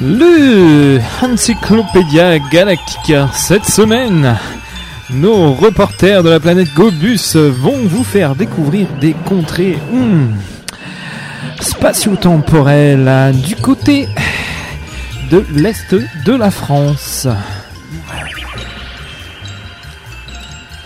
Le 0.00 0.98
Encyclopédia 1.22 2.40
Galactica 2.50 3.28
cette 3.32 3.64
semaine. 3.64 4.36
Nos 5.10 5.52
reporters 5.52 6.24
de 6.24 6.30
la 6.30 6.40
planète 6.40 6.74
Gobus 6.74 7.36
vont 7.36 7.78
vous 7.84 8.02
faire 8.02 8.34
découvrir 8.34 8.88
des 9.00 9.12
contrées 9.12 9.78
hmm, 9.92 10.32
spatio-temporelles 11.60 13.06
hein, 13.06 13.30
du 13.30 13.54
côté 13.54 14.08
de 15.30 15.44
l'est 15.54 15.94
de 15.94 16.32
la 16.32 16.50
France. 16.50 17.28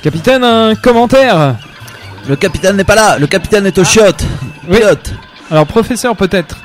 Capitaine, 0.03 0.45
un 0.45 0.75
commentaire 0.75 1.57
Le 2.29 2.37
capitaine 2.37 2.77
n'est 2.77 2.85
pas 2.85 2.95
là, 2.95 3.19
le 3.19 3.27
capitaine 3.27 3.67
est 3.67 3.79
au 3.79 3.85
chiotte. 3.85 4.23
Oui. 4.69 4.77
Pilote. 4.79 5.13
Alors 5.51 5.67
professeur 5.67 6.15
peut-être 6.15 6.59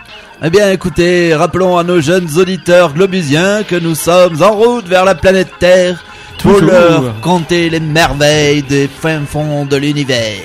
Eh 0.43 0.49
bien 0.49 0.69
écoutez, 0.71 1.33
rappelons 1.33 1.77
à 1.77 1.83
nos 1.83 2.01
jeunes 2.01 2.27
auditeurs 2.37 2.93
globusiens 2.93 3.63
que 3.63 3.77
nous 3.77 3.95
sommes 3.95 4.41
en 4.43 4.51
route 4.51 4.87
vers 4.87 5.05
la 5.05 5.15
planète 5.15 5.51
Terre 5.59 6.03
pour 6.39 6.53
Toujours. 6.59 6.69
leur 6.69 7.21
conter 7.21 7.69
les 7.69 7.79
merveilles 7.79 8.63
des 8.63 8.89
fins 8.89 9.21
fonds 9.25 9.65
de 9.65 9.77
l'univers. 9.77 10.41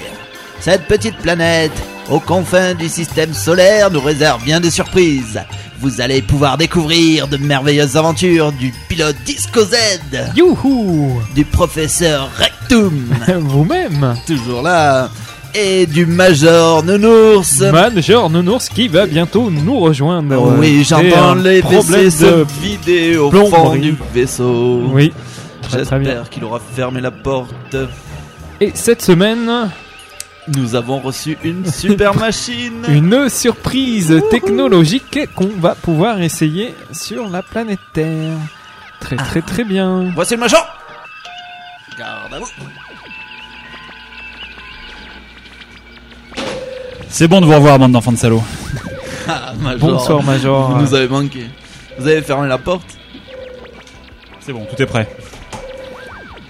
Cette 0.60 0.86
petite 0.86 1.16
planète, 1.18 1.72
aux 2.10 2.20
confins 2.20 2.74
du 2.74 2.88
système 2.88 3.34
solaire, 3.34 3.90
nous 3.90 4.00
réserve 4.00 4.42
bien 4.44 4.60
des 4.60 4.70
surprises. 4.70 5.40
Vous 5.80 6.00
allez 6.00 6.22
pouvoir 6.22 6.58
découvrir 6.58 7.28
de 7.28 7.36
merveilleuses 7.36 7.96
aventures 7.96 8.52
du 8.52 8.72
pilote 8.88 9.16
Disco 9.24 9.62
Z, 9.62 9.76
Youhou 10.36 11.20
du 11.34 11.44
professeur 11.44 12.30
Rectum, 12.36 13.14
Vous-même 13.38 14.16
toujours 14.26 14.62
là, 14.62 15.08
et 15.54 15.86
du 15.86 16.06
Major 16.06 16.82
Nounours. 16.82 17.60
Major 17.60 18.28
Nounours 18.30 18.68
qui 18.68 18.88
va 18.88 19.06
bientôt 19.06 19.50
nous 19.50 19.78
rejoindre. 19.78 20.56
Oui, 20.58 20.84
j'entends 20.84 21.34
les 21.34 21.62
de... 21.62 22.10
se 22.10 22.44
vider 22.60 23.16
au 23.16 23.30
fond 23.30 23.76
du 23.76 23.96
vaisseau. 24.12 24.82
Oui. 24.92 25.12
J'espère 25.70 26.28
qu'il 26.30 26.44
aura 26.44 26.60
fermé 26.74 27.00
la 27.00 27.10
porte. 27.10 27.76
Et 28.60 28.72
cette 28.74 29.02
semaine, 29.02 29.70
Nous 30.56 30.74
avons 30.74 30.98
reçu 31.00 31.36
une 31.44 31.66
super 31.70 32.14
machine. 32.18 32.84
une 32.88 33.28
surprise 33.28 34.22
technologique 34.30 35.18
qu'on 35.34 35.50
va 35.58 35.74
pouvoir 35.74 36.20
essayer 36.22 36.74
sur 36.92 37.28
la 37.28 37.42
planète 37.42 37.80
Terre. 37.92 38.36
Très 39.00 39.16
très 39.16 39.42
très 39.42 39.64
bien. 39.64 40.10
Voici 40.14 40.34
le 40.34 40.40
Major. 40.40 40.66
Garde 41.98 42.32
à 42.34 42.38
vous. 42.38 42.46
C'est 47.08 47.28
bon 47.28 47.40
de 47.40 47.46
vous 47.46 47.54
revoir, 47.54 47.78
bande 47.78 47.92
d'enfants 47.92 48.12
de 48.12 48.16
salauds. 48.18 48.42
Ah, 49.30 49.52
Major. 49.60 49.90
Bonsoir 49.90 50.22
Major. 50.22 50.70
Vous 50.70 50.80
nous 50.80 50.94
avez 50.94 51.06
manqué. 51.06 51.44
Vous 51.98 52.06
avez 52.08 52.22
fermé 52.22 52.48
la 52.48 52.56
porte 52.56 52.96
C'est 54.40 54.54
bon, 54.54 54.64
tout 54.64 54.80
est 54.80 54.86
prêt. 54.86 55.06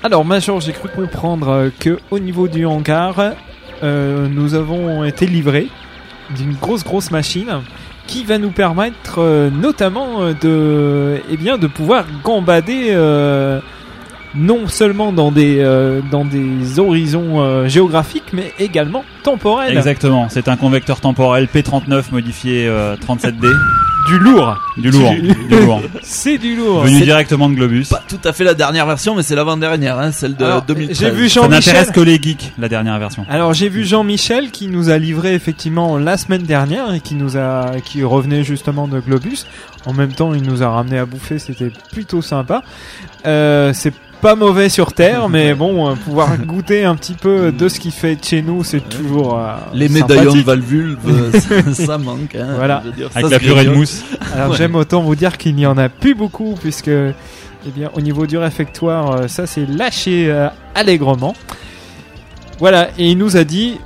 Alors 0.05 0.25
Major, 0.25 0.61
j'ai 0.61 0.73
cru 0.73 0.89
comprendre 0.89 1.73
que 1.81 1.99
au 2.13 2.21
niveau 2.21 2.47
du 2.47 2.65
hangar, 2.67 3.33
euh, 3.83 4.29
nous 4.29 4.55
avons 4.55 5.05
été 5.05 5.27
livrés 5.27 5.69
d'une 6.37 6.55
grosse 6.55 6.85
grosse 6.85 7.11
machine 7.11 7.49
qui 8.07 8.25
va 8.25 8.39
nous 8.39 8.51
permettre 8.51 9.19
euh, 9.19 9.51
notamment 9.51 10.23
euh, 10.23 10.33
de 10.41 11.21
eh 11.31 11.37
bien 11.37 11.59
de 11.59 11.67
pouvoir 11.67 12.07
gambader 12.25 12.89
euh, 12.91 13.61
non 14.35 14.67
seulement 14.67 15.13
dans 15.13 15.31
des 15.31 15.59
euh, 15.61 16.01
dans 16.11 16.25
des 16.25 16.79
horizons 16.79 17.67
géographiques 17.69 18.33
mais 18.33 18.53
également 18.59 19.05
temporels. 19.23 19.77
Exactement, 19.77 20.29
c'est 20.29 20.49
un 20.49 20.57
convecteur 20.57 21.01
temporel 21.01 21.47
P39 21.53 22.13
modifié 22.13 22.67
euh, 22.67 22.97
37D. 22.97 23.47
Du 24.09 24.19
lourd. 24.19 24.57
Du 24.77 24.91
lourd, 24.91 25.13
Du- 25.13 25.35
du 25.35 25.61
lourd. 25.65 25.83
C'est 26.03 26.39
du 26.39 26.57
lourd. 26.57 26.83
Venu 26.85 27.01
directement 27.01 27.49
de 27.49 27.55
Globus. 27.55 27.87
Pas 27.91 28.03
tout 28.09 28.19
à 28.25 28.33
fait 28.33 28.45
la 28.45 28.55
dernière 28.55 28.87
version, 28.87 29.15
mais 29.15 29.23
c'est 29.23 29.35
l'avant-dernière, 29.35 29.99
hein, 29.99 30.13
celle 30.13 30.35
de 30.37 30.45
Alors, 30.45 30.63
2013. 30.63 30.99
J'ai 30.99 31.11
vu 31.11 31.29
Ça 31.29 31.43
n'intéresse 31.43 31.65
Jean-Michel. 31.67 31.93
que 31.95 32.01
les 32.01 32.17
geeks, 32.21 32.53
la 32.59 32.69
dernière 32.69 32.99
version. 32.99 33.27
Alors 33.29 33.53
j'ai 33.55 33.69
vu 33.69 33.85
Jean-Michel 33.85 34.51
qui 34.51 34.69
nous 34.69 34.89
a 34.91 34.99
livré 34.99 35.35
effectivement 35.35 35.99
la 35.99 36.17
semaine 36.17 36.43
dernière 36.43 36.93
et 36.95 37.01
qui 37.01 37.15
nous 37.15 37.37
a 37.37 37.73
qui 37.85 38.03
revenait 38.05 38.45
justement 38.45 38.89
de 38.89 39.01
Globus. 39.01 39.45
En 39.87 39.93
même 39.93 40.13
temps, 40.13 40.35
il 40.35 40.43
nous 40.43 40.63
a 40.63 40.69
ramené 40.69 40.99
à 40.99 41.07
bouffer, 41.07 41.39
c'était 41.39 41.73
plutôt 41.93 42.23
sympa. 42.23 42.63
Euh, 43.27 43.73
c'est 43.75 43.93
pas 44.21 44.35
mauvais 44.35 44.69
sur 44.69 44.93
Terre, 44.93 45.29
mais 45.31 45.55
bon, 45.55 45.89
euh, 45.91 45.95
pouvoir 45.95 46.37
goûter 46.47 46.85
un 46.85 46.97
petit 46.97 47.15
peu 47.15 47.53
de 47.53 47.69
ce 47.69 47.79
qui 47.81 47.91
fait 47.91 48.17
de 48.17 48.25
chez 48.25 48.43
nous, 48.43 48.65
c'est 48.65 48.87
toujours 48.89 49.39
euh, 49.39 49.55
Les 49.73 49.89
médaillons 49.89 50.35
de 50.35 50.41
valvulve, 50.43 50.99
ça, 51.39 51.73
ça 51.75 51.99
manque. 51.99 52.35
Hein, 52.35 52.55
Voilà. 52.57 52.83
je 52.85 52.91
veux 52.91 52.97
dire, 52.97 53.11
Avec 53.15 53.25
ça 53.27 53.31
la 53.31 53.39
purée 53.39 53.65
de 53.65 53.71
mousse. 53.71 54.03
Alors 54.35 54.51
Ouais. 54.51 54.57
j'aime 54.57 54.75
autant 54.75 55.03
vous 55.03 55.15
dire 55.17 55.37
qu'il 55.39 55.55
n'y 55.55 55.67
en 55.67 55.79
a 55.79 55.89
plus 55.89 56.15
beaucoup 56.15 56.55
puisque 56.61 56.89
eh 56.89 57.71
bien 57.75 57.91
au 57.95 58.01
niveau 58.01 58.27
du 58.27 58.39
réfectoire 58.39 59.11
euh, 59.13 59.29
ça 59.29 59.47
s'est 59.47 59.67
lâché 59.67 60.27
euh, 60.31 60.49
allègrement. 60.75 61.35
Voilà 62.59 62.89
et 62.99 63.11
il 63.11 63.19
nous 63.19 63.37
a 63.37 63.45
dit 63.45 63.79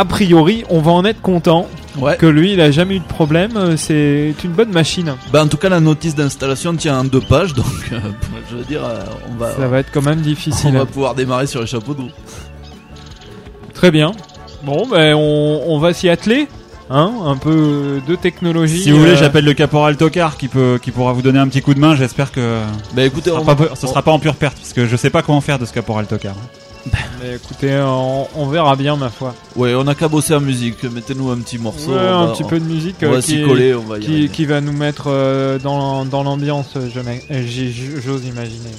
a 0.00 0.04
priori 0.06 0.64
on 0.70 0.80
va 0.80 0.92
en 0.92 1.04
être 1.04 1.20
content 1.20 1.66
Ouais. 1.98 2.16
que 2.16 2.26
lui 2.26 2.52
il 2.52 2.60
a 2.60 2.70
jamais 2.70 2.96
eu 2.96 3.00
de 3.00 3.04
problème 3.04 3.50
euh, 3.56 3.76
c'est 3.76 4.32
une 4.44 4.52
bonne 4.52 4.70
machine. 4.70 5.12
Bah, 5.32 5.42
en 5.42 5.48
tout 5.48 5.56
cas, 5.56 5.68
la 5.68 5.80
notice 5.80 6.14
d'installation 6.14 6.72
tient 6.76 7.00
en 7.00 7.04
deux 7.04 7.20
pages, 7.20 7.52
donc 7.52 7.66
euh, 7.92 7.98
je 8.50 8.56
veux 8.58 8.64
dire, 8.64 8.84
euh, 8.84 9.00
on 9.28 9.34
va, 9.34 9.50
Ça 9.56 9.66
va 9.66 9.80
être 9.80 9.90
quand 9.92 10.00
même 10.02 10.20
on 10.20 10.22
difficile. 10.22 10.72
va 10.72 10.86
pouvoir 10.86 11.16
démarrer 11.16 11.48
sur 11.48 11.60
les 11.60 11.66
chapeaux 11.66 11.94
de 11.94 12.02
roue. 12.02 12.10
Très 13.74 13.90
bien. 13.90 14.12
Bon 14.62 14.86
ben 14.88 15.14
on, 15.16 15.62
on 15.66 15.78
va 15.80 15.92
s'y 15.92 16.08
atteler 16.08 16.46
hein 16.90 17.12
un 17.24 17.36
peu 17.36 18.00
de 18.06 18.14
technologie. 18.14 18.82
Si 18.82 18.92
vous 18.92 18.98
voulez, 19.00 19.12
euh, 19.12 19.16
j'appelle 19.16 19.44
le 19.44 19.54
caporal 19.54 19.96
Tocard 19.96 20.36
qui 20.36 20.46
peut, 20.46 20.78
qui 20.80 20.92
pourra 20.92 21.12
vous 21.12 21.22
donner 21.22 21.40
un 21.40 21.48
petit 21.48 21.60
coup 21.60 21.74
de 21.74 21.80
main. 21.80 21.96
J'espère 21.96 22.30
que 22.30 22.60
Bah 22.94 23.02
écoutez, 23.04 23.30
ce 23.30 23.34
on 23.36 23.40
sera, 23.40 23.56
pas, 23.56 23.74
ce 23.74 23.86
sera 23.88 24.02
pas 24.02 24.12
en 24.12 24.20
pure 24.20 24.36
perte 24.36 24.56
parce 24.56 24.72
que 24.72 24.86
je 24.86 24.96
sais 24.96 25.10
pas 25.10 25.22
comment 25.22 25.40
faire 25.40 25.58
de 25.58 25.64
ce 25.66 25.72
caporal 25.72 26.06
Tocard. 26.06 26.36
Mais 27.20 27.34
écoutez 27.36 27.78
on, 27.82 28.26
on 28.34 28.46
verra 28.46 28.76
bien 28.76 28.96
ma 28.96 29.10
foi. 29.10 29.34
Ouais, 29.56 29.74
on 29.74 29.86
a 29.86 29.94
qu'à 29.94 30.08
bosser 30.08 30.34
en 30.34 30.40
musique. 30.40 30.82
Mettez-nous 30.84 31.30
un 31.30 31.38
petit 31.38 31.58
morceau. 31.58 31.92
Ouais, 31.92 31.98
un 31.98 32.26
va- 32.26 32.32
petit 32.32 32.44
peu 32.44 32.58
de 32.58 32.64
musique 32.64 32.96
On 33.02 33.06
euh, 33.06 33.16
va 33.16 33.22
qui 33.22 33.42
coller, 33.44 33.74
on 33.74 33.82
va 33.82 33.98
y 33.98 34.28
qui, 34.28 34.44
va 34.46 34.60
nous 34.60 34.72
mettre 34.72 35.04
euh, 35.08 35.58
dans, 35.58 36.04
dans 36.04 36.22
l'ambiance, 36.22 36.76
j'ose 38.04 38.24
imaginer. 38.24 38.70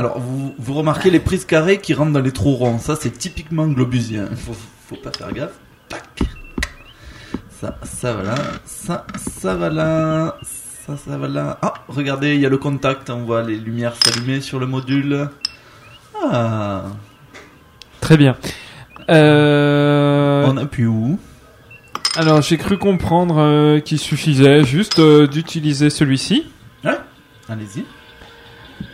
Alors, 0.00 0.18
vous, 0.18 0.54
vous 0.58 0.72
remarquez 0.72 1.10
les 1.10 1.20
prises 1.20 1.44
carrées 1.44 1.76
qui 1.76 1.92
rentrent 1.92 2.12
dans 2.12 2.22
les 2.22 2.32
trous 2.32 2.54
ronds. 2.54 2.78
Ça, 2.78 2.96
c'est 2.96 3.10
typiquement 3.10 3.66
globusien. 3.66 4.30
Faut, 4.34 4.56
faut 4.88 4.96
pas 4.96 5.12
faire 5.12 5.30
gaffe. 5.30 5.58
Tac. 5.90 6.20
Ça, 7.50 7.76
ça 7.82 8.14
va 8.14 8.22
là. 8.22 8.34
Ça, 8.64 9.06
ça 9.18 9.56
va 9.56 9.68
là. 9.68 10.38
Ça, 10.86 10.96
ça 10.96 11.18
va 11.18 11.28
là. 11.28 11.58
Ah, 11.60 11.74
regardez, 11.88 12.34
il 12.34 12.40
y 12.40 12.46
a 12.46 12.48
le 12.48 12.56
contact. 12.56 13.10
On 13.10 13.24
voit 13.24 13.42
les 13.42 13.58
lumières 13.58 13.92
s'allumer 14.02 14.40
sur 14.40 14.58
le 14.58 14.64
module. 14.64 15.28
Ah. 16.18 16.84
Très 18.00 18.16
bien. 18.16 18.38
Euh, 19.10 20.46
On 20.48 20.56
appuie 20.56 20.86
où? 20.86 21.18
Alors, 22.16 22.40
j'ai 22.40 22.56
cru 22.56 22.78
comprendre 22.78 23.36
euh, 23.36 23.80
qu'il 23.80 23.98
suffisait 23.98 24.64
juste 24.64 24.98
euh, 24.98 25.26
d'utiliser 25.26 25.90
celui-ci. 25.90 26.46
Ouais. 26.84 26.96
Allez-y. 27.50 27.84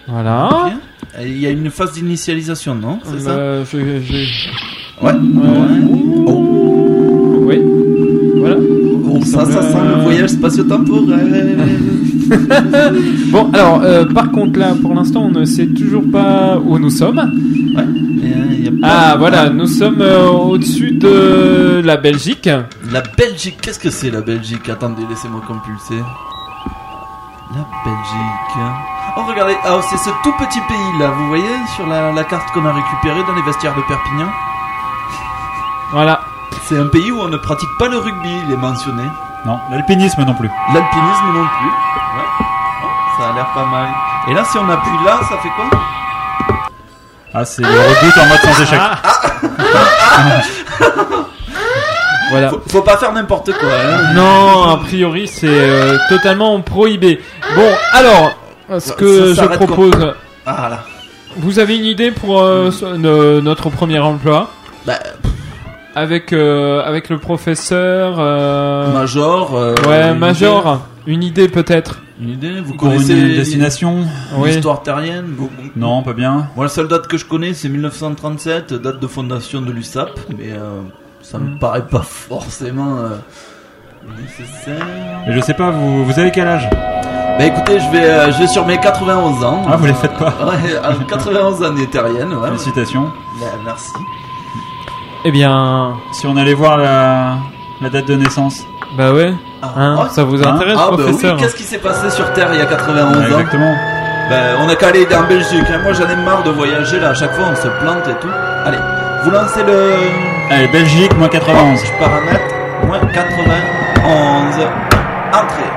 Voilà. 0.08 0.48
Bien. 0.66 0.80
Et 1.20 1.28
Il 1.28 1.38
y 1.40 1.46
a 1.46 1.50
une 1.50 1.70
phase 1.70 1.92
d'initialisation, 1.92 2.74
non 2.74 2.98
C'est 3.04 3.20
ça 3.20 3.30
Euh, 3.30 3.64
je- 3.70 4.00
j'ai- 4.02 4.28
Ouais. 5.02 5.12
Oh. 6.26 7.42
Oui. 7.46 7.60
Voilà. 8.36 8.56
Oh, 9.08 9.20
ça, 9.24 9.44
ça 9.44 9.62
sent 9.62 9.78
le 9.96 10.02
voyage 10.02 10.30
spatio-temporel. 10.30 11.56
Bon, 13.30 13.48
alors, 13.52 13.82
euh, 13.84 14.04
par 14.06 14.30
contre, 14.32 14.58
là, 14.58 14.74
pour 14.80 14.94
l'instant, 14.94 15.22
on 15.26 15.30
ne 15.30 15.44
sait 15.44 15.66
toujours 15.68 16.02
pas 16.10 16.58
où 16.58 16.76
nous 16.78 16.90
sommes. 16.90 17.18
Ouais. 17.76 17.84
Et, 18.22 18.32
euh, 18.32 18.44
il 18.50 18.64
y 18.64 18.68
a 18.68 18.70
pas- 18.72 18.76
Ah, 19.12 19.16
voilà, 19.16 19.48
nous 19.50 19.66
sommes 19.66 20.00
euh, 20.00 20.26
au-dessus 20.28 20.92
de 20.92 21.80
la 21.84 21.96
Belgique. 21.96 22.48
La 22.92 23.02
Belgique, 23.16 23.58
qu'est-ce 23.62 23.78
que 23.78 23.90
c'est 23.90 24.10
la 24.10 24.22
Belgique? 24.22 24.68
Attendez, 24.68 25.02
laissez-moi 25.08 25.40
compulser. 25.46 26.02
La 27.54 27.64
Belgique. 27.84 28.95
Oh, 29.18 29.22
regardez, 29.26 29.56
ah, 29.64 29.80
c'est 29.88 29.96
ce 29.96 30.10
tout 30.22 30.32
petit 30.32 30.60
pays 30.60 30.98
là, 30.98 31.08
vous 31.08 31.26
voyez, 31.28 31.48
sur 31.74 31.86
la, 31.86 32.12
la 32.12 32.24
carte 32.24 32.50
qu'on 32.52 32.66
a 32.66 32.72
récupérée 32.72 33.22
dans 33.26 33.32
les 33.34 33.40
vestiaires 33.42 33.74
de 33.74 33.80
Perpignan 33.82 34.28
Voilà. 35.92 36.20
C'est 36.68 36.78
un 36.78 36.86
pays 36.88 37.10
où 37.12 37.20
on 37.20 37.28
ne 37.28 37.36
pratique 37.38 37.70
pas 37.78 37.88
le 37.88 37.96
rugby, 37.98 38.40
il 38.46 38.52
est 38.52 38.56
mentionné. 38.56 39.04
Non, 39.46 39.58
l'alpinisme 39.70 40.22
non 40.24 40.34
plus. 40.34 40.50
L'alpinisme 40.74 41.26
non 41.32 41.46
plus. 41.46 41.68
Ouais. 41.68 42.24
Oh, 42.82 42.86
ça 43.18 43.28
a 43.30 43.32
l'air 43.32 43.46
pas 43.54 43.64
mal. 43.64 43.88
Et 44.28 44.34
là, 44.34 44.44
si 44.44 44.58
on 44.58 44.68
appuie 44.68 44.98
là, 45.04 45.20
ça 45.28 45.38
fait 45.38 45.48
quoi? 45.50 45.64
Ah, 47.32 47.44
c'est 47.44 47.62
le 47.62 47.68
reboot 47.68 48.18
en 48.18 48.26
mode 48.26 48.40
sans 48.40 48.60
échec. 48.62 48.80
Voilà. 52.28 52.48
faut, 52.48 52.60
faut 52.68 52.82
pas 52.82 52.96
faire 52.96 53.12
n'importe 53.12 53.52
quoi. 53.52 53.68
Hein. 53.68 54.12
Non, 54.14 54.68
a 54.68 54.78
priori, 54.78 55.28
c'est 55.28 55.46
euh, 55.48 55.96
totalement 56.08 56.60
prohibé. 56.60 57.22
Bon, 57.54 57.70
alors, 57.92 58.32
ce 58.78 58.92
que 58.92 59.34
Ça 59.34 59.44
je 59.50 59.56
propose, 59.56 60.14
Ah 60.44 60.68
là. 60.68 60.84
vous 61.36 61.58
avez 61.58 61.76
une 61.78 61.84
idée 61.84 62.10
pour 62.10 62.42
euh, 62.42 62.70
no- 62.98 63.40
notre 63.40 63.70
premier 63.70 63.98
emploi 63.98 64.50
Bah, 64.86 64.94
avec 65.94 66.32
euh, 66.32 66.82
avec 66.84 67.08
le 67.08 67.18
professeur 67.18 68.16
euh, 68.18 68.92
Major. 68.92 69.54
euh, 69.56 69.74
Ouais, 69.88 70.08
une 70.10 70.18
Major, 70.18 70.80
une 71.06 71.22
idée 71.22 71.48
peut-être. 71.48 72.00
Une 72.20 72.30
idée 72.30 72.60
Vous 72.60 72.72
Pour 72.74 72.88
connaissez 72.88 73.12
une 73.14 73.34
destination 73.34 74.04
Oui. 74.38 74.50
l'histoire 74.50 74.82
terrienne 74.82 75.26
vous- 75.36 75.50
Non, 75.76 76.02
pas 76.02 76.14
bien. 76.14 76.48
Moi, 76.56 76.64
la 76.64 76.70
seule 76.70 76.88
date 76.88 77.06
que 77.08 77.18
je 77.18 77.26
connais, 77.26 77.52
c'est 77.52 77.68
1937, 77.68 78.72
date 78.74 79.00
de 79.00 79.06
fondation 79.06 79.60
de 79.60 79.70
l'USAP, 79.70 80.10
mais 80.30 80.52
euh, 80.52 80.80
ça 81.22 81.38
me 81.38 81.54
Mm. 81.54 81.58
paraît 81.58 81.86
pas 81.86 82.00
forcément 82.02 82.96
euh, 82.98 83.08
nécessaire. 84.20 84.86
Et 85.28 85.32
je 85.32 85.40
sais 85.40 85.52
pas, 85.54 85.70
vous, 85.70 86.04
vous 86.06 86.18
avez 86.18 86.30
quel 86.30 86.48
âge? 86.48 86.68
Bah 87.38 87.44
écoutez, 87.44 87.78
je 87.80 87.90
vais, 87.90 88.04
euh, 88.04 88.32
je 88.32 88.38
vais 88.38 88.46
sur 88.46 88.64
mes 88.66 88.78
91 88.78 89.44
ans. 89.44 89.62
Ah, 89.70 89.76
vous 89.76 89.86
les 89.86 89.92
faites 89.94 90.16
pas. 90.16 90.32
Ouais, 90.46 90.76
à 90.82 90.92
91 91.06 91.62
années 91.64 91.86
terriennes, 91.86 92.32
ouais. 92.32 92.48
Félicitations. 92.48 93.10
Bah, 93.38 93.46
merci. 93.64 93.92
Eh 95.24 95.30
bien, 95.30 95.94
Si 96.12 96.26
on 96.26 96.36
allait 96.36 96.54
voir 96.54 96.78
la, 96.78 97.34
la 97.82 97.90
date 97.90 98.06
de 98.06 98.14
naissance. 98.14 98.64
bah 98.96 99.12
ouais. 99.12 99.34
Ah, 99.62 99.68
Hein, 99.76 99.96
oh, 99.98 100.04
ça 100.10 100.22
vous 100.24 100.42
hein 100.42 100.54
intéresse, 100.54 100.76
ah, 100.78 100.86
bah 100.90 100.96
oui, 100.98 101.02
professeur 101.04 101.36
qu'est-ce 101.38 101.56
qui 101.56 101.62
s'est 101.64 101.78
passé 101.78 102.08
sur 102.10 102.32
Terre 102.32 102.48
il 102.52 102.58
y 102.58 102.62
a 102.62 102.66
91 102.66 103.16
Ouais, 103.16 103.24
ans 103.34 103.38
exactement. 103.38 103.74
Bah, 104.30 104.36
on 104.64 104.68
a 104.68 104.74
qu'à 104.76 104.88
aller 104.88 105.06
en 105.14 105.24
Belgique. 105.28 105.64
hein. 105.70 105.80
Moi, 105.82 105.92
j'en 105.92 106.08
ai 106.08 106.16
marre 106.16 106.42
de 106.42 106.50
voyager 106.50 106.98
là. 107.00 107.10
À 107.10 107.14
chaque 107.14 107.34
fois, 107.34 107.46
on 107.52 107.56
se 107.56 107.68
plante 107.68 108.08
et 108.08 108.14
tout. 108.20 108.28
Allez, 108.64 108.78
vous 109.24 109.30
lancez 109.30 109.62
le. 109.62 109.92
Allez, 110.50 110.68
Belgique, 110.68 111.14
moins 111.18 111.28
91. 111.28 111.80
Je 111.84 111.98
paramètre. 111.98 112.54
Moins 112.86 112.98
91. 113.12 114.66
Entrée. 115.32 115.70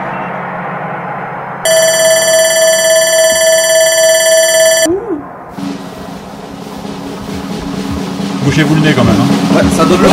Bouchez-vous 8.43 8.75
le 8.75 8.81
nez 8.81 8.93
quand 8.93 9.03
même. 9.03 9.15
Hein. 9.19 9.55
Ouais, 9.55 9.63
ça 9.77 9.85
donne 9.85 10.01
le 10.01 10.09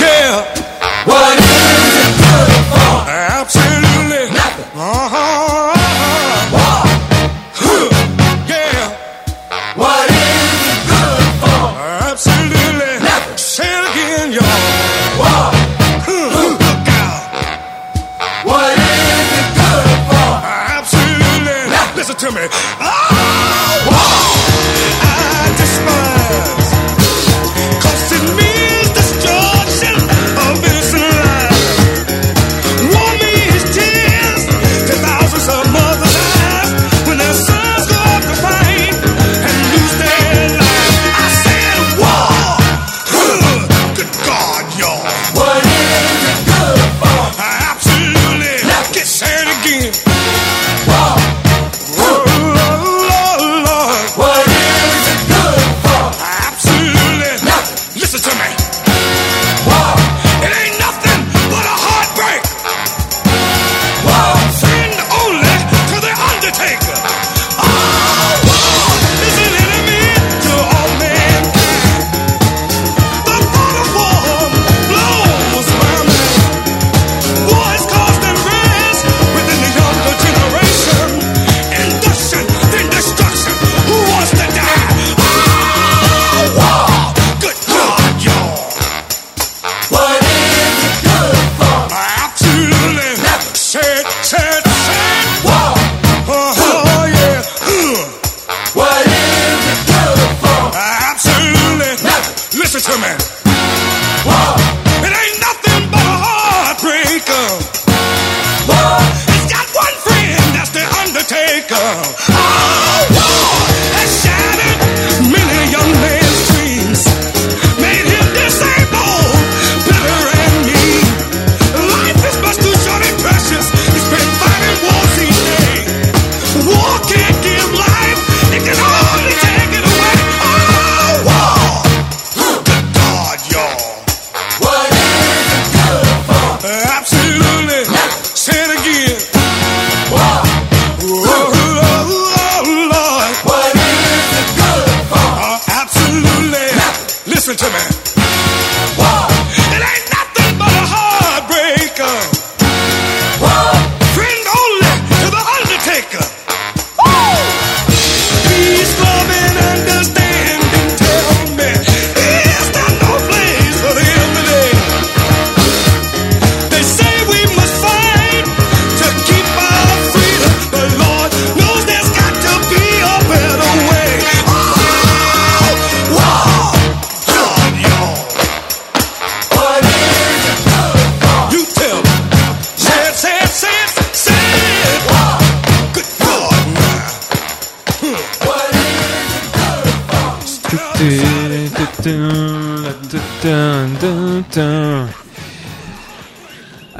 Yeah. 0.00 0.44
Me. 22.32 22.89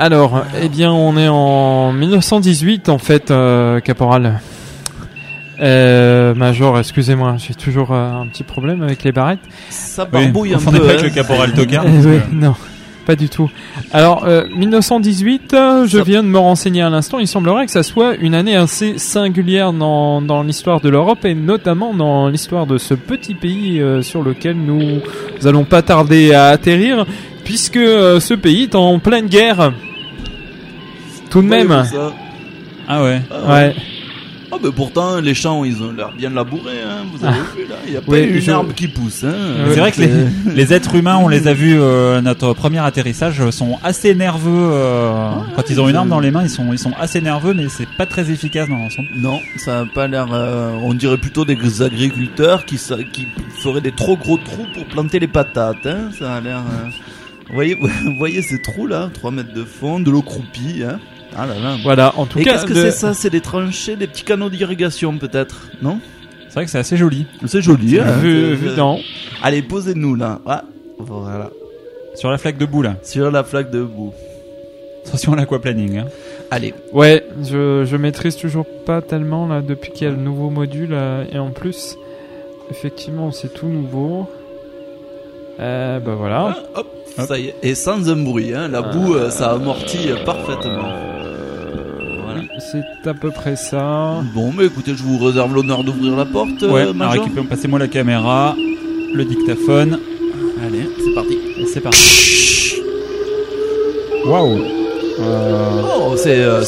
Alors, 0.03 0.45
eh 0.61 0.69
bien, 0.71 0.91
on 0.93 1.17
est 1.19 1.29
en 1.29 1.93
1918 1.93 2.89
en 2.89 2.97
fait, 2.97 3.31
euh, 3.31 3.81
caporal. 3.81 4.41
Euh, 5.61 6.35
Major, 6.35 6.79
excusez-moi, 6.79 7.35
j'ai 7.37 7.53
toujours 7.53 7.93
euh, 7.93 8.11
un 8.23 8.27
petit 8.27 8.45
problème 8.45 8.81
avec 8.83 9.05
les 9.05 9.13
barrettes. 9.13 9.41
Ça 9.69 10.09
Oui, 10.11 10.23
barbouille 10.25 10.55
un 10.55 10.59
on 10.67 10.71
peu. 10.71 10.73
n'est 10.73 10.79
pas 10.81 10.85
avec 10.87 11.01
hein. 11.01 11.05
le 11.05 11.11
caporal 11.11 11.53
Tocard. 11.53 11.85
Parce 11.93 12.07
ouais, 12.07 12.23
que- 12.31 12.35
non, 12.35 12.55
pas 13.05 13.15
du 13.15 13.29
tout. 13.29 13.51
Alors, 13.93 14.25
euh, 14.25 14.47
1918, 14.57 15.53
euh, 15.53 15.87
je 15.87 15.99
Ça- 15.99 16.05
viens 16.05 16.23
de 16.23 16.29
me 16.29 16.39
renseigner 16.39 16.81
à 16.81 16.89
l'instant. 16.89 17.19
Il 17.19 17.27
semblerait 17.29 17.67
que 17.67 17.73
ça 17.73 17.83
soit 17.83 18.15
une 18.17 18.35
année 18.35 18.57
assez 18.57 18.97
singulière 18.97 19.75
dans, 19.75 20.23
dans 20.23 20.43
l'histoire 20.43 20.81
de 20.81 20.89
l'Europe 20.89 21.27
et 21.27 21.35
notamment 21.35 21.93
dans 21.93 22.29
l'histoire 22.29 22.65
de 22.67 22.79
ce 22.79 22.95
petit 22.95 23.35
pays 23.35 23.83
euh, 23.83 24.01
sur 24.01 24.23
lequel 24.23 24.57
nous 24.57 25.01
allons 25.45 25.65
pas 25.65 25.83
tarder 25.83 26.33
à 26.33 26.47
atterrir, 26.47 27.05
puisque 27.51 27.77
euh, 27.79 28.21
ce 28.21 28.33
pays 28.35 28.63
est 28.63 28.77
en 28.77 29.01
pleine 29.01 29.27
guerre. 29.27 29.73
Tout 31.31 31.43
de 31.43 31.49
Ouais, 31.49 31.65
même. 31.65 31.85
c'est 31.85 31.97
ça. 31.97 32.13
Ah 32.87 33.03
ouais. 33.03 33.21
Ouais. 33.49 33.75
Ah, 34.53 34.57
pourtant, 34.75 35.21
les 35.21 35.35
champs, 35.35 35.65
ils 35.65 35.81
ont 35.83 35.91
l'air 35.93 36.11
bien 36.17 36.31
labourés, 36.31 36.81
hein. 36.85 37.05
Vous 37.13 37.25
avez 37.25 37.39
vu, 37.39 37.69
là. 37.69 37.77
Il 37.87 37.91
n'y 37.93 37.97
a 37.97 38.01
pas 38.01 38.11
Ouais, 38.13 38.25
une 38.29 38.41
je- 38.41 38.51
arbre 38.53 38.73
qui 38.75 38.87
pousse, 38.89 39.25
hein. 39.25 39.33
C'est 39.69 39.79
vrai 39.81 39.91
que 39.93 40.01
les, 40.01 40.11
les 40.55 40.73
êtres 40.73 40.95
humains, 40.95 41.19
on 41.21 41.27
les 41.29 41.47
a 41.49 41.55
vus, 41.55 41.77
euh, 41.79 42.21
notre 42.21 42.53
premier 42.53 42.79
atterrissage, 42.79 43.41
euh, 43.41 43.51
sont 43.51 43.79
assez 43.85 44.15
nerveux. 44.15 44.51
euh, 44.73 45.31
quand 45.57 45.71
ils 45.71 45.81
ont 45.81 45.89
une 45.89 45.95
arme 45.97 46.09
dans 46.09 46.19
les 46.21 46.31
mains, 46.33 46.43
ils 46.45 46.51
sont, 46.51 46.73
ils 46.73 46.79
sont 46.81 46.93
assez 47.01 47.21
nerveux, 47.21 47.53
mais 47.55 47.69
c'est 47.69 47.89
pas 47.97 48.07
très 48.07 48.31
efficace 48.31 48.69
dans 48.69 48.77
l'ensemble. 48.79 49.09
Non, 49.17 49.41
ça 49.57 49.81
n'a 49.85 49.87
pas 49.93 50.07
l'air. 50.09 50.27
euh, 50.33 50.73
on 50.83 50.95
dirait 50.95 51.19
plutôt 51.19 51.45
des 51.45 51.83
agriculteurs 51.83 52.65
qui, 52.65 52.79
sa- 52.79 53.03
qui 53.05 53.27
feraient 53.63 53.81
des 53.81 53.93
trop 53.93 54.17
gros 54.17 54.37
trous 54.39 54.67
pour 54.75 54.85
planter 54.87 55.19
les 55.21 55.29
patates. 55.29 55.87
Hein, 55.87 56.11
ça 56.17 56.35
a 56.35 56.41
l'air. 56.41 56.59
euh, 56.59 56.89
Vous 57.51 57.55
voyez, 57.55 57.75
vous 57.75 57.89
voyez 58.19 58.43
ces 58.43 58.61
trous 58.63 58.87
là, 58.87 59.11
3 59.13 59.31
mètres 59.31 59.53
de 59.53 59.65
fond, 59.65 60.01
de 60.01 60.11
l'eau 60.11 60.23
croupie. 60.23 60.83
Hein 60.87 60.99
ah 61.37 61.47
là 61.47 61.55
là. 61.61 61.77
Voilà, 61.83 62.13
en 62.17 62.27
tout 62.27 62.39
Et 62.39 62.45
cas. 62.45 62.53
qu'est-ce 62.53 62.67
que 62.67 62.73
de- 62.73 62.83
c'est 62.83 62.91
ça? 62.93 63.15
C'est 63.15 63.31
des 63.31 63.41
tranchées, 63.41 63.97
des 63.97 64.07
petits 64.07 64.25
canaux 64.25 64.51
d'irrigation 64.51 65.17
peut-être 65.19 65.69
Non? 65.83 66.01
C'est 66.49 66.55
vrai 66.55 66.65
que 66.65 66.71
c'est 66.71 66.79
assez 66.79 66.97
joli. 66.97 67.27
C'est 67.47 67.63
joli. 67.63 67.99
Hein 68.01 68.19
Vu, 68.19 68.57
c'est- 68.61 68.75
dans- 68.77 68.99
Allez, 69.43 69.63
posez-nous 69.63 70.15
là. 70.17 70.41
Ah, 70.47 70.65
voilà. 70.99 71.51
Sur 72.17 72.31
la 72.31 72.39
flaque 72.39 72.59
de 72.59 72.67
boue, 72.67 72.83
là. 72.83 72.97
Sur 73.05 73.31
la 73.31 73.45
flaque 73.45 73.71
de 73.71 73.83
boue. 73.83 74.13
Attention 75.07 75.33
à 75.33 75.37
l'aquaplaning. 75.37 75.99
Hein. 75.99 76.07
Allez. 76.51 76.75
Ouais, 76.93 77.25
je, 77.43 77.85
je 77.89 77.97
maîtrise 77.97 78.37
toujours 78.37 78.67
pas 78.85 79.01
tellement 79.01 79.47
là 79.47 79.63
depuis 79.63 79.93
qu'il 79.93 80.07
y 80.09 80.11
a 80.11 80.13
le 80.13 80.21
nouveau 80.21 80.51
module 80.51 80.91
euh, 80.93 81.25
et 81.33 81.39
en 81.39 81.51
plus, 81.51 81.97
effectivement, 82.71 83.31
c'est 83.31 83.55
tout 83.55 83.67
nouveau. 83.69 84.29
Euh, 85.61 86.01
bah 86.01 86.15
voilà. 86.19 86.57
Ah, 86.75 86.81
hop, 86.81 86.87
Hop. 87.19 87.27
ça 87.29 87.39
y 87.39 87.49
est. 87.49 87.55
Et 87.63 87.75
sans 87.75 88.09
un 88.11 88.17
bruit, 88.17 88.53
hein. 88.55 88.69
La 88.69 88.83
boue, 88.83 89.15
euh, 89.15 89.31
ça 89.31 89.51
amortit 89.51 90.11
euh, 90.11 90.25
parfaitement. 90.25 90.89
Voilà. 92.25 92.41
C'est 92.73 93.09
à 93.09 93.15
peu 93.15 93.31
près 93.31 93.57
ça. 93.57 94.21
Bon, 94.35 94.53
mais 94.57 94.67
écoutez, 94.67 94.93
je 94.95 95.03
vous 95.03 95.23
réserve 95.25 95.55
l'honneur 95.55 95.85
d'ouvrir 95.85 96.17
la 96.17 96.25
porte, 96.25 96.63
Ouais, 96.63 96.81
euh, 96.87 96.93
alors 96.93 96.95
Major. 96.95 97.27
passez-moi 97.49 97.79
la 97.79 97.89
caméra, 97.89 98.55
le 99.15 99.25
dictaphone. 99.25 99.99
Allez, 100.67 100.89
c'est 100.99 101.15
parti. 101.15 101.39
C'est 101.73 101.81
parti. 101.81 102.83
Waouh. 104.27 104.59
Euh, 105.21 105.83
Oh, 106.03 106.15
c'est 106.17 106.41
euh, 106.41 106.61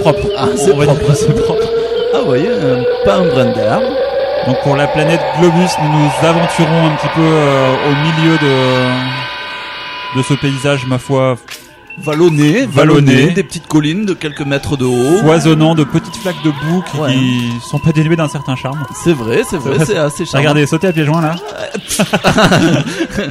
propre. 0.00 0.26
hein. 0.38 0.48
c'est 0.56 0.72
propre. 0.72 0.96
Ah, 1.08 1.14
c'est 1.14 1.34
propre. 1.34 1.68
Ah, 2.14 2.18
vous 2.20 2.26
voyez, 2.26 2.48
euh, 2.48 2.82
pas 3.04 3.16
un 3.16 3.26
brin 3.28 3.52
d'herbe. 3.52 3.82
Donc 4.46 4.56
pour 4.62 4.74
la 4.76 4.86
planète 4.88 5.20
Globus, 5.38 5.68
nous 5.82 5.88
nous 5.98 6.10
aventurons 6.26 6.86
un 6.86 6.96
petit 6.96 7.08
peu 7.14 7.20
euh, 7.22 7.72
au 7.90 7.94
milieu 7.94 8.38
de 8.38 9.10
de 10.18 10.22
ce 10.22 10.34
paysage, 10.34 10.86
ma 10.86 10.98
foi, 10.98 11.36
Vallonné, 11.98 12.66
Vallonné. 12.66 13.30
des 13.30 13.42
petites 13.44 13.68
collines 13.68 14.06
de 14.06 14.14
quelques 14.14 14.40
mètres 14.40 14.76
de 14.76 14.84
haut. 14.86 15.18
foisonnant 15.20 15.74
de 15.76 15.84
petites 15.84 16.16
flaques 16.16 16.42
de 16.42 16.50
boue 16.50 16.82
qui, 16.90 16.96
Ouais. 16.98 17.12
qui 17.12 17.52
sont 17.70 17.78
pas 17.78 17.92
dénuées 17.92 18.16
d'un 18.16 18.26
certain 18.28 18.56
charme. 18.56 18.84
C'est 18.94 19.12
vrai, 19.12 19.42
c'est 19.48 19.58
vrai, 19.58 19.76
c'est 19.86 19.98
assez 19.98 20.24
charmant. 20.24 20.40
Regardez, 20.40 20.66
sauter 20.66 20.88
à 20.88 20.92
pieds 20.92 21.04
joints 21.04 21.20
là. 21.20 21.36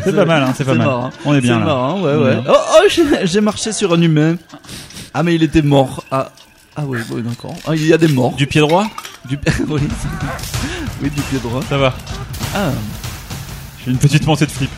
c'est 0.04 0.16
pas 0.16 0.26
mal, 0.26 0.44
hein, 0.44 0.54
c'est 0.56 0.64
pas 0.64 0.74
mal. 0.76 0.88
marrant. 0.88 1.10
On 1.26 1.34
est 1.34 1.42
bien 1.42 1.56
C'est 1.56 1.60
là. 1.60 1.66
marrant, 1.66 2.00
ouais, 2.02 2.12
est 2.14 2.16
ouais. 2.18 2.38
Oh, 2.48 2.54
oh, 2.54 2.84
j'ai- 2.90 3.26
j'ai 3.26 3.42
marché 3.42 3.72
sur 3.74 3.92
un 3.94 4.02
humain. 4.02 4.36
Ah, 5.14 5.24
mais 5.24 5.36
il 5.36 5.44
était 5.44 5.62
mort. 5.64 6.04
Ah, 6.12 6.30
ah 6.78 6.84
oui, 6.86 7.00
oui, 7.12 7.24
d'accord. 7.24 7.56
Ah, 7.68 7.72
il 7.76 7.86
y 7.88 7.94
a 7.94 7.98
des 7.98 8.08
morts. 8.08 8.34
Du 8.36 8.46
pied 8.48 8.62
droit, 8.62 8.86
Du... 9.26 9.38
oui, 9.68 9.82
oui, 11.02 11.10
du 11.10 11.22
pied 11.22 11.40
droit. 11.40 11.62
ça 11.68 11.78
va. 11.78 11.94
Ah. 12.56 12.70
J'ai 13.84 13.92
une 13.92 13.98
petite 13.98 14.26
montée 14.26 14.46
de 14.46 14.52
flip. 14.52 14.70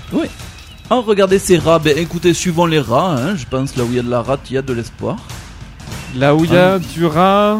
Oh, 0.89 1.01
regardez 1.01 1.39
ces 1.39 1.57
rats. 1.57 1.79
Ben, 1.79 1.97
écoutez, 1.97 2.33
suivant 2.33 2.65
les 2.65 2.79
rats, 2.79 3.15
hein, 3.17 3.35
je 3.35 3.45
pense 3.49 3.75
là 3.77 3.83
où 3.83 3.87
il 3.89 3.95
y 3.95 3.99
a 3.99 4.03
de 4.03 4.09
la 4.09 4.21
rate, 4.21 4.41
il 4.49 4.55
y 4.55 4.57
a 4.57 4.61
de 4.61 4.73
l'espoir. 4.73 5.15
Là 6.15 6.35
où 6.35 6.43
il 6.43 6.51
y 6.53 6.57
a 6.57 6.77
du 6.79 7.05
rat, 7.05 7.57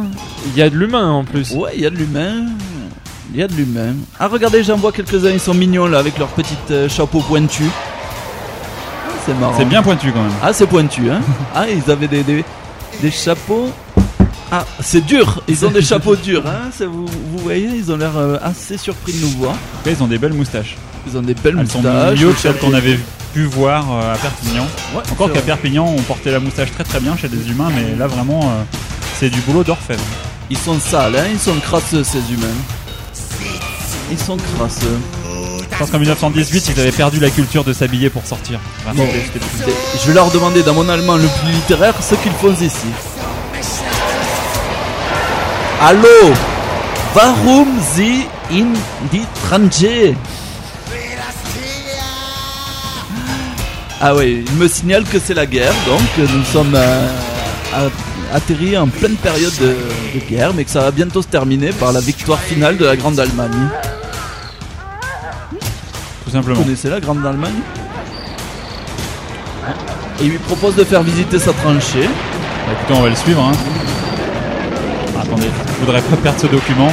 il 0.48 0.58
y 0.58 0.62
a 0.62 0.70
de 0.70 0.76
l'humain 0.76 1.10
en 1.10 1.24
plus. 1.24 1.52
Ouais, 1.52 1.72
il 1.76 1.82
y 1.82 1.86
a 1.86 1.90
de 1.90 1.96
l'humain. 1.96 2.48
Il 3.34 3.40
y 3.40 3.44
a 3.44 3.48
de 3.48 3.54
l'humain. 3.54 3.94
Ah, 4.20 4.28
regardez, 4.28 4.62
j'en 4.64 4.76
vois 4.76 4.92
quelques-uns, 4.92 5.30
ils 5.32 5.40
sont 5.40 5.54
mignons 5.54 5.88
là, 5.88 6.00
avec 6.00 6.18
leurs 6.18 6.28
petites 6.30 6.72
euh, 6.72 6.90
chapeaux 6.90 7.22
pointus. 7.22 7.70
Ah, 7.72 9.10
C'est 9.26 9.34
marrant. 9.40 9.54
C'est 9.58 9.66
bien 9.66 9.82
pointu 9.82 10.12
quand 10.12 10.22
même. 10.22 10.32
Ah, 10.44 10.52
c'est 10.52 10.68
pointu, 10.68 11.10
hein. 11.10 11.22
ah, 11.56 11.66
ils 11.70 11.90
avaient 11.90 12.10
des, 12.10 12.24
des, 12.24 12.44
des 13.02 13.12
chapeaux. 13.12 13.70
Ah, 14.52 14.66
c'est 14.82 15.06
dur. 15.06 15.42
Ils 15.48 15.66
ont 15.66 15.72
des 15.72 15.82
chapeaux 15.82 16.16
durs, 16.16 16.44
hein. 16.46 16.70
c'est- 16.76 16.86
Vous, 16.86 17.06
vous 17.06 17.38
voyez, 17.38 17.70
ils 17.76 17.92
ont 17.92 17.98
l'air 17.98 18.18
euh, 18.18 18.38
assez 18.44 18.78
surpris 18.78 19.14
de 19.14 19.20
nous 19.22 19.30
voir. 19.38 19.56
Ils 19.86 20.02
ont 20.04 20.08
des 20.08 20.18
belles 20.18 20.34
moustaches. 20.34 20.76
Ils 21.08 21.18
ont 21.18 21.22
des 21.22 21.34
belles 21.34 21.56
Elles 21.60 21.70
sont 21.70 21.82
moustaches. 21.82 22.20
mieux 22.20 22.32
que 22.34 22.40
celles 22.40 22.58
qu'on 22.58 22.74
avait 22.74 23.00
pu 23.34 23.44
voir 23.46 23.86
euh, 23.92 24.14
à 24.14 24.18
Perpignan. 24.18 24.68
Ouais, 24.94 25.02
Encore 25.12 25.28
c'est 25.28 25.34
qu'à 25.34 25.40
vrai. 25.40 25.42
Perpignan, 25.46 25.86
on 25.98 26.02
portait 26.02 26.32
la 26.32 26.40
moustache 26.40 26.72
très 26.72 26.84
très 26.84 27.00
bien 27.00 27.16
chez 27.16 27.30
des 27.30 27.50
humains, 27.50 27.70
mais 27.74 27.96
là 27.98 28.08
vraiment, 28.08 28.42
euh, 28.44 28.64
c'est 29.20 29.30
du 29.30 29.40
boulot 29.42 29.64
d'orfèvre. 29.64 30.04
Ils 30.50 30.58
sont 30.58 30.78
sales, 30.80 31.16
hein. 31.16 31.24
Ils 31.32 31.40
sont 31.40 31.56
crasseux, 31.62 32.04
ces 32.04 32.20
humains. 32.34 32.48
Ils 34.12 34.20
sont 34.20 34.38
crasseux. 34.58 35.00
Je 35.72 35.78
pense 35.78 35.90
qu'en 35.90 36.00
1918, 36.00 36.74
ils 36.76 36.80
avaient 36.82 36.92
perdu 36.92 37.20
la 37.20 37.30
culture 37.30 37.64
de 37.64 37.72
s'habiller 37.74 38.10
pour 38.10 38.26
sortir. 38.26 38.60
Enfin, 38.86 38.94
Bon. 38.96 39.06
c'était- 39.08 39.24
c'était 39.26 39.40
plus- 39.40 39.62
Écoutez, 39.62 39.78
Je 40.02 40.08
vais 40.08 40.14
leur 40.14 40.30
demander 40.30 40.62
dans 40.64 40.74
mon 40.74 40.88
allemand 40.90 41.16
le 41.16 41.28
plus 41.42 41.52
littéraire 41.54 41.96
ce 42.04 42.16
qu'ils 42.16 42.32
font 42.34 42.54
ici. 42.54 42.86
Allô 45.82 46.34
Warum 47.16 47.68
Sie 47.96 48.28
in 48.52 48.74
die 49.12 49.26
Tranche? 49.48 50.16
Ah 54.04 54.16
oui, 54.16 54.44
il 54.48 54.54
me 54.58 54.68
signale 54.68 55.04
que 55.04 55.20
c'est 55.20 55.34
la 55.36 55.46
guerre, 55.46 55.74
donc 55.86 56.02
nous 56.18 56.44
sommes 56.46 56.74
euh, 56.74 57.08
à- 57.74 58.36
atterris 58.36 58.76
en 58.78 58.88
pleine 58.88 59.16
période 59.16 59.54
de, 59.60 59.76
de 60.16 60.26
guerre, 60.28 60.54
mais 60.56 60.64
que 60.64 60.72
ça 60.72 60.82
va 60.82 60.92
bientôt 60.92 61.22
se 61.22 61.28
terminer 61.28 61.72
par 61.72 61.92
la 61.92 62.00
victoire 62.00 62.40
finale 62.40 62.78
de 62.78 62.86
la 62.86 62.96
Grande 62.96 63.20
Allemagne. 63.20 63.52
tout 65.52 65.58
Vous 66.26 66.32
simplement. 66.32 66.62
connaissez 66.64 66.90
la 66.90 67.00
Grande 67.00 67.24
Allemagne? 67.26 67.60
Et 70.20 70.24
il 70.26 70.30
lui 70.32 70.40
propose 70.40 70.76
de 70.76 70.84
faire 70.84 71.04
visiter 71.04 71.38
sa 71.38 71.52
tranchée. 71.54 72.08
Bah, 72.66 72.74
écoutez, 72.80 73.00
on 73.00 73.04
va 73.04 73.10
le 73.10 73.16
suivre. 73.16 73.44
Hein. 73.44 73.52
Attendez, 75.22 75.48
je 75.80 75.86
voudrais 75.86 76.02
pas 76.02 76.16
perdre 76.18 76.40
ce 76.40 76.48
document. 76.48 76.90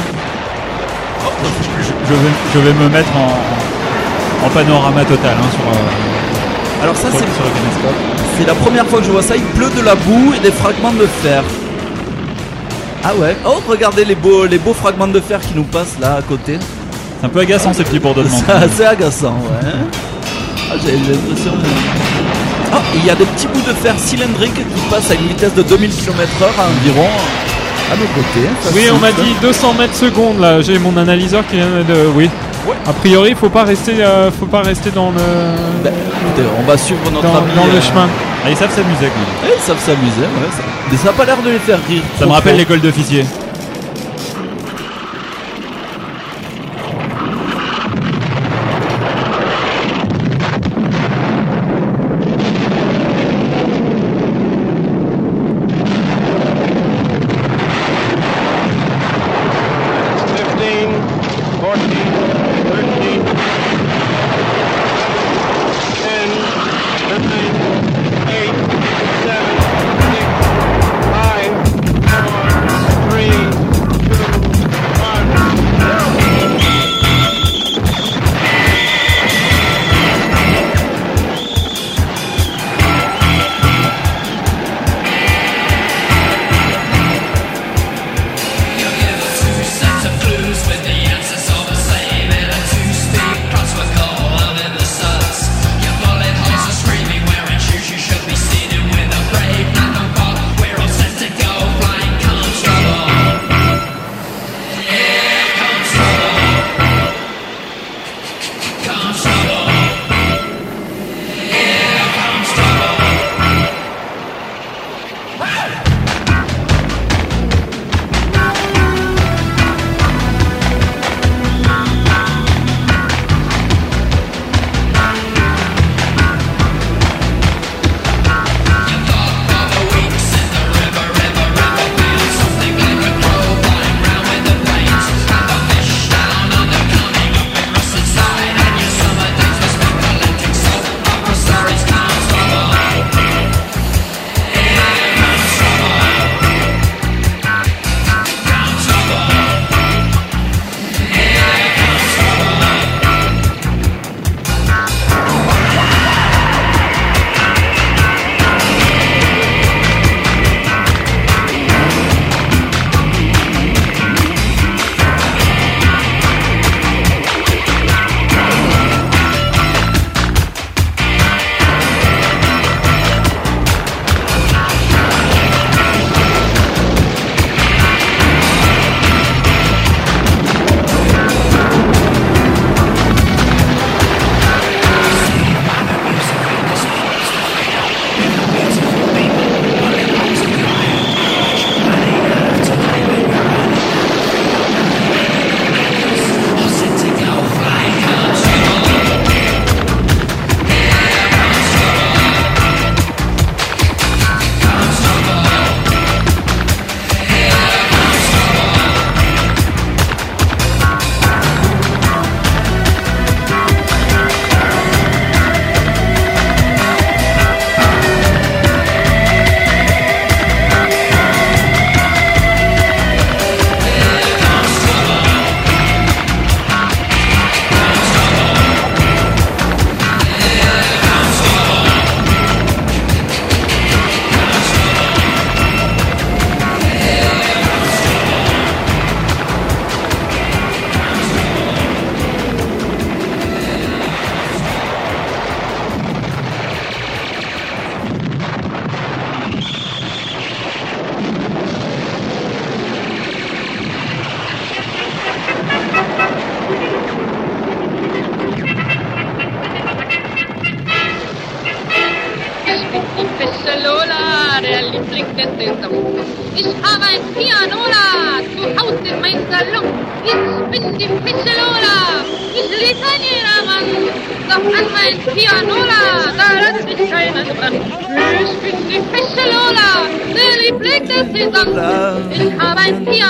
Je, 2.07 2.13
vais, 2.13 2.19
je 2.53 2.59
vais 2.59 2.73
me 2.73 2.89
mettre 2.89 3.09
en, 3.15 4.45
en 4.45 4.49
panorama 4.49 5.03
total 5.05 5.35
hein, 5.39 5.47
sur, 5.51 5.69
euh, 5.69 6.83
Alors 6.83 6.95
ça 6.95 7.09
sur, 7.11 7.19
c'est 7.19 7.25
sur 7.35 7.43
le 7.43 7.49
kinéscope. 7.51 7.95
c'est 8.37 8.47
la 8.47 8.55
première 8.55 8.85
fois 8.87 8.99
que 8.99 9.05
je 9.05 9.11
vois 9.11 9.21
ça, 9.21 9.35
il 9.35 9.43
pleut 9.43 9.69
de 9.69 9.81
la 9.85 9.95
boue 9.95 10.33
et 10.35 10.39
des 10.39 10.51
fragments 10.51 10.91
de 10.93 11.05
fer. 11.21 11.43
Ah 13.03 13.13
ouais. 13.15 13.35
Oh 13.45 13.61
regardez 13.67 14.03
les 14.05 14.15
beaux 14.15 14.45
les 14.45 14.57
beaux 14.57 14.73
fragments 14.73 15.07
de 15.07 15.19
fer 15.19 15.39
qui 15.39 15.53
nous 15.55 15.63
passent 15.63 15.97
là 16.01 16.15
à 16.15 16.21
côté. 16.21 16.57
C'est 17.19 17.25
un 17.25 17.29
peu 17.29 17.39
agaçant 17.41 17.73
ces 17.73 17.83
petits 17.83 17.99
bourdonnements. 17.99 18.41
C'est 18.45 18.51
assez 18.51 18.85
agaçant, 18.85 19.35
ouais. 19.35 19.69
Ah, 20.71 20.75
j'ai 20.83 20.91
l'impression. 20.93 21.51
Ah, 22.73 22.81
il 22.95 23.05
y 23.05 23.09
a 23.09 23.15
des 23.15 23.25
petits 23.25 23.47
bouts 23.47 23.61
de 23.67 23.73
fer 23.73 23.93
cylindriques 23.97 24.53
qui 24.55 24.81
passent 24.89 25.11
à 25.11 25.15
une 25.15 25.27
vitesse 25.27 25.53
de 25.53 25.63
2000 25.63 25.89
km/h 25.91 26.45
environ 26.59 27.07
à 27.91 27.95
nos 27.95 28.05
côtés. 28.05 28.47
Ça 28.61 28.69
Oui, 28.73 28.83
on 28.93 28.99
m'a 28.99 29.11
dit 29.11 29.33
200 29.41 29.73
mètres 29.73 29.95
secondes 29.95 30.39
là. 30.39 30.61
J'ai 30.61 30.77
mon 30.79 30.95
analyseur 30.97 31.45
qui 31.47 31.55
vient 31.57 31.67
de. 31.67 32.07
Oui. 32.15 32.29
A 32.85 32.93
priori, 32.93 33.33
faut 33.39 33.49
pas 33.49 33.63
rester, 33.63 33.95
euh, 33.99 34.29
faut 34.31 34.45
pas 34.45 34.61
rester 34.61 34.91
dans 34.91 35.09
le 35.11 35.17
Ben, 35.83 35.91
écoutez, 35.93 36.47
on 36.59 36.63
va 36.63 36.77
suivre 36.77 36.99
notre 37.11 37.23
dans, 37.23 37.37
ami. 37.37 37.51
dans 37.55 37.65
le 37.65 37.71
euh, 37.77 37.81
chemin. 37.81 38.07
Ah, 38.45 38.49
ils 38.49 38.55
savent 38.55 38.73
s'amuser 38.73 39.07
ils 39.43 39.61
savent 39.61 39.79
s'amuser, 39.79 40.21
ouais. 40.21 40.49
Ça... 40.51 40.63
Mais 40.91 40.97
ça 40.97 41.09
a 41.09 41.13
pas 41.13 41.25
l'air 41.25 41.37
de 41.43 41.49
les 41.49 41.59
faire 41.59 41.79
rire. 41.87 42.01
Ça 42.17 42.25
me 42.25 42.31
rappelle 42.31 42.57
l'école 42.57 42.79
d'officier. 42.81 43.25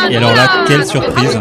Et 0.10 0.18
alors 0.18 0.36
là, 0.36 0.48
quelle 0.68 0.86
surprise. 0.86 1.40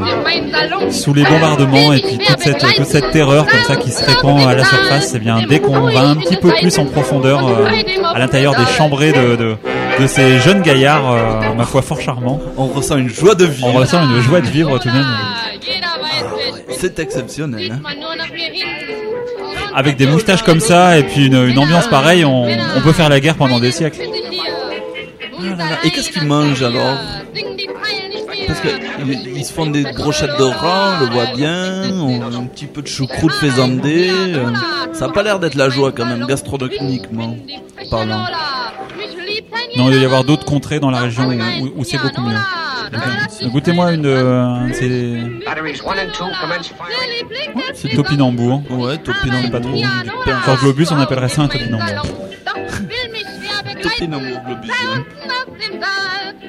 Sous 0.90 1.14
les 1.14 1.24
bombardements 1.24 1.92
et 1.92 2.00
puis 2.00 2.18
toute 2.18 2.38
cette, 2.40 2.58
toute 2.76 2.86
cette 2.86 3.10
terreur 3.10 3.46
comme 3.46 3.60
ça 3.66 3.76
qui 3.76 3.90
se 3.90 4.04
répand 4.04 4.40
à 4.48 4.54
la 4.54 4.64
surface, 4.64 5.12
eh 5.14 5.18
bien 5.18 5.42
dès 5.48 5.60
qu'on 5.60 5.80
va 5.90 6.00
un 6.00 6.16
petit 6.16 6.36
peu 6.36 6.50
plus 6.60 6.78
en 6.78 6.86
profondeur 6.86 7.46
euh, 7.46 7.66
à 8.14 8.18
l'intérieur 8.18 8.54
des 8.56 8.64
chambrées 8.76 9.12
de, 9.12 9.36
de, 9.36 9.56
de 10.00 10.06
ces 10.06 10.38
jeunes 10.40 10.62
gaillards, 10.62 11.12
euh, 11.12 11.54
ma 11.56 11.64
foi 11.64 11.82
fort 11.82 12.00
charmants, 12.00 12.40
On 12.56 12.66
ressent 12.66 12.96
une 12.96 13.08
joie 13.10 13.34
de 13.34 13.44
vivre. 13.44 13.68
on 13.68 13.72
ressent 13.72 14.02
une 14.08 14.20
joie 14.20 14.40
de 14.40 14.46
vivre 14.46 14.78
tout 14.78 14.88
de 14.88 14.94
même. 14.94 15.04
C'est 16.78 16.98
exceptionnel. 16.98 17.72
hein. 17.72 17.80
Avec 19.74 19.96
des 19.96 20.06
moustaches 20.06 20.42
comme 20.42 20.60
ça 20.60 20.98
et 20.98 21.02
puis 21.02 21.26
une, 21.26 21.44
une 21.48 21.58
ambiance 21.58 21.86
pareille, 21.88 22.24
on, 22.24 22.46
on 22.76 22.80
peut 22.80 22.92
faire 22.92 23.08
la 23.08 23.20
guerre 23.20 23.34
pendant 23.36 23.60
des 23.60 23.70
siècles. 23.72 24.00
Et 25.84 25.90
qu'est-ce 25.90 26.10
qu'ils 26.10 26.24
mangent 26.26 26.62
alors 26.62 26.96
Parce 28.46 28.60
que 28.60 28.68
ils, 29.06 29.36
ils 29.38 29.44
se 29.44 29.52
font 29.52 29.66
des 29.66 29.82
brochettes 29.92 30.36
de 30.38 30.44
rat, 30.44 30.98
on 31.00 31.04
le 31.04 31.10
voit 31.12 31.26
bien, 31.36 31.90
on- 31.92 32.22
un 32.22 32.44
petit 32.46 32.66
peu 32.66 32.82
de 32.82 32.86
choucroute 32.88 33.32
faisandé. 33.32 34.10
euh, 34.10 34.50
ça 34.92 35.06
a 35.06 35.08
pas 35.10 35.22
l'air 35.22 35.38
d'être 35.38 35.54
la 35.54 35.68
joie 35.68 35.92
quand 35.92 36.06
même, 36.06 36.26
gastronomiquement 36.26 37.36
parlant. 37.90 38.24
Non, 39.76 39.86
il 39.88 39.92
doit 39.92 40.00
y 40.02 40.04
avoir 40.04 40.24
d'autres 40.24 40.44
contrées 40.44 40.80
dans 40.80 40.90
la 40.90 41.00
région 41.00 41.28
où, 41.28 41.32
où- 41.32 41.72
où 41.80 41.84
c'est 41.84 41.98
beaucoup 41.98 42.22
mieux. 42.22 43.48
Goûtez-moi 43.50 43.92
une, 43.92 44.06
euh, 44.06 44.42
un 44.44 44.68
de 44.68 44.72
ces 44.72 45.20
Batteries 45.44 45.80
1 45.86 45.90
and 45.90 46.06
2 46.06 46.24
commence 46.40 46.68
firing. 46.68 47.72
c'est 47.74 47.88
topinambour. 47.90 48.62
Ouais, 48.70 48.96
topinambour, 48.98 49.50
pas 49.50 49.60
trop. 49.60 49.72
du 49.76 49.82
pain. 50.24 50.40
Sur 50.44 50.56
Globus, 50.56 50.86
on 50.90 50.98
appellerait 50.98 51.28
ça 51.28 51.42
un 51.42 51.48
topinambour. 51.48 52.02
Topinambour 53.82 54.40
globus. 54.46 54.70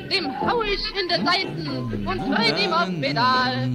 Dem 0.09 0.25
hau 0.41 0.61
ich 0.63 0.79
in 0.99 1.07
der 1.07 1.19
Seiten 1.25 1.67
und 2.07 2.19
rein 2.35 2.55
ihm 2.63 2.73
auf 2.73 2.89
Pedal. 3.01 3.69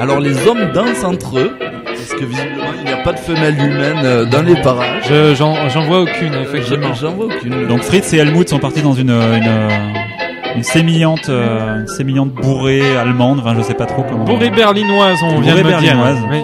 Alors 0.00 0.20
les 0.20 0.46
hommes 0.46 0.70
dansent 0.72 1.04
entre 1.04 1.38
eux, 1.38 1.52
parce 1.84 2.14
que 2.14 2.24
visiblement 2.24 2.72
il 2.78 2.84
n'y 2.84 2.92
a 2.92 2.98
pas 2.98 3.12
de 3.12 3.18
femelle 3.18 3.54
humaine 3.58 4.00
euh, 4.04 4.24
dans 4.24 4.42
les 4.42 4.54
parages. 4.62 5.02
Je- 5.08 5.34
J'en 5.34 5.68
j'en 5.68 5.82
vois 5.82 6.00
aucune, 6.02 6.34
effectivement. 6.34 6.94
J'en 6.94 7.12
vois 7.12 7.26
aucune. 7.26 7.66
Donc 7.66 7.82
Fritz 7.82 8.12
et 8.12 8.18
Helmut 8.18 8.48
sont 8.48 8.58
partis 8.60 8.82
dans 8.82 8.94
une 8.94 9.10
une, 9.10 9.50
une 10.56 10.62
sémillante 10.62 11.28
euh, 11.28 11.80
une 11.80 11.86
sémillante 11.88 12.30
bourrée 12.32 12.96
allemande, 12.96 13.40
enfin 13.40 13.54
je 13.56 13.62
sais 13.62 13.74
pas 13.74 13.86
trop 13.86 14.02
comment. 14.02 14.24
Bourrée 14.24 14.50
berlinoise, 14.50 15.18
on 15.22 15.40
vient 15.40 15.54
de 15.56 15.62
me 15.62 15.80
dire. 15.80 15.96
Oui. 16.30 16.38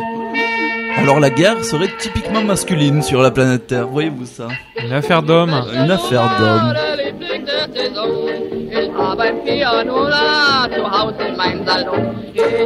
Alors 1.05 1.21
la 1.21 1.29
guerre 1.29 1.63
serait 1.63 1.91
typiquement 1.99 2.41
masculine 2.43 3.03
sur 3.03 3.21
la 3.21 3.31
planète 3.31 3.67
Terre, 3.67 3.87
voyez-vous 3.89 4.25
ça 4.25 4.49
Une 4.83 4.91
affaire 4.95 5.23
d'homme. 5.23 5.55
Une 5.75 5.91
affaire 5.91 6.31
d'homme. 6.39 6.73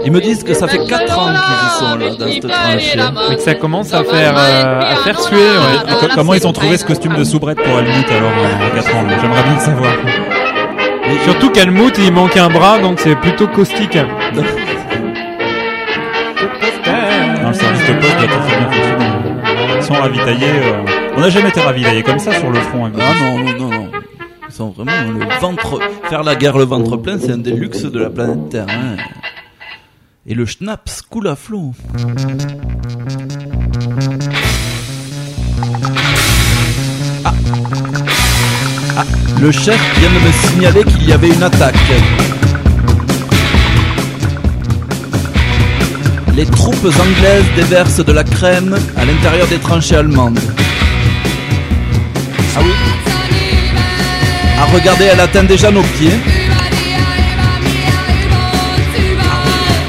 Ils 0.05 0.13
me 0.13 0.21
disent 0.21 0.45
que 0.45 0.55
ça 0.55 0.69
fait 0.69 0.79
4 0.87 1.19
ans 1.19 1.33
qu'ils 1.33 1.67
y 1.67 1.79
sont 1.79 1.97
là, 1.97 2.11
dans 2.17 2.31
cette 2.33 2.49
tranchée. 2.49 3.33
Et 3.33 3.35
que 3.37 3.41
ça 3.43 3.55
commence 3.55 3.93
à 3.93 4.05
faire, 4.05 4.35
euh, 4.37 4.81
à 4.83 4.95
faire 5.03 5.19
suer, 5.21 5.37
ouais. 5.37 5.93
Et 5.93 5.95
co- 5.99 6.13
comment 6.15 6.35
ils 6.35 6.47
ont 6.47 6.53
trouvé 6.53 6.77
ce 6.77 6.85
costume 6.85 7.15
de 7.17 7.25
soubrette 7.25 7.59
pour 7.61 7.77
Helmut 7.77 8.07
alors 8.09 8.31
euh, 8.31 8.67
à 8.67 8.83
4 8.83 8.97
ans 8.97 9.05
J'aimerais 9.21 9.43
bien 9.43 9.55
le 9.55 9.61
savoir. 9.61 9.93
Surtout 11.25 11.51
qu'Almout, 11.51 11.93
il 11.99 12.13
manque 12.13 12.37
un 12.37 12.49
bras, 12.51 12.79
donc 12.79 13.01
c'est 13.01 13.17
plutôt 13.17 13.49
caustique. 13.49 13.99
Euh, 19.91 20.83
On 21.17 21.21
n'a 21.21 21.31
jamais 21.31 21.49
été 21.49 21.61
ravitaillés 21.61 22.03
comme 22.03 22.19
ça 22.19 22.33
sur 22.39 22.51
le 22.51 22.61
front. 22.61 22.87
hein. 22.87 22.93
Ah 22.99 23.13
non, 23.21 23.39
non, 23.39 23.53
non, 23.59 23.71
non. 23.71 23.91
Sont 24.51 24.71
vraiment 24.71 24.93
le 25.13 25.41
ventre... 25.41 25.79
Faire 26.09 26.23
la 26.23 26.35
guerre 26.37 26.59
le 26.59 26.65
ventre 26.65 26.97
plein, 26.97 27.19
c'est 27.19 27.33
un 27.33 27.39
des 27.39 27.53
luxes 27.53 27.83
de 27.85 27.99
la 27.99 28.11
planète 28.11 28.49
Terre. 28.51 28.67
hein. 28.69 28.97
Et 30.27 30.35
le 30.35 30.45
schnapps 30.45 31.03
coule 31.09 31.29
à 31.29 31.37
flot. 31.37 31.73
Ah. 37.25 37.33
Ah, 38.97 39.05
le 39.41 39.51
chef 39.53 39.79
vient 39.99 40.09
de 40.11 40.27
me 40.27 40.33
signaler 40.33 40.85
qu'il 40.85 41.09
y 41.09 41.13
avait 41.13 41.29
une 41.29 41.43
attaque. 41.43 41.75
Les 46.39 46.47
troupes 46.47 46.77
anglaises 46.85 47.51
déversent 47.57 48.05
de 48.05 48.13
la 48.13 48.23
crème 48.23 48.79
à 48.97 49.05
l'intérieur 49.05 49.49
des 49.49 49.59
tranchées 49.59 49.97
allemandes. 49.97 50.39
Ah 52.57 52.61
oui 52.63 52.71
Ah 54.61 54.67
regardez, 54.73 55.07
elle 55.07 55.19
atteint 55.19 55.43
déjà 55.43 55.73
nos 55.73 55.83
pieds. 55.83 56.17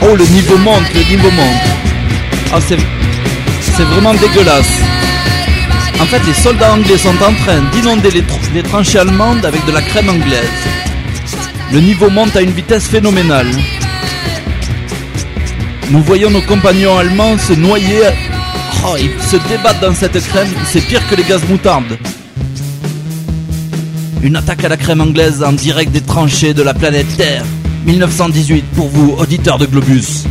Oh, 0.01 0.15
le 0.15 0.25
niveau 0.25 0.57
monte, 0.57 0.91
le 0.95 1.03
niveau 1.15 1.29
monte. 1.29 1.61
Ah, 2.51 2.57
c'est, 2.59 2.79
vraiment 3.83 4.15
dégueulasse. 4.15 4.73
En 6.01 6.05
fait, 6.05 6.25
les 6.25 6.33
soldats 6.33 6.73
anglais 6.73 6.97
sont 6.97 7.09
en 7.09 7.33
train 7.43 7.61
d'inonder 7.71 8.09
les 8.55 8.63
tranchées 8.63 8.97
allemandes 8.97 9.45
avec 9.45 9.63
de 9.67 9.71
la 9.71 9.83
crème 9.83 10.09
anglaise. 10.09 10.49
Le 11.71 11.79
niveau 11.79 12.09
monte 12.09 12.35
à 12.35 12.41
une 12.41 12.53
vitesse 12.53 12.87
phénoménale. 12.87 13.51
Nous 15.89 16.03
voyons 16.03 16.29
nos 16.29 16.41
compagnons 16.41 16.97
allemands 16.97 17.37
se 17.37 17.53
noyer. 17.53 18.01
Oh, 18.85 18.95
ils 18.99 19.19
se 19.23 19.37
débattent 19.47 19.81
dans 19.81 19.93
cette 19.93 20.19
crème. 20.27 20.47
C'est 20.65 20.81
pire 20.81 21.01
que 21.09 21.15
les 21.15 21.23
gaz 21.23 21.41
moutardes. 21.49 21.97
Une 24.21 24.35
attaque 24.35 24.63
à 24.63 24.69
la 24.69 24.77
crème 24.77 25.01
anglaise 25.01 25.41
en 25.43 25.53
direct 25.53 25.91
des 25.91 26.01
tranchées 26.01 26.53
de 26.53 26.61
la 26.61 26.73
planète 26.73 27.07
Terre. 27.17 27.43
1918 27.85 28.65
pour 28.75 28.87
vous, 28.89 29.15
auditeurs 29.17 29.57
de 29.57 29.65
Globus. 29.65 30.25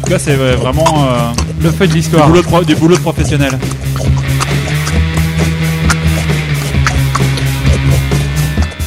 En 0.00 0.04
tout 0.06 0.10
cas, 0.10 0.18
c'est 0.18 0.36
vraiment 0.36 1.04
euh, 1.08 1.32
Le 1.60 1.70
fait 1.70 1.86
de 1.86 1.92
du, 1.92 1.98
l'histoire. 1.98 2.28
boulot 2.28 2.64
du 2.64 2.74
boulot 2.76 2.96
professionnel. 2.98 3.58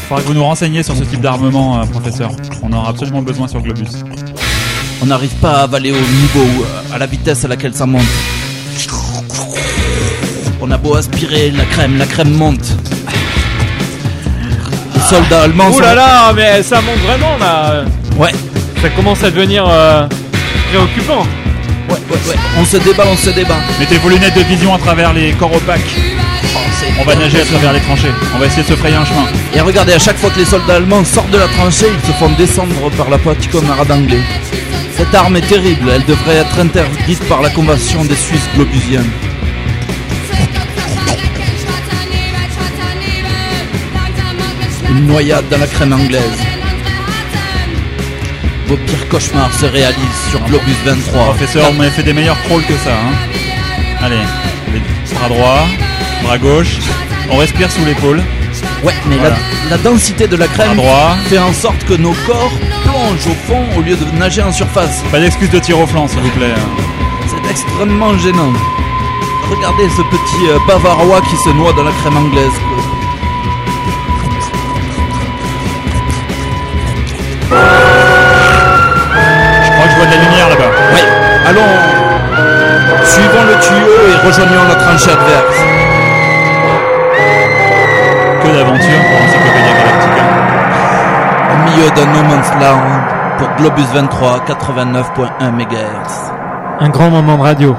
Faudra 0.08 0.24
que 0.24 0.28
vous 0.28 0.34
nous 0.34 0.44
renseigniez 0.44 0.84
sur 0.84 0.96
ce 0.96 1.04
type 1.04 1.22
d'armement, 1.22 1.82
euh, 1.82 1.86
professeur. 1.86 2.32
On 2.64 2.72
en 2.72 2.78
aura 2.78 2.90
absolument 2.90 3.22
besoin 3.22 3.48
sur 3.48 3.62
Globus. 3.62 3.90
On 5.02 5.06
n'arrive 5.06 5.34
pas 5.36 5.52
à 5.60 5.64
avaler 5.64 5.92
au 5.92 5.96
niveau, 5.96 6.64
euh, 6.64 6.96
à 6.96 6.98
la 6.98 7.06
vitesse 7.06 7.46
à 7.46 7.48
laquelle 7.48 7.74
ça 7.74 7.86
monte. 7.86 8.02
On 10.60 10.72
a 10.72 10.78
beau 10.78 10.96
aspirer 10.96 11.52
la 11.52 11.64
crème, 11.66 11.98
la 11.98 12.06
crème 12.06 12.32
monte. 12.34 12.66
Les 14.96 15.02
soldats 15.02 15.44
allemands 15.44 15.70
Ouh 15.70 15.74
sont... 15.74 15.80
là 15.82 15.96
là, 15.96 16.34
mais 16.36 16.64
ça 16.64 16.82
monte 16.82 17.00
vraiment 17.06 17.38
là. 17.40 17.84
Ouais, 18.18 18.32
Ça 18.82 18.90
commence 18.90 19.24
à 19.24 19.30
devenir 19.30 19.66
euh, 19.68 20.08
préoccupant. 20.72 21.22
ouais, 21.90 21.96
ouais, 22.10 22.20
ouais. 22.30 22.36
On 22.60 22.66
se 22.66 22.78
débat, 22.78 23.04
on 23.10 23.16
se 23.16 23.30
débat. 23.30 23.58
Mettez 23.80 23.98
vos 24.00 24.10
lunettes 24.10 24.36
de 24.36 24.42
vision 24.44 24.74
à 24.74 24.80
travers 24.80 25.14
les 25.14 25.32
corps 25.34 25.54
opaques. 25.54 25.82
Oh, 26.56 26.60
On 27.02 27.04
va 27.06 27.16
nager 27.16 27.42
à 27.42 27.46
travers 27.46 27.72
les 27.74 27.80
tranchées. 27.82 28.12
On 28.36 28.40
va 28.40 28.48
essayer 28.48 28.64
de 28.64 28.68
se 28.68 28.74
frayer 28.76 28.96
un 28.96 29.06
chemin. 29.06 29.26
Et 29.56 29.62
regardez, 29.62 29.94
à 29.94 30.00
chaque 30.00 30.18
fois 30.18 30.32
que 30.32 30.40
les 30.40 30.46
soldats 30.46 30.76
allemands 30.76 31.06
sortent 31.06 31.30
de 31.30 31.38
la 31.38 31.48
tranchée, 31.48 31.86
ils 31.94 32.08
se 32.08 32.14
font 32.14 32.30
descendre 32.38 32.74
par 32.98 33.10
la 33.12 33.20
Poiticonara 33.20 33.86
d'anglais. 33.86 34.22
Cette 34.98 35.14
arme 35.14 35.38
est 35.38 35.48
terrible, 35.48 35.90
elle 35.94 36.06
devrait 36.06 36.38
être 36.38 36.60
interdite 36.60 37.24
par 37.30 37.42
la 37.42 37.50
convention 37.50 38.04
des 38.04 38.16
Suisses 38.16 38.50
globusiens. 38.56 39.04
Une 44.90 45.06
noyade 45.08 45.48
dans 45.50 45.58
la 45.58 45.68
crème 45.68 45.94
anglaise. 45.94 46.22
Vos 48.68 48.78
pires 48.78 49.08
cauchemars 49.10 49.54
se 49.54 49.66
réalisent 49.66 50.24
sur 50.30 50.40
Globus 50.42 50.76
23. 50.86 51.26
Professeur, 51.26 51.68
on 51.70 51.74
m'avait 51.74 51.90
fait 51.92 52.04
des 52.04 52.14
meilleurs 52.14 52.42
crawls 52.44 52.64
que 52.64 52.74
ça. 52.78 52.92
Hein. 52.94 53.14
Allez, 54.04 54.18
bras 55.14 55.30
droit, 55.30 55.68
bras 56.24 56.38
gauche. 56.38 56.78
On 57.30 57.38
respire 57.38 57.72
sous 57.72 57.86
l'épaule. 57.86 58.22
Ouais, 58.84 58.94
mais 59.08 59.16
la- 59.16 59.22
Voilà. 59.22 59.36
la, 59.70 59.78
densité 59.78 60.28
de 60.28 60.36
la 60.36 60.48
crème 60.48 60.76
droit. 60.76 61.16
fait 61.30 61.38
en 61.38 61.54
sorte 61.54 61.84
que 61.86 61.94
nos 61.94 62.14
corps 62.26 62.52
plongent 62.84 63.28
au 63.28 63.36
fond 63.48 63.64
au 63.78 63.82
lieu 63.82 63.96
de 63.96 64.06
nager 64.18 64.42
en 64.42 64.52
surface. 64.52 65.04
Pas 65.12 65.20
d'excuse 65.20 65.50
de 65.50 65.60
tir 65.60 65.80
au 65.80 65.88
flanc, 65.88 66.08
s'il 66.08 66.20
vous 66.20 66.30
plaît. 66.30 66.54
C'est 67.28 67.50
extrêmement 67.50 68.18
gênant. 68.18 68.54
Regardez 69.50 69.90
ce 69.90 70.02
petit 70.02 70.50
euh, 70.50 70.60
bavarois 70.68 71.22
qui 71.22 71.38
se 71.38 71.50
noie 71.50 71.74
dans 71.74 71.84
la 71.84 71.92
crème 71.92 72.18
anglaise. 72.18 72.52
Je 79.64 79.72
crois 79.72 79.86
que 79.86 79.92
je 79.92 79.96
vois 79.96 80.06
de 80.06 80.12
la 80.12 80.22
lumière 80.24 80.50
là-bas. 80.50 80.72
Ouais, 80.94 81.06
allons 81.48 82.08
Suivons 83.06 83.46
le 83.48 83.58
tuyau 83.60 83.88
et 84.10 84.28
rejoignons 84.28 84.64
la 84.68 84.76
tranchée 84.76 85.12
adverse. 85.12 85.58
Que 88.42 88.48
d'aventure 88.48 89.02
pour 89.10 89.22
Encyclopédia 89.22 89.74
Galactica. 89.74 89.77
Milieu 91.78 91.92
d'un 91.92 92.06
no 92.08 92.24
man's 92.24 92.52
land 92.60 93.38
pour 93.38 93.48
Globus 93.58 93.86
23, 93.94 94.46
89.1 94.48 95.52
MHz. 95.52 96.32
Un 96.80 96.90
grand 96.90 97.12
moment 97.12 97.38
de 97.38 97.42
radio. 97.44 97.76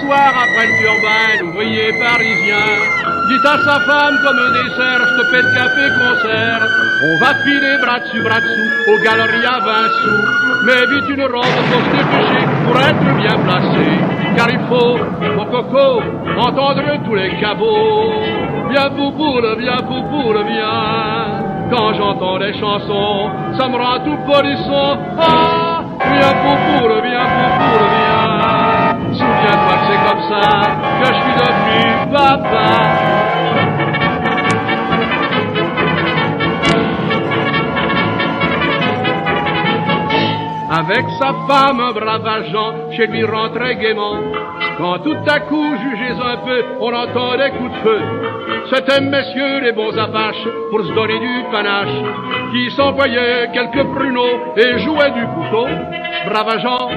Soir 0.00 0.32
après 0.34 0.66
le 0.66 0.74
turbin, 0.80 1.40
l'ouvrier 1.40 1.92
parisien 1.98 3.06
dit 3.28 3.46
à 3.46 3.58
sa 3.58 3.80
femme 3.80 4.16
comme 4.22 4.38
un 4.38 4.52
dessert, 4.52 5.00
je 5.02 5.16
te 5.16 5.36
de 5.36 5.54
café 5.54 5.84
concert. 5.98 6.62
On 7.02 7.16
va 7.20 7.34
filer 7.42 7.76
bras 7.82 7.98
dessus, 8.00 8.22
bras 8.22 8.40
dessous, 8.40 8.92
aux 8.92 9.02
galeries 9.02 9.46
à 9.46 9.58
20 9.58 9.88
sous. 10.00 10.22
Mais 10.64 10.86
vite 10.86 11.08
une 11.10 11.24
robe 11.24 11.58
pour 11.70 11.80
se 11.82 11.90
dépêcher, 11.90 12.46
pour 12.64 12.80
être 12.80 13.16
bien 13.16 13.36
placé. 13.44 13.86
Car 14.36 14.50
il 14.50 14.60
faut, 14.68 14.98
mon 15.34 15.44
coco, 15.46 16.02
entendre 16.38 17.04
tous 17.04 17.14
les 17.14 17.36
cabots. 17.40 18.12
Viens 18.70 18.90
poupoule, 18.90 19.56
viens 19.58 19.82
poupoule, 19.82 20.44
viens. 20.46 21.70
Quand 21.70 21.94
j'entends 21.94 22.38
les 22.38 22.54
chansons, 22.54 23.30
ça 23.58 23.68
me 23.68 23.76
rend 23.76 23.98
tout 24.04 24.18
polisson. 24.30 24.98
Ah, 25.18 25.82
viens 25.98 26.34
poupoule, 26.44 27.02
viens 27.02 27.26
poupoule, 27.26 27.86
viens. 27.90 28.05
Souviens-toi 29.46 29.74
que 29.76 29.86
c'est 29.86 30.02
comme 30.08 30.22
ça 30.28 30.44
que 31.00 31.06
je 31.06 31.12
suis 31.22 31.34
devenu 31.38 31.82
papa. 32.12 32.68
Avec 40.68 41.04
sa 41.18 41.30
femme, 41.46 41.80
un 41.80 41.92
brave 41.92 42.26
agent, 42.26 42.90
chez 42.96 43.06
lui 43.06 43.24
rentrait 43.24 43.76
gaiement. 43.76 44.18
Quand 44.78 44.98
tout 44.98 45.16
à 45.26 45.40
coup, 45.40 45.74
jugez 45.78 46.12
un 46.12 46.36
peu, 46.44 46.62
on 46.80 46.92
entend 46.92 47.36
des 47.36 47.50
coups 47.50 47.70
de 47.70 47.76
feu. 47.82 48.00
C'étaient 48.70 49.00
messieurs 49.00 49.60
les 49.62 49.72
bons 49.72 49.96
apaches 49.96 50.46
pour 50.70 50.84
se 50.84 50.92
donner 50.92 51.18
du 51.18 51.44
panache, 51.50 51.88
qui 52.52 52.70
s'envoyaient 52.72 53.48
quelques 53.54 53.86
pruneaux 53.94 54.54
et 54.56 54.78
jouaient 54.80 55.12
du 55.12 55.24
couteau. 55.28 55.66
Brave 56.28 56.48
agent, 56.48 56.90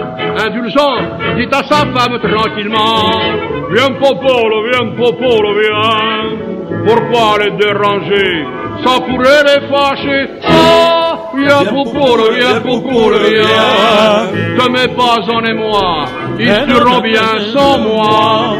indulgent, 0.45 0.97
dit 1.37 1.47
à 1.51 1.63
sa 1.63 1.85
femme 1.85 2.19
tranquillement, 2.19 3.11
viens 3.71 3.91
popolo, 3.93 4.63
viens 4.69 4.89
popolo, 4.97 5.53
viens. 5.53 6.48
Pourquoi 6.85 7.37
les 7.43 7.51
déranger, 7.51 8.45
sans 8.83 9.01
pourrait 9.01 9.43
les 9.43 9.61
fâcher? 9.67 10.29
Oh, 10.49 11.37
viens 11.37 11.65
popolo, 11.65 12.31
viens 12.33 12.61
popolo, 12.61 13.17
viens. 13.19 14.57
Te 14.57 14.69
mets 14.71 14.87
pas 14.95 15.19
en 15.31 15.43
émoi, 15.43 16.05
ils 16.39 16.65
seront 16.67 17.01
bien 17.01 17.39
sans 17.53 17.77
moi. 17.79 18.57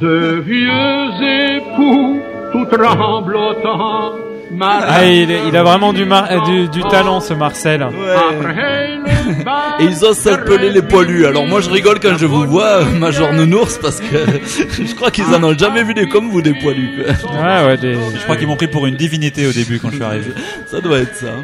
De 0.00 0.40
vieux 0.40 1.10
époux, 1.56 2.20
tout 2.52 2.66
tremblotant, 2.66 4.14
Ah, 4.62 5.04
il, 5.06 5.30
il 5.48 5.56
a 5.56 5.62
vraiment 5.62 5.92
du, 5.92 6.04
mar- 6.04 6.28
euh, 6.30 6.40
du, 6.44 6.68
du 6.68 6.82
talent, 6.88 7.20
ce 7.20 7.34
Marcel. 7.34 7.86
Et 9.80 9.84
ils 9.84 10.04
osent 10.04 10.18
s'appeler 10.18 10.70
les 10.70 10.82
poilus. 10.82 11.26
Alors 11.26 11.46
moi 11.46 11.60
je 11.60 11.70
rigole 11.70 11.98
quand 12.00 12.16
je 12.18 12.26
vous 12.26 12.44
vois, 12.46 12.84
Major 12.84 13.32
Nounours, 13.32 13.78
parce 13.78 14.00
que 14.00 14.06
je 14.84 14.94
crois 14.94 15.10
qu'ils 15.10 15.24
en 15.34 15.42
ont 15.44 15.56
jamais 15.56 15.82
vu 15.84 15.94
des 15.94 16.08
comme 16.08 16.30
vous 16.30 16.42
des 16.42 16.54
poilus. 16.54 16.90
Ouais, 17.06 17.66
ouais, 17.66 17.76
des... 17.76 17.94
Je 17.94 18.22
crois 18.24 18.36
qu'ils 18.36 18.46
m'ont 18.48 18.56
pris 18.56 18.68
pour 18.68 18.86
une 18.86 18.96
divinité 18.96 19.46
au 19.46 19.52
début 19.52 19.78
quand 19.78 19.90
je 19.90 19.96
suis 19.96 20.04
arrivé. 20.04 20.32
Ça 20.66 20.80
doit 20.80 20.98
être 20.98 21.14
ça. 21.14 21.34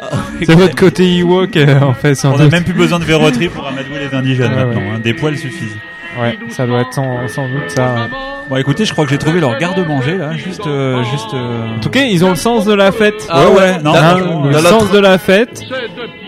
Ah, 0.00 0.08
C'est 0.44 0.54
votre 0.54 0.74
côté 0.76 1.18
Ewok, 1.18 1.56
euh, 1.56 1.80
en 1.80 1.94
fait, 1.94 2.14
sans 2.14 2.32
On 2.34 2.38
n'a 2.38 2.48
même 2.48 2.64
plus 2.64 2.72
besoin 2.74 2.98
de 2.98 3.04
verroterie 3.04 3.48
pour 3.48 3.66
amadouer 3.66 4.00
les 4.10 4.16
indigènes 4.16 4.50
Ouais, 4.52 4.64
maintenant. 4.64 4.80
ouais. 4.80 4.90
hein. 4.96 5.00
Des 5.02 5.14
poils 5.14 5.36
suffisent. 5.36 5.76
Ouais, 6.20 6.38
ça 6.50 6.66
doit 6.66 6.80
être 6.82 6.92
sans, 6.92 7.26
sans 7.28 7.48
doute 7.48 7.68
ça. 7.70 8.08
Bon, 8.50 8.56
écoutez, 8.56 8.84
je 8.84 8.92
crois 8.92 9.04
que 9.04 9.10
j'ai 9.10 9.18
trouvé 9.18 9.40
leur 9.40 9.56
garde-manger 9.58 10.18
là, 10.18 10.32
juste, 10.34 10.66
euh, 10.66 11.02
juste. 11.04 11.32
euh, 11.32 11.76
En 11.76 11.80
tout 11.80 11.88
cas, 11.88 12.02
ils 12.02 12.24
ont 12.26 12.30
le 12.30 12.36
sens 12.36 12.66
de 12.66 12.74
la 12.74 12.92
fête. 12.92 13.26
Ah 13.30 13.48
ouais, 13.48 13.78
non, 13.82 13.94
Hein, 13.94 14.16
dans- 14.20 14.44
le 14.44 14.50
la 14.50 14.58
sens 14.60 14.90
de 14.90 14.98
la 14.98 15.16
fête, 15.16 15.62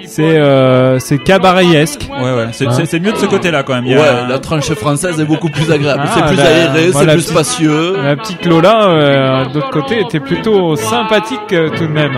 c'est 0.06 0.22
euh, 0.38 0.98
c'est 0.98 1.18
cabaretesque. 1.18 2.08
Ouais, 2.10 2.32
ouais, 2.32 2.46
c'est 2.52 2.68
Hein 2.68 2.70
c'est- 2.72 2.86
c'est 2.86 3.00
mieux 3.00 3.12
de 3.12 3.18
ce 3.18 3.26
côté-là 3.26 3.62
quand 3.64 3.74
même. 3.74 3.84
Il 3.84 3.92
y 3.92 3.94
a- 3.94 3.98
Ouais, 4.00 4.28
la 4.30 4.38
tranchée 4.38 4.74
française 4.74 5.20
est 5.20 5.24
beaucoup 5.26 5.50
plus 5.50 5.70
agréable. 5.70 6.04
Ah, 6.06 6.10
c'est 6.14 6.26
plus 6.26 6.36
la- 6.36 6.44
aéré, 6.46 6.92
c'est 6.92 6.98
plus 7.00 7.06
petite- 7.16 7.28
spacieux. 7.28 7.96
La 8.02 8.16
petite 8.16 8.46
Lola, 8.46 8.84
euh, 8.88 9.44
d'autre 9.52 9.70
côté, 9.70 10.00
était 10.00 10.20
plutôt 10.20 10.74
sympathique 10.74 11.52
euh, 11.52 11.68
tout 11.76 11.86
de 11.86 11.92
même. 11.92 12.16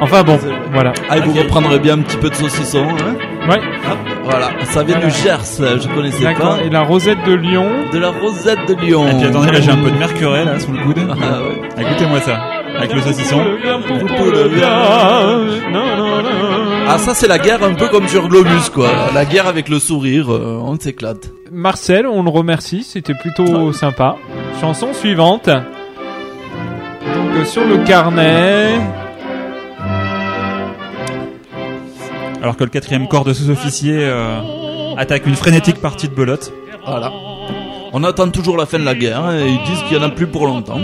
Enfin 0.00 0.22
bon, 0.22 0.38
voilà. 0.72 0.92
Ah, 1.10 1.18
et 1.18 1.20
vous 1.20 1.32
reprendrez 1.34 1.78
bien 1.78 1.94
un 1.94 2.02
petit 2.02 2.16
peu 2.16 2.30
de 2.30 2.34
saucisson. 2.34 2.84
Hein 2.88 3.16
Ouais, 3.48 3.56
Hop, 3.90 3.98
voilà, 4.24 4.48
ça 4.64 4.82
vient 4.82 4.96
Voilà. 4.98 5.10
du 5.12 5.22
Gers, 5.22 5.78
je 5.82 5.88
connaissais 5.94 6.22
d'accord. 6.24 6.56
pas. 6.58 6.62
Et 6.64 6.70
la 6.70 6.82
rosette 6.82 7.18
de 7.26 7.32
Lyon. 7.34 7.68
De 7.92 7.98
la 7.98 8.10
rosette 8.10 8.66
de 8.68 8.74
Lyon. 8.74 9.06
Et 9.08 9.14
puis 9.16 9.26
attendez, 9.26 9.50
là 9.52 9.60
j'ai 9.60 9.70
un 9.70 9.76
peu 9.76 9.90
de 9.90 9.96
mercuré 9.98 10.44
là 10.44 10.58
sous 10.58 10.72
le 10.72 10.78
coude. 10.84 10.98
Ah 11.10 11.42
ouais. 11.42 11.82
Écoutez-moi 11.84 12.20
ça, 12.20 12.38
avec 12.78 12.92
le 12.94 13.00
saucisson. 13.00 13.42
Ah 16.88 16.98
ça 16.98 17.14
c'est 17.14 17.28
la 17.28 17.38
guerre 17.38 17.62
un 17.62 17.74
peu 17.74 17.88
comme 17.88 18.08
sur 18.08 18.28
Globus 18.28 18.68
quoi. 18.72 18.88
La 19.14 19.24
guerre 19.24 19.46
avec 19.46 19.68
le 19.68 19.78
sourire, 19.78 20.30
euh, 20.32 20.58
on 20.62 20.78
s'éclate. 20.78 21.30
Marcel, 21.52 22.06
on 22.06 22.22
le 22.22 22.30
remercie, 22.30 22.82
c'était 22.84 23.14
plutôt 23.14 23.72
sympa. 23.72 24.16
Chanson 24.60 24.92
suivante. 24.92 25.46
Donc 25.48 27.36
euh, 27.36 27.44
sur 27.44 27.64
le 27.64 27.78
carnet. 27.78 28.70
Alors 32.42 32.56
que 32.56 32.64
le 32.64 32.70
quatrième 32.70 33.06
corps 33.08 33.24
de 33.24 33.32
sous-officier 33.32 33.96
euh, 33.98 34.40
attaque 34.96 35.26
une 35.26 35.34
frénétique 35.36 35.80
partie 35.80 36.08
de 36.08 36.14
belote. 36.14 36.52
Voilà. 36.86 37.12
On 37.92 38.02
attend 38.04 38.28
toujours 38.30 38.56
la 38.56 38.66
fin 38.66 38.78
de 38.78 38.84
la 38.84 38.94
guerre 38.94 39.20
hein, 39.24 39.36
et 39.38 39.48
ils 39.48 39.62
disent 39.64 39.82
qu'il 39.88 39.96
y 39.96 40.00
en 40.00 40.02
a 40.04 40.08
plus 40.10 40.26
pour 40.26 40.46
longtemps. 40.46 40.78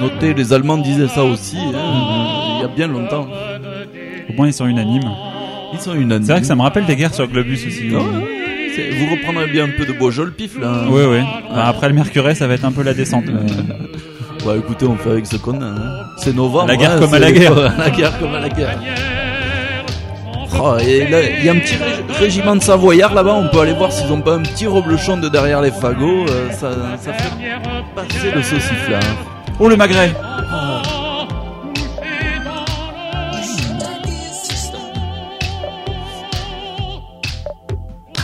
Notez, 0.00 0.34
les 0.34 0.52
Allemands 0.52 0.78
disaient 0.78 1.08
ça 1.08 1.24
aussi, 1.24 1.56
hein, 1.58 2.56
il 2.56 2.62
y 2.62 2.64
a 2.64 2.68
bien 2.68 2.86
longtemps. 2.86 3.26
Au 4.28 4.32
moins 4.34 4.46
ils 4.46 4.52
sont 4.52 4.66
unanimes. 4.66 5.10
Ils 5.72 5.80
sont 5.80 5.94
unanimes. 5.94 6.24
C'est 6.24 6.32
vrai 6.32 6.40
que 6.40 6.46
ça 6.46 6.54
me 6.56 6.62
rappelle 6.62 6.86
des 6.86 6.96
guerres 6.96 7.14
sur 7.14 7.26
Globus 7.26 7.66
aussi. 7.66 7.90
Ah 7.94 7.98
ouais, 7.98 8.90
Vous 8.98 9.10
reprendrez 9.14 9.46
bien 9.48 9.64
un 9.64 9.70
peu 9.76 9.84
de 9.86 9.92
Beaujol 9.92 10.32
pif 10.32 10.58
là. 10.58 10.88
ouais. 10.88 11.22
Bah, 11.54 11.66
après 11.66 11.88
le 11.88 11.94
mercuré, 11.94 12.34
ça 12.34 12.46
va 12.46 12.54
être 12.54 12.64
un 12.64 12.72
peu 12.72 12.82
la 12.82 12.94
descente. 12.94 13.24
mais- 13.26 13.32
Bah 14.44 14.52
écoutez, 14.56 14.86
on 14.86 14.96
fait 14.96 15.10
avec 15.10 15.26
ce 15.26 15.36
qu'on 15.36 15.60
a. 15.60 15.64
hein. 15.64 16.04
C'est 16.16 16.34
novembre. 16.34 16.68
La 16.68 16.76
guerre 16.76 16.92
hein, 16.92 16.98
comme 17.00 17.14
à 17.14 17.18
la 17.18 17.32
guerre. 17.32 17.54
la 17.78 17.90
guerre 17.90 18.18
comme 18.18 18.34
à 18.34 18.40
la 18.40 18.48
guerre. 18.48 18.78
Oh, 20.62 20.76
et 20.78 21.06
là, 21.08 21.18
il 21.22 21.44
y 21.44 21.48
a 21.48 21.52
un 21.52 21.58
petit 21.58 21.76
ré- 21.76 22.04
régiment 22.18 22.56
de 22.56 22.62
Savoyards 22.62 23.14
là-bas. 23.14 23.32
On 23.34 23.48
peut 23.48 23.60
aller 23.60 23.72
voir 23.72 23.92
s'ils 23.92 24.10
ont 24.12 24.20
pas 24.20 24.34
un 24.34 24.42
petit 24.42 24.66
reblochon 24.66 25.16
de 25.18 25.28
derrière 25.28 25.60
les 25.62 25.70
fagots. 25.70 26.26
euh, 26.28 26.50
ça, 26.52 26.70
ça 27.00 27.12
fait 27.12 27.30
passer 27.94 28.30
le 28.34 28.42
sauciflard. 28.42 29.00
Oh 29.58 29.68
le 29.68 29.76
magret? 29.76 30.12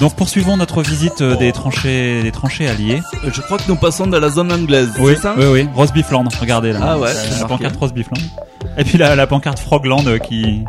Donc 0.00 0.14
poursuivons 0.14 0.56
notre 0.58 0.82
visite 0.82 1.22
euh, 1.22 1.36
des 1.36 1.52
tranchées, 1.52 2.22
des 2.22 2.30
tranchées 2.30 2.68
alliées. 2.68 3.00
Euh, 3.24 3.30
Je 3.32 3.40
crois 3.40 3.56
que 3.56 3.62
nous 3.68 3.76
passons 3.76 4.06
de 4.06 4.16
la 4.18 4.28
zone 4.28 4.52
anglaise. 4.52 4.90
Oui, 4.98 5.16
ça 5.20 5.34
oui, 5.38 5.44
oui. 5.74 5.86
Bifland, 5.94 6.24
regardez 6.40 6.72
là. 6.72 6.80
Ah 6.82 6.98
ouais, 6.98 7.08
la, 7.08 7.14
c'est 7.14 7.30
la 7.40 7.46
marqué. 7.48 7.64
pancarte 7.68 7.94
Bifland. 7.94 8.20
Et 8.76 8.84
puis 8.84 8.98
la, 8.98 9.16
la 9.16 9.26
pancarte 9.26 9.58
Frogland 9.58 10.06
euh, 10.06 10.18
qui, 10.18 10.64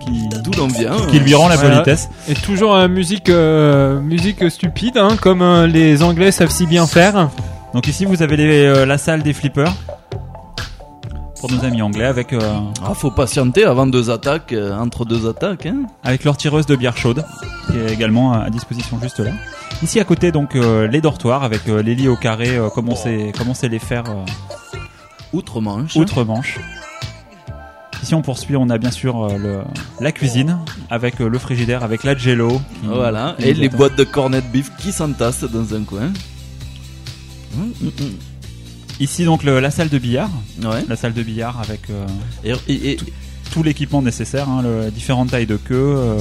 qui, 0.00 0.28
D'où 0.44 0.50
l'on 0.58 0.66
vient. 0.68 0.96
qui 1.10 1.18
lui 1.18 1.34
rend 1.34 1.48
la 1.48 1.56
Voilà. 1.56 1.76
politesse. 1.76 2.10
Et 2.28 2.34
toujours 2.34 2.74
euh, 2.74 2.88
musique, 2.88 3.30
euh, 3.30 4.00
musique 4.00 4.50
stupide, 4.50 4.98
hein, 4.98 5.16
comme 5.18 5.40
euh, 5.40 5.66
les 5.66 6.02
Anglais 6.02 6.30
savent 6.30 6.50
si 6.50 6.66
bien 6.66 6.86
faire. 6.86 7.30
Donc 7.72 7.86
ici 7.88 8.04
vous 8.04 8.22
avez 8.22 8.36
les, 8.36 8.64
euh, 8.66 8.84
la 8.86 8.98
salle 8.98 9.22
des 9.22 9.32
flippers. 9.32 9.72
Pour 11.40 11.50
nos 11.52 11.64
amis 11.64 11.82
anglais 11.82 12.04
avec 12.04 12.32
euh, 12.32 12.40
Ah, 12.84 12.94
faut 12.94 13.10
patienter 13.10 13.64
avant 13.64 13.86
deux 13.86 14.10
attaques, 14.10 14.52
euh, 14.52 14.76
entre 14.76 15.04
deux 15.04 15.28
attaques. 15.28 15.66
Hein. 15.66 15.82
avec 16.02 16.24
leur 16.24 16.36
tireuse 16.36 16.66
de 16.66 16.76
bière 16.76 16.96
chaude 16.96 17.24
qui 17.70 17.76
est 17.78 17.92
également 17.92 18.32
à 18.32 18.50
disposition 18.50 18.98
juste 19.00 19.20
là. 19.20 19.30
Ici 19.82 20.00
à 20.00 20.04
côté 20.04 20.32
donc 20.32 20.56
euh, 20.56 20.86
les 20.88 21.00
dortoirs 21.00 21.44
avec 21.44 21.66
les 21.66 21.94
lits 21.94 22.08
au 22.08 22.16
carré 22.16 22.56
euh, 22.56 22.68
comme 22.70 22.88
on 22.88 22.96
sait 22.96 23.32
comme 23.36 23.48
on 23.48 23.54
sait 23.54 23.68
les 23.68 23.78
faire 23.78 24.04
Outre-Manche. 25.32 25.94
outre-Manche. 25.96 26.58
Ici 28.02 28.14
on 28.14 28.22
poursuit, 28.22 28.56
on 28.56 28.70
a 28.70 28.78
bien 28.78 28.90
sûr 28.90 29.28
le, 29.36 29.60
la 30.00 30.12
cuisine 30.12 30.58
avec 30.88 31.18
le 31.18 31.38
frigidaire, 31.38 31.82
avec 31.84 32.04
la 32.04 32.16
jello. 32.16 32.48
qui- 32.80 32.86
Voilà. 32.86 33.34
qui 33.38 33.44
Et 33.48 33.54
les 33.54 33.68
boîtes 33.68 33.96
de 33.98 34.04
cornet 34.04 34.40
de 34.40 34.46
bif 34.46 34.70
qui 34.78 34.92
s'entassent 34.92 35.44
dans 35.44 35.74
un 35.74 35.82
coin. 35.82 36.10
Hum, 37.56 37.72
hum, 37.82 37.90
hum. 38.00 38.10
Ici 39.00 39.24
donc 39.24 39.44
le- 39.44 39.60
la 39.60 39.70
salle 39.70 39.88
de 39.88 39.98
billard, 39.98 40.30
Ouais. 40.62 40.84
la 40.88 40.96
salle 40.96 41.12
de 41.12 41.22
billard 41.22 41.60
avec 41.62 41.82
euh, 41.90 42.06
Et, 42.44 42.52
et- 42.72 42.90
et 42.92 42.98
tout 43.52 43.62
l'équipement 43.62 44.02
nécessaire, 44.02 44.48
hein, 44.48 44.62
le, 44.62 44.90
différentes 44.90 45.30
tailles 45.30 45.46
de 45.46 45.56
queue. 45.56 45.74
euh, 45.96 46.18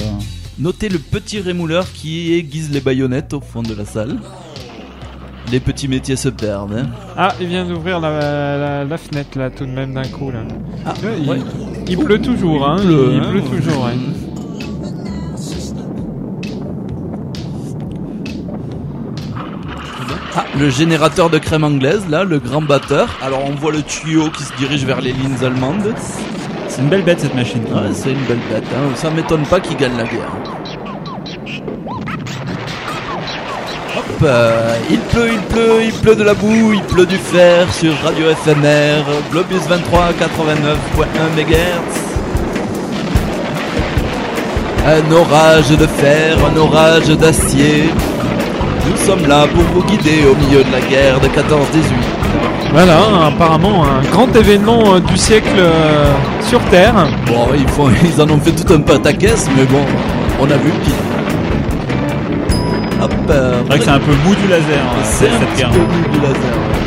notez 0.60 0.88
le 0.90 1.00
petit 1.00 1.40
rémouleur 1.40 1.92
qui 1.92 2.34
aiguise 2.34 2.70
les 2.72 2.82
baïonnettes 2.82 3.34
au 3.34 3.42
fond 3.42 3.63
de 3.63 3.74
la 3.74 3.86
salle. 3.86 4.18
Les 5.52 5.60
petits 5.62 5.88
métiers 5.88 6.18
se 6.18 6.28
perdent. 6.30 6.74
hein. 6.74 6.90
Ah, 7.16 7.34
il 7.40 7.48
vient 7.48 7.66
d'ouvrir 7.66 8.00
la, 8.02 8.58
la, 8.58 8.84
la 8.84 8.98
fenêtre 8.98 9.38
là 9.40 9.50
tout 9.50 9.66
de 9.66 9.72
même 9.72 9.94
d'un 9.94 10.04
coup 10.08 10.30
là. 10.30 10.40
Ah, 10.86 10.94
il, 11.20 11.28
ouais. 11.30 11.40
il 11.88 11.98
pleut 11.98 12.22
toujours, 12.22 12.68
hein. 12.68 12.78
Il 12.82 12.86
pleut, 12.88 13.10
il 13.13 13.20
hein. 13.22 13.30
pleut 13.32 13.42
toujours. 13.42 13.86
ouais. 13.86 13.94
Ah, 20.39 20.45
le 20.56 20.69
générateur 20.69 21.32
de 21.32 21.39
crème 21.39 21.63
anglaise, 21.63 22.04
là, 22.08 22.23
le 22.23 22.38
grand 22.38 22.62
batteur. 22.62 23.10
Alors 23.23 23.43
on 23.43 23.56
voit 23.56 23.71
le 23.71 23.82
tuyau 23.82 24.30
qui 24.30 24.43
se 24.43 24.54
dirige 24.56 24.86
vers 24.86 25.02
les 25.02 25.12
lignes 25.12 25.43
allemandes. 25.43 25.95
C'est 26.67 26.82
une 26.84 26.89
belle 26.89 27.02
bête 27.02 27.21
cette 27.21 27.34
machine. 27.34 27.63
Ouais, 27.63 27.89
c'est 27.91 28.12
une 28.12 28.23
belle 28.26 28.41
bête. 28.47 28.63
Hein. 28.71 28.93
Ça 28.93 29.10
m'étonne 29.10 29.47
pas 29.47 29.60
qu'il 29.60 29.76
gagne 29.78 29.97
la 29.97 30.04
guerre. 30.04 30.32
Hop, 33.97 34.06
euh, 34.21 34.76
il 34.91 35.00
pleut, 35.00 35.32
il 35.34 35.39
pleut, 35.39 35.84
il 35.86 35.93
pleut 35.93 36.15
de 36.15 36.23
la 36.23 36.36
boue, 36.36 36.71
il 36.71 36.84
pleut 36.84 37.08
du 37.08 37.17
fer 37.17 37.73
sur 37.73 37.95
Radio 38.04 38.28
FMR, 38.36 39.06
Globus 39.32 39.67
23 39.67 40.10
89.1 40.12 41.06
MHz. 41.36 41.58
Un 44.86 45.12
orage 45.12 45.69
de 45.69 45.88
fer, 45.88 46.38
un 46.45 46.58
orage 46.58 47.08
d'acier. 47.08 47.89
Nous 49.08 49.13
sommes 49.13 49.30
là 49.30 49.48
pour 49.48 49.63
vous 49.74 49.84
guider 49.88 50.26
au 50.30 50.36
milieu 50.36 50.65
de 50.65 50.70
la 50.70 50.82
guerre 50.82 51.17
de 51.22 51.28
14-18. 51.28 51.32
Voilà, 52.74 52.98
apparemment 53.28 53.86
un 53.86 54.02
grand 54.12 54.28
événement 54.36 54.96
euh, 54.96 55.00
du 55.00 55.15
siècle 55.15 55.48
euh, 55.58 56.12
sur 56.41 56.60
Terre. 56.65 56.93
Bon, 57.26 57.48
ils, 57.58 57.65
font, 57.70 57.89
ils 58.04 58.22
en 58.22 58.30
ont 58.30 58.38
fait 58.38 58.52
tout 58.52 58.74
un 58.74 58.82
peu 58.82 58.96
à 58.96 59.00
ta 59.00 59.13
caisse, 59.13 59.48
mais 59.56 59.63
bon, 59.63 59.80
on 60.41 60.52
a 60.52 60.58
vu 60.58 60.72
le 60.74 60.84
pire. 60.84 60.93
Hop, 63.02 63.13
euh, 63.30 63.62
C'est 63.62 63.67
vrai 63.70 63.80
que 63.80 63.86
c'est 63.86 63.91
un 63.91 64.00
peu 64.00 64.12
mou 64.26 64.36
du 64.36 64.48
laser 64.50 64.78
hein, 64.78 65.02
c'est 65.04 65.28
un 65.30 65.39
petit 65.56 65.63
peu 65.63 65.80
mou 65.80 66.12
du 66.12 66.20
laser. 66.20 66.34
ouais. 66.36 66.87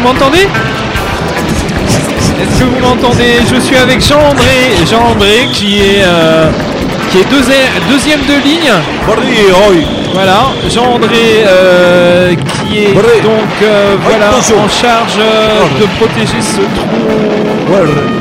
Vous 0.00 0.08
m'entendez 0.08 0.46
Est-ce 2.40 2.58
que 2.60 2.64
vous 2.64 2.80
m'entendez 2.80 3.40
Je 3.52 3.60
suis 3.60 3.76
avec 3.76 4.00
Jean-André. 4.00 4.76
Jean-André 4.90 5.48
qui 5.52 5.78
est, 5.80 6.02
euh, 6.04 6.50
qui 7.10 7.18
est 7.18 7.30
deuxi- 7.30 7.90
deuxième 7.90 8.20
de 8.22 8.34
ligne. 8.44 8.70
Voilà, 10.14 10.46
Jean-André 10.72 11.44
euh, 11.46 12.34
qui 12.34 12.78
est 12.78 12.92
donc 13.22 13.50
euh, 13.62 13.96
voilà, 14.02 14.30
en 14.36 14.68
charge 14.68 15.18
euh, 15.18 15.80
de 15.80 15.86
protéger 15.98 16.40
ce 16.40 16.60
trou. 16.60 16.98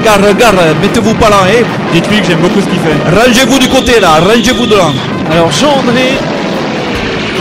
Gare, 0.04 0.34
gare, 0.38 0.54
mettez-vous 0.82 1.14
pas 1.16 1.30
là, 1.30 1.38
hein. 1.48 1.64
Dites-lui 1.94 2.20
que 2.22 2.28
j'aime 2.28 2.40
beaucoup 2.40 2.60
ce 2.62 2.66
qu'il 2.68 2.80
fait. 2.80 2.98
Rangez-vous 3.16 3.60
du 3.60 3.68
côté 3.70 4.00
là, 4.00 4.20
rangez-vous 4.20 4.66
de 4.66 4.76
là. 4.76 4.90
Alors 5.32 5.52
Jean-André, 5.52 6.18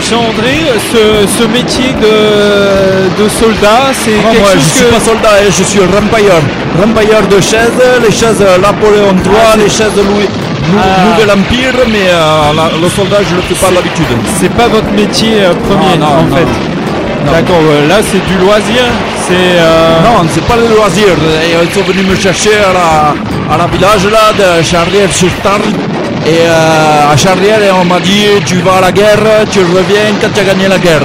Jean-André, 0.01 0.55
ce, 0.91 1.27
ce 1.27 1.43
métier 1.47 1.93
de, 1.93 3.23
de 3.23 3.29
soldat, 3.29 3.91
c'est 3.93 4.11
Ah, 4.19 4.29
quelque 4.31 4.39
moi, 4.41 4.49
je 4.53 4.59
chose 4.59 4.73
suis 4.75 4.85
pas 4.85 4.99
soldat, 4.99 5.29
hein, 5.41 5.49
je 5.57 5.63
suis 5.63 5.79
rempailleur. 5.79 6.41
Rempailleur 6.81 7.23
de 7.27 7.41
chaises, 7.41 7.81
les 8.03 8.11
chaises 8.11 8.39
Napoléon 8.61 9.13
III, 9.25 9.33
Ah, 9.53 9.57
les 9.57 9.69
chaises 9.69 9.95
Louis, 9.97 10.29
Nou- 10.71 10.79
Ah. 10.79 11.05
Nouvel 11.05 11.31
Empire, 11.31 11.75
mais 11.91 12.07
euh, 12.09 12.53
la- 12.55 12.71
le 12.81 12.89
soldat, 12.89 13.17
je 13.29 13.35
le 13.35 13.41
fais 13.41 13.55
pas 13.55 13.71
d'habitude. 13.73 14.05
C'est 14.39 14.51
pas 14.53 14.67
votre 14.67 14.91
métier 14.91 15.33
euh, 15.41 15.53
premier 15.67 15.97
Non, 15.97 16.05
non, 16.05 16.13
en 16.19 16.23
non. 16.23 16.35
fait. 16.35 16.47
D'accord, 17.31 17.59
ouais, 17.67 17.87
là 17.89 17.95
c'est 18.09 18.23
du 18.25 18.37
loisir, 18.39 18.83
c'est... 19.27 19.33
euh, 19.59 19.99
Non, 20.05 20.25
c'est 20.33 20.43
pas 20.45 20.55
le 20.55 20.67
loisir. 20.75 21.07
Ils 21.65 21.73
sont 21.73 21.83
venus 21.85 22.05
me 22.07 22.15
chercher 22.15 22.51
à 22.69 22.71
la, 22.79 23.53
à 23.53 23.57
la 23.57 23.67
village 23.67 24.05
là 24.15 24.31
de 24.39 24.63
Charrière 24.63 25.11
sur 25.11 25.27
Tarn. 25.43 25.61
Et 26.27 26.41
euh, 26.41 27.13
à 27.13 27.15
Charrière, 27.15 27.61
et 27.63 27.71
on 27.71 27.85
m'a 27.85 27.99
dit 28.01 28.25
tu 28.45 28.55
vas 28.57 28.77
à 28.79 28.81
la 28.81 28.91
guerre, 28.91 29.23
tu 29.49 29.59
reviens 29.59 30.11
quand 30.21 30.27
tu 30.33 30.41
as 30.41 30.43
gagné 30.43 30.67
la 30.67 30.77
guerre. 30.77 31.01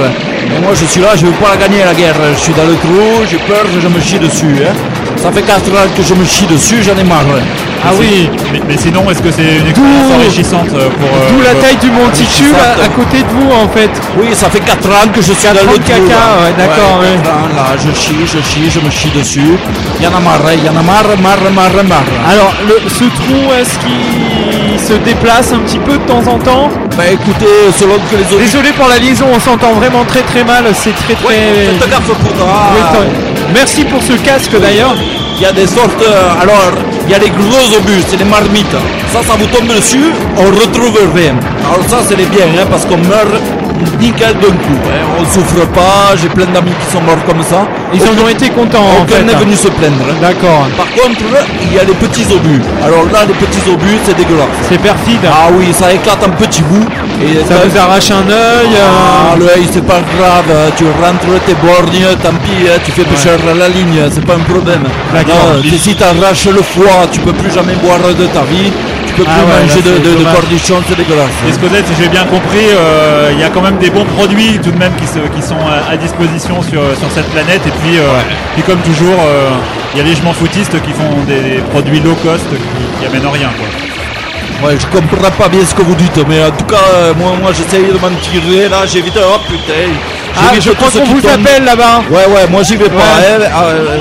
Et 0.55 0.59
moi 0.61 0.73
je 0.75 0.85
suis 0.85 1.01
là, 1.01 1.11
je 1.15 1.27
veux 1.27 1.33
pas 1.33 1.51
la 1.51 1.57
gagner 1.57 1.85
la 1.85 1.95
guerre. 1.95 2.17
Je 2.37 2.41
suis 2.41 2.53
dans 2.53 2.65
le 2.65 2.75
trou, 2.75 3.23
j'ai 3.31 3.39
peur, 3.39 3.65
je 3.81 3.87
me 3.89 4.01
chie 4.01 4.19
dessus. 4.19 4.57
hein. 4.67 4.75
Ça 5.17 5.31
fait 5.31 5.43
4 5.43 5.71
ans 5.71 5.87
que 5.97 6.03
je 6.03 6.15
me 6.15 6.25
chie 6.25 6.47
dessus, 6.47 6.83
j'en 6.83 6.99
ai 6.99 7.05
marre. 7.05 7.23
Ah 7.85 7.91
oui, 7.99 8.29
Mais, 8.53 8.61
mais 8.69 8.77
sinon, 8.77 9.09
est-ce 9.11 9.23
que 9.23 9.31
c'est 9.31 9.59
une 9.59 9.69
expérience 9.69 10.11
enrichissante 10.17 10.71
euh, 10.75 10.89
pour. 10.99 11.09
euh, 11.09 11.31
d'où 11.31 11.41
la 11.43 11.55
taille 11.63 11.77
du 11.77 11.91
monticule 11.91 12.55
à, 12.59 12.85
à 12.85 12.89
côté 12.89 13.19
de 13.23 13.29
vous 13.31 13.51
en 13.53 13.69
fait. 13.69 13.91
Oui, 14.19 14.29
ça 14.35 14.51
fait 14.51 14.61
4 14.61 14.89
ans 14.89 15.09
que 15.15 15.23
je 15.23 15.33
suis 15.33 15.47
dans 15.49 15.63
le 15.63 15.79
trou. 15.79 15.79
caca, 15.87 16.23
ouais, 16.43 16.55
d'accord, 16.59 16.99
ouais. 17.01 17.15
quatre 17.23 17.31
ans, 17.35 17.49
là, 17.55 17.67
je 17.79 17.91
chie, 17.99 18.19
je 18.27 18.39
chie, 18.43 18.69
je 18.71 18.81
me 18.81 18.91
chie 18.91 19.11
dessus. 19.15 19.55
Il 20.01 20.05
y 20.05 20.09
en 20.09 20.15
a 20.17 20.21
marre, 20.21 20.43
il 20.55 20.65
y 20.65 20.69
en 20.69 20.77
a 20.77 20.83
marre, 20.83 21.15
marre, 21.23 21.51
marre, 21.55 21.85
marre. 21.87 22.11
Alors 22.29 22.53
le, 22.67 22.77
ce 22.91 23.05
trou, 23.19 23.41
est-ce 23.61 23.79
qu'il 23.79 24.62
se 24.83 24.95
déplace 24.95 25.53
un 25.53 25.59
petit 25.61 25.79
peu 25.79 25.93
de 25.93 26.05
temps 26.05 26.25
en 26.27 26.39
temps 26.39 26.69
Bah 26.97 27.05
écoutez, 27.11 27.47
selon 27.79 27.95
que 28.11 28.17
les 28.17 28.25
autres... 28.33 28.39
Désolé 28.39 28.71
pour 28.73 28.89
la 28.89 28.99
liaison, 28.99 29.27
on 29.35 29.41
s'entend 29.41 29.73
vraiment 29.75 30.05
très 30.05 30.23
très 30.23 30.45
mal, 30.45 30.65
c'est 30.75 30.95
très 31.05 31.15
très... 31.15 31.27
Ouais. 31.27 31.69
Oui, 32.75 32.81
attends. 32.83 33.09
Merci 33.55 33.85
pour 33.85 34.03
ce 34.03 34.15
casque 34.15 34.59
d'ailleurs. 34.61 34.95
Il 35.37 35.43
y 35.43 35.47
a 35.47 35.53
des 35.53 35.67
sortes. 35.67 36.03
euh, 36.03 36.43
alors, 36.43 36.73
il 37.07 37.11
y 37.11 37.15
a 37.15 37.19
les 37.19 37.31
gros 37.31 37.77
obus, 37.79 38.03
c'est 38.09 38.17
les 38.17 38.25
marmites. 38.25 38.77
Ça, 39.13 39.21
ça 39.27 39.35
vous 39.39 39.47
tombe 39.47 39.67
dessus, 39.69 40.13
on 40.37 40.45
retrouve 40.45 40.99
rien. 41.15 41.35
Alors, 41.67 41.85
ça, 41.89 41.99
c'est 42.07 42.17
les 42.17 42.27
biens, 42.27 42.47
hein, 42.59 42.67
parce 42.71 42.85
qu'on 42.87 42.99
meurt 42.99 43.43
nickel 44.01 44.35
d'un 44.35 44.55
coup. 44.65 44.79
hein. 44.87 45.21
On 45.21 45.25
souffre 45.25 45.67
pas, 45.75 46.15
j'ai 46.21 46.29
plein 46.29 46.47
d'amis 46.47 46.73
qui 46.81 46.93
sont 46.93 47.03
morts 47.03 47.23
comme 47.27 47.43
ça. 47.43 47.67
Ils 47.95 48.03
en 48.03 48.25
ont 48.25 48.29
été 48.29 48.49
contents 48.51 48.83
en 48.83 49.03
Aucun 49.03 49.23
n'est 49.25 49.35
venu 49.35 49.55
se 49.55 49.69
plaindre. 49.69 50.05
hein. 50.11 50.17
D'accord, 50.21 50.67
Par 50.77 50.87
contre, 50.93 51.23
il 51.63 51.75
y 51.75 51.79
a 51.79 51.85
les 51.85 51.95
petits 51.95 52.27
obus. 52.33 52.61
Alors 52.85 53.05
là, 53.13 53.21
les 53.27 53.35
petits 53.35 53.63
obus, 53.71 53.99
c'est 54.05 54.17
dégueulasse. 54.17 54.49
c'est 54.69 54.81
perfide. 54.81 55.21
Ah 55.27 55.49
oui, 55.57 55.73
ça 55.73 55.93
éclate 55.93 56.23
en 56.25 56.31
petits 56.31 56.63
bouts. 56.63 56.87
Et 57.23 57.45
Ça 57.47 57.55
vous 57.65 57.77
arrache 57.79 58.11
un 58.11 58.29
œil. 58.29 58.75
Ah, 58.77 59.35
euh, 59.35 59.39
l'œil, 59.39 59.67
c'est 59.73 59.87
pas 59.87 60.01
grave, 60.17 60.51
tu 60.77 60.85
rentres 60.85 61.41
tes 61.47 61.55
borgnes, 61.55 62.17
tant 62.23 62.35
pis, 62.45 62.67
hein, 62.69 62.79
tu 62.85 62.91
fais 62.93 63.05
pêcher 63.05 63.31
à 63.31 63.55
la 63.55 63.69
ligne, 63.69 64.01
c'est 64.13 64.25
pas 64.25 64.35
un 64.35 64.45
problème. 64.53 64.83
D'accord. 65.13 65.57
Si 65.83 65.95
t'arraches 65.95 66.47
le 66.47 66.63
foie, 66.63 67.07
tu 67.11 67.21
peux 67.21 67.33
plus 67.33 67.51
jamais 67.53 67.75
boire 67.83 67.99
de 68.19 68.27
ta 68.27 68.43
vie, 68.43 68.73
tu 69.15 69.23
peux 69.23 69.29
Ah 69.29 69.35
plus 69.37 69.45
ouais, 69.45 69.61
manger 69.61 69.83
là, 69.85 69.99
de, 70.01 70.25
de, 70.25 70.25
cornichons, 70.35 70.81
c'est 70.89 70.97
dégueulasse. 70.97 71.37
Et 71.49 71.53
Scodette, 71.53 71.87
si 71.87 71.95
j'ai 72.03 72.09
bien 72.09 72.25
compris, 72.25 72.67
euh, 72.73 73.31
il 73.33 73.41
y 73.41 73.45
a 73.45 73.49
quand 73.51 73.61
même 73.61 73.77
des 73.79 73.91
bons 73.91 74.05
produits 74.17 74.59
tout 74.63 74.71
de 74.71 74.79
même 74.79 74.93
qui, 74.97 75.07
se- 75.07 75.29
qui 75.35 75.43
sont 75.43 75.61
à, 75.61 75.93
à 75.93 75.97
disposition 75.97 76.63
sur, 76.63 76.81
sur 76.99 77.11
cette 77.15 77.29
planète. 77.31 77.61
Et 77.67 77.75
puis, 77.83 77.99
euh, 77.99 78.07
puis 78.55 78.63
comme 78.63 78.81
toujours, 78.81 79.19
euh, 79.21 79.51
il 79.95 79.99
y 79.99 80.01
a 80.01 80.05
les 80.05 80.15
je 80.17 80.23
m'en 80.23 80.33
foutistes 80.33 80.81
qui 80.83 80.93
font 80.93 81.13
des, 81.27 81.61
produits 81.71 82.01
low 82.01 82.15
cost 82.23 82.45
qui, 82.49 82.57
qui 83.01 83.07
amènent 83.07 83.29
rien. 83.29 83.51
Quoi. 83.59 83.69
Ouais, 84.69 84.77
je 84.79 84.87
comprends 84.87 85.31
pas 85.31 85.49
bien 85.49 85.65
ce 85.67 85.75
que 85.75 85.83
vous 85.83 85.95
dites, 85.97 86.21
mais 86.29 86.43
en 86.45 86.51
tout 86.53 86.65
cas, 86.65 87.13
moi, 87.19 87.33
moi 87.41 87.51
j'essaye 87.53 87.87
de 87.87 87.99
m'en 87.99 88.15
tirer 88.23 88.69
là, 88.69 88.87
j'évite. 88.87 89.19
Oh 89.19 89.39
putain! 89.49 89.91
Ah, 90.37 90.55
je 90.59 90.71
crois 90.71 90.89
qu'on 90.91 91.05
vous 91.05 91.21
tombe. 91.21 91.31
appelle 91.33 91.65
là-bas. 91.65 92.03
Ouais, 92.11 92.27
ouais, 92.33 92.47
moi 92.49 92.63
j'y 92.63 92.77
vais 92.77 92.89
pas. 92.89 93.19
Hein, 93.19 93.41
euh, 93.43 93.99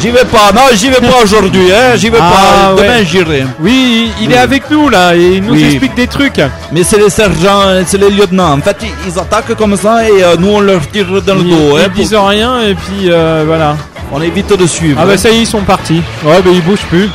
j'y 0.00 0.10
vais 0.10 0.24
pas, 0.24 0.52
non, 0.54 0.62
j'y 0.74 0.88
vais 0.90 1.00
pas 1.00 1.22
aujourd'hui, 1.22 1.70
hein, 1.72 1.96
j'y 1.96 2.10
vais 2.10 2.18
Ah, 2.20 2.72
pas. 2.76 2.82
Demain 2.82 2.98
ouais. 2.98 3.04
j'irai. 3.04 3.44
Oui, 3.60 4.10
il 4.20 4.32
est 4.32 4.36
avec 4.38 4.70
nous 4.70 4.88
là 4.88 5.14
et 5.14 5.36
il 5.36 5.42
nous 5.44 5.52
Oui. 5.54 5.64
explique 5.64 5.94
des 5.94 6.06
trucs. 6.06 6.40
Mais 6.72 6.82
c'est 6.82 6.98
les 6.98 7.10
sergents, 7.10 7.62
hein, 7.68 7.82
c'est 7.86 7.98
les 7.98 8.10
lieutenants. 8.10 8.52
En 8.58 8.60
fait, 8.60 8.76
ils, 9.06 9.18
attaquent 9.18 9.54
comme 9.54 9.76
ça 9.76 10.08
et 10.08 10.22
euh, 10.22 10.36
nous 10.38 10.48
on 10.48 10.60
leur 10.60 10.86
tire 10.90 11.06
dans 11.22 11.34
le 11.34 11.42
dos. 11.42 11.78
ils 11.78 11.80
hein, 11.84 11.88
disent 11.94 12.10
pour- 12.12 12.28
rien 12.28 12.60
et 12.60 12.74
puis 12.74 13.10
euh, 13.10 13.44
voilà. 13.46 13.76
On 14.12 14.20
évite 14.20 14.56
de 14.56 14.66
suivre. 14.66 14.98
Ah 15.00 15.04
hein. 15.04 15.08
bah 15.08 15.16
ça 15.16 15.30
y 15.30 15.36
est, 15.36 15.40
ils 15.40 15.46
sont 15.46 15.62
partis. 15.62 16.02
Ouais, 16.24 16.40
bah 16.44 16.50
ils 16.52 16.62
bougent 16.62 16.86
plus. 16.90 17.08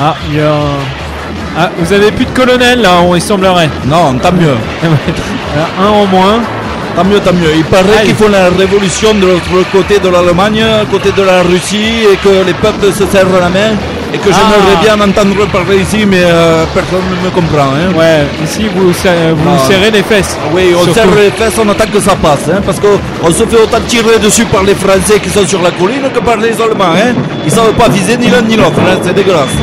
Ah, 0.00 0.14
il 0.30 0.38
y 0.38 0.40
a 0.40 0.50
un... 0.50 0.60
Ah, 1.56 1.70
vous 1.78 1.92
avez 1.92 2.10
plus 2.10 2.24
de 2.24 2.30
colonel 2.30 2.80
là, 2.82 3.00
on, 3.02 3.14
il 3.14 3.22
semblerait. 3.22 3.70
Non, 3.86 4.14
tant 4.14 4.32
mieux. 4.32 4.56
Alors, 4.84 5.68
un 5.80 6.02
en 6.02 6.06
moins. 6.06 6.40
Tant 6.96 7.04
mieux, 7.04 7.18
tant 7.20 7.32
mieux. 7.32 7.50
Il 7.56 7.64
paraît 7.64 7.82
Allez. 7.98 8.06
qu'ils 8.06 8.14
font 8.14 8.28
la 8.28 8.44
révolution 8.56 9.14
de 9.14 9.26
l'autre 9.26 9.68
côté 9.72 9.98
de 9.98 10.08
l'Allemagne, 10.08 10.62
côté 10.92 11.10
de 11.10 11.22
la 11.22 11.42
Russie, 11.42 12.06
et 12.12 12.16
que 12.16 12.46
les 12.46 12.54
peuples 12.54 12.92
se 12.92 13.04
serrent 13.06 13.34
la 13.40 13.48
main, 13.48 13.74
et 14.12 14.18
que 14.18 14.28
Ah. 14.30 14.36
j'aimerais 14.36 14.76
bien 14.80 15.04
entendre 15.04 15.44
parler 15.48 15.78
ici, 15.78 16.06
mais 16.06 16.22
euh, 16.22 16.64
personne 16.72 17.02
ne 17.10 17.24
me 17.26 17.30
comprend. 17.34 17.70
Hein. 17.74 17.90
Ouais, 17.98 18.22
ici 18.44 18.68
vous, 18.72 18.92
serrez- 18.92 19.32
vous 19.32 19.50
Ah. 19.56 19.66
serrez 19.68 19.90
les 19.90 20.04
fesses. 20.04 20.36
Oui, 20.54 20.70
on 20.72 20.84
Surtout. 20.84 20.94
serre 20.94 21.14
les 21.16 21.30
fesses, 21.32 21.58
on 21.58 21.68
attend 21.68 21.90
que 21.92 21.98
ça 22.00 22.14
passe, 22.14 22.46
hein, 22.48 22.60
parce 22.64 22.78
qu'on 22.78 23.30
se 23.32 23.44
fait 23.44 23.60
autant 23.60 23.80
tirer 23.88 24.18
dessus 24.22 24.44
par 24.44 24.62
les 24.62 24.76
Français 24.76 25.18
qui 25.20 25.30
sont 25.30 25.44
sur 25.48 25.60
la 25.62 25.72
colline 25.72 26.06
que 26.14 26.20
par 26.20 26.36
les 26.36 26.52
Allemands. 26.62 26.94
Hein. 26.94 27.14
Ils 27.44 27.50
savent 27.50 27.72
pas 27.72 27.88
viser 27.88 28.16
ni 28.16 28.28
l'un 28.30 28.42
ni 28.42 28.54
l'autre, 28.56 28.78
hein, 28.78 28.98
c'est 29.02 29.12
dégueulasse. 29.14 29.56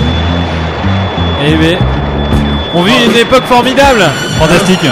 Eh 1.47 1.53
ben, 1.55 1.77
on 2.73 2.83
vit 2.83 3.05
une 3.05 3.17
époque 3.17 3.45
formidable. 3.47 4.03
Fantastique. 4.37 4.85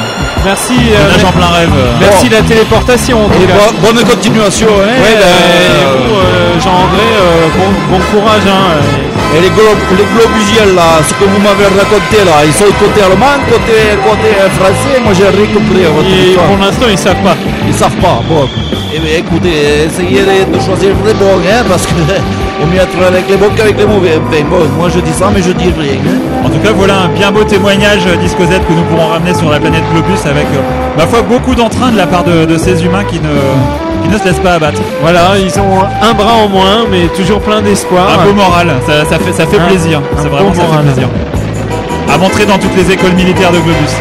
Merci. 0.45 0.73
Euh, 0.93 1.27
en 1.27 1.31
plein 1.31 1.47
rêve. 1.47 1.69
merci 1.99 2.29
la 2.29 2.41
téléportation. 2.41 3.25
en 3.25 3.29
tout 3.29 3.41
Et 3.43 3.45
cas. 3.45 3.53
bo- 3.53 3.87
bonne 3.93 4.03
continuation. 4.03 4.67
Hein, 4.81 4.87
Ouais, 4.87 5.15
bah, 5.19 5.25
et 5.27 5.83
euh, 5.83 6.07
vous, 6.07 6.15
euh, 6.15 6.59
Jean-André, 6.63 7.05
euh, 7.05 7.47
bon, 7.57 7.97
bon 7.97 8.01
courage. 8.11 8.47
Hein, 8.47 8.79
Et 9.35 9.41
les, 9.41 9.49
glo 9.49 9.61
les 9.97 10.05
globusiels 10.15 10.73
là, 10.75 11.03
ce 11.07 11.13
que 11.13 11.23
vous 11.25 11.37
m'avez 11.39 11.65
raconté 11.69 12.17
là, 12.25 12.41
ils 12.45 12.53
sont 12.53 12.65
côté 12.79 13.01
allemand, 13.03 13.37
côté, 13.47 13.93
côté 14.01 14.29
euh, 14.41 14.49
français, 14.57 14.97
moi 15.03 15.13
j'ai 15.13 15.27
rien 15.29 15.45
compris 15.53 15.85
à 15.85 15.89
votre 15.93 16.09
et 16.09 16.33
pour 16.33 16.57
l'instant, 16.57 16.87
ils 16.89 16.97
savent 16.97 17.21
pas. 17.21 17.37
Ils 17.67 17.73
savent 17.75 17.99
pas, 18.01 18.21
bon. 18.27 18.49
Eh 18.91 18.97
bien 18.97 19.17
écoutez, 19.19 19.85
essayez 19.85 20.21
de, 20.25 20.49
de 20.57 20.59
choisir 20.59 20.95
les 21.05 21.13
bons, 21.13 21.37
hein, 21.45 21.61
parce 21.69 21.85
que 21.85 21.93
on 22.61 22.67
mieux 22.67 22.77
être 22.81 23.07
avec 23.07 23.27
les 23.29 23.37
bons 23.37 23.49
qu'avec 23.55 23.77
les 23.77 23.85
mauvais. 23.85 24.19
Ben 24.31 24.45
bon, 24.49 24.57
moi 24.77 24.89
je 24.93 24.99
dis 24.99 25.13
ça, 25.13 25.29
mais 25.33 25.41
je 25.41 25.51
dis 25.51 25.71
rien. 25.77 25.99
Hein. 26.05 26.45
En 26.45 26.49
tout 26.49 26.59
cas, 26.59 26.71
voilà 26.75 26.95
un 27.05 27.07
bien 27.09 27.31
beau 27.31 27.43
témoignage 27.43 28.01
euh, 28.07 28.15
d'Isco 28.17 28.43
Z 28.43 28.49
que 28.67 28.73
nous 28.73 28.83
pourrons 28.89 29.07
ramener 29.07 29.33
sur 29.33 29.49
la 29.49 29.59
planète 29.59 29.83
Globus 29.93 30.19
avec, 30.25 30.45
euh, 30.53 30.61
ma 30.97 31.05
foi, 31.07 31.21
beaucoup 31.21 31.55
d'entrain 31.55 31.91
de 31.91 31.97
la 31.97 32.07
part 32.07 32.23
de, 32.23 32.45
de 32.45 32.57
ces 32.57 32.83
humains 32.83 33.03
qui 33.03 33.19
ne, 33.19 34.03
qui 34.03 34.09
ne 34.09 34.17
se 34.17 34.25
laissent 34.25 34.39
pas 34.39 34.53
abattre. 34.53 34.81
Voilà, 35.01 35.37
ils 35.37 35.59
ont 35.59 35.79
un 36.01 36.13
bras 36.13 36.33
en 36.43 36.47
moins, 36.49 36.85
mais 36.91 37.07
toujours 37.15 37.39
plein 37.39 37.61
d'espoir. 37.61 38.07
Un 38.21 38.25
beau 38.27 38.33
moral, 38.33 38.67
ça, 38.87 39.05
ça 39.05 39.19
fait, 39.19 39.31
ça 39.33 39.45
fait 39.45 39.59
Un- 39.59 39.65
plaisir. 39.67 40.01
C'est 40.21 40.29
vraiment 40.29 40.53
ça 40.53 40.61
fait 40.61 40.83
plaisir. 40.83 41.07
À 42.13 42.17
montrer 42.17 42.45
dans 42.45 42.57
toutes 42.57 42.75
les 42.75 42.91
écoles 42.91 43.13
militaires 43.13 43.51
de 43.51 43.57
Globus. 43.59 43.95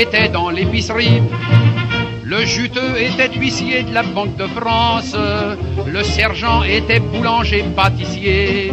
Était 0.00 0.28
dans 0.28 0.48
l'épicerie. 0.48 1.22
Le 2.24 2.46
juteux 2.46 2.96
était 2.98 3.30
huissier 3.38 3.82
de 3.82 3.92
la 3.92 4.02
Banque 4.02 4.36
de 4.36 4.46
France. 4.46 5.14
Le 5.86 6.02
sergent 6.02 6.62
était 6.62 7.00
boulanger 7.00 7.64
pâtissier. 7.76 8.72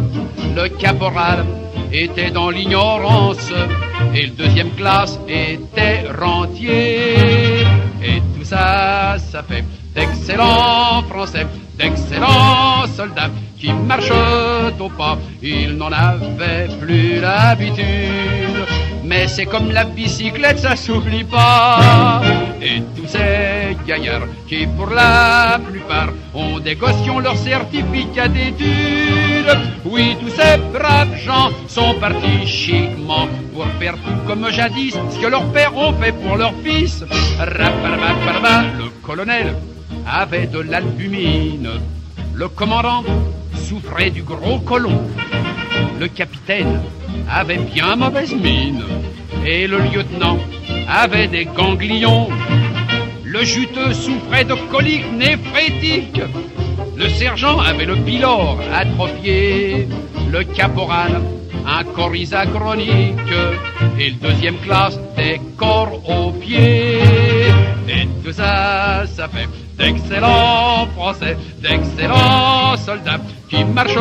Le 0.55 0.69
caporal 0.69 1.45
était 1.91 2.31
dans 2.31 2.49
l'ignorance. 2.49 3.51
Et 4.15 4.27
le 4.27 4.31
deuxième 4.31 4.71
classe 4.71 5.19
était 5.27 6.05
rentier. 6.17 7.15
Et 8.01 8.21
tout 8.33 8.45
ça, 8.45 9.17
ça 9.19 9.43
fait 9.43 9.65
d'excellents 9.93 11.03
Français, 11.09 11.45
d'excellents 11.77 12.87
soldats 12.95 13.31
qui 13.59 13.73
marchent 13.73 14.11
au 14.79 14.89
pas. 14.89 15.17
Ils 15.41 15.75
n'en 15.75 15.91
avaient 15.91 16.69
plus 16.79 17.19
l'habitude. 17.19 18.76
Mais 19.07 19.25
c'est 19.29 19.45
comme 19.45 19.71
la 19.71 19.85
bicyclette, 19.85 20.59
ça 20.59 20.75
s'oublie 20.75 21.23
pas. 21.23 22.21
Et 22.61 22.81
tous 22.93 23.07
ces 23.07 23.77
gaillards 23.87 24.27
qui, 24.47 24.67
pour 24.67 24.89
la 24.89 25.59
plupart, 25.65 26.09
ont 26.33 26.59
des 26.59 26.75
gossions 26.75 27.19
leur 27.19 27.37
certificat 27.37 28.27
d'études. 28.27 29.57
Oui, 29.85 30.17
tous 30.19 30.29
ces 30.29 30.57
braves 30.73 31.15
gens 31.25 31.51
sont 31.69 31.93
partis 32.01 32.45
chiquement 32.45 33.29
pour 33.53 33.65
faire 33.79 33.93
tout 33.93 34.27
comme 34.27 34.49
jadis, 34.51 34.95
ce 35.11 35.19
que 35.19 35.27
leurs 35.27 35.49
pères 35.53 35.75
ont 35.77 35.93
fait 35.93 36.11
pour 36.11 36.35
leurs 36.35 36.53
fils. 36.61 37.05
Le 37.39 38.89
colonel 39.05 39.55
avait 40.05 40.47
de 40.47 40.59
l'albumine. 40.59 41.69
Le 42.33 42.47
commandant 42.49 43.05
souffrait 43.55 44.09
du 44.09 44.23
gros 44.23 44.59
colon. 44.59 45.01
Le 45.97 46.07
capitaine 46.09 46.81
avait 47.29 47.57
bien 47.57 47.95
mauvaise 47.95 48.33
mine. 48.33 48.83
Et 49.45 49.67
le 49.67 49.79
lieutenant 49.79 50.37
avait 50.87 51.27
des 51.27 51.45
ganglions. 51.45 52.29
Le 53.23 53.43
juteux 53.43 53.93
souffrait 53.93 54.45
de 54.45 54.55
coliques 54.71 55.11
néphrétiques. 55.11 56.21
Le 56.95 57.09
sergent 57.09 57.59
avait 57.59 57.85
le 57.85 57.95
pylore 57.95 58.59
atrophié. 58.73 59.87
Le 60.31 60.43
caporal, 60.43 61.21
un 61.65 61.83
coryza 61.83 62.45
chronique. 62.45 63.33
Et 63.99 64.09
le 64.09 64.15
deuxième 64.15 64.57
classe, 64.59 64.99
des 65.15 65.39
corps 65.57 66.01
aux 66.09 66.31
pieds. 66.31 67.01
Et 67.87 68.07
tout 68.23 68.31
ça, 68.33 69.05
ça 69.05 69.27
fait 69.27 69.47
d'excellents 69.77 70.87
Français, 70.95 71.37
d'excellents 71.61 72.75
soldats 72.77 73.19
qui 73.49 73.63
marchent 73.63 73.97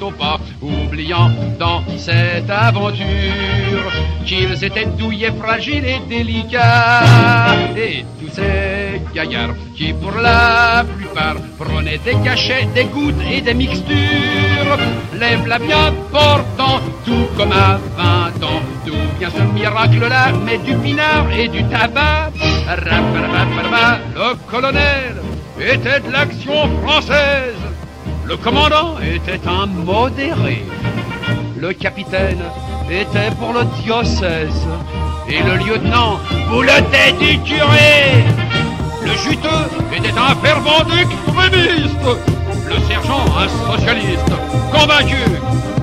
au 0.00 0.10
pas, 0.10 0.38
oubliant 0.60 1.30
dans 1.58 1.82
cette 1.96 2.50
aventure 2.50 3.92
qu'ils 4.24 4.64
étaient 4.64 4.86
douillets, 4.86 5.32
fragiles 5.32 5.84
et 5.84 6.00
délicats. 6.08 7.54
Et 7.76 8.04
tous 8.20 8.32
ces 8.34 9.00
gaillards 9.14 9.54
qui, 9.74 9.92
pour 9.92 10.12
la 10.20 10.84
plupart, 10.96 11.36
prenaient 11.58 11.98
des 11.98 12.16
cachets, 12.24 12.68
des 12.74 12.84
gouttes 12.84 13.14
et 13.30 13.40
des 13.40 13.54
mixtures, 13.54 14.78
lèvent 15.14 15.46
la 15.46 15.58
bien 15.58 15.92
portant, 16.10 16.80
tout 17.04 17.28
comme 17.36 17.52
à 17.52 17.78
20 17.96 18.44
ans. 18.44 18.62
D'où 18.84 18.94
vient 19.18 19.30
ce 19.30 19.42
miracle-là 19.42 20.32
Mais 20.44 20.58
du 20.58 20.74
pinard 20.76 21.30
et 21.32 21.48
du 21.48 21.64
tabac. 21.64 22.30
Le 24.14 24.34
colonel 24.50 25.16
était 25.60 26.00
de 26.00 26.10
l'action 26.10 26.68
française. 26.82 27.65
Le 28.28 28.36
commandant 28.36 28.96
était 28.98 29.40
un 29.46 29.66
modéré. 29.66 30.64
Le 31.56 31.72
capitaine 31.72 32.42
était 32.90 33.30
pour 33.38 33.52
le 33.52 33.62
diocèse. 33.82 34.66
Et 35.28 35.40
le 35.42 35.56
lieutenant 35.64 36.18
boulotait 36.50 37.12
du 37.20 37.38
curé. 37.42 38.24
Le 39.04 39.12
juteux 39.12 39.66
était 39.96 40.18
un 40.18 40.34
fervent 40.44 40.84
extrémiste. 40.90 42.06
Le 42.68 42.80
sergent 42.88 43.24
un 43.38 43.76
socialiste 43.76 44.32
convaincu. 44.72 45.75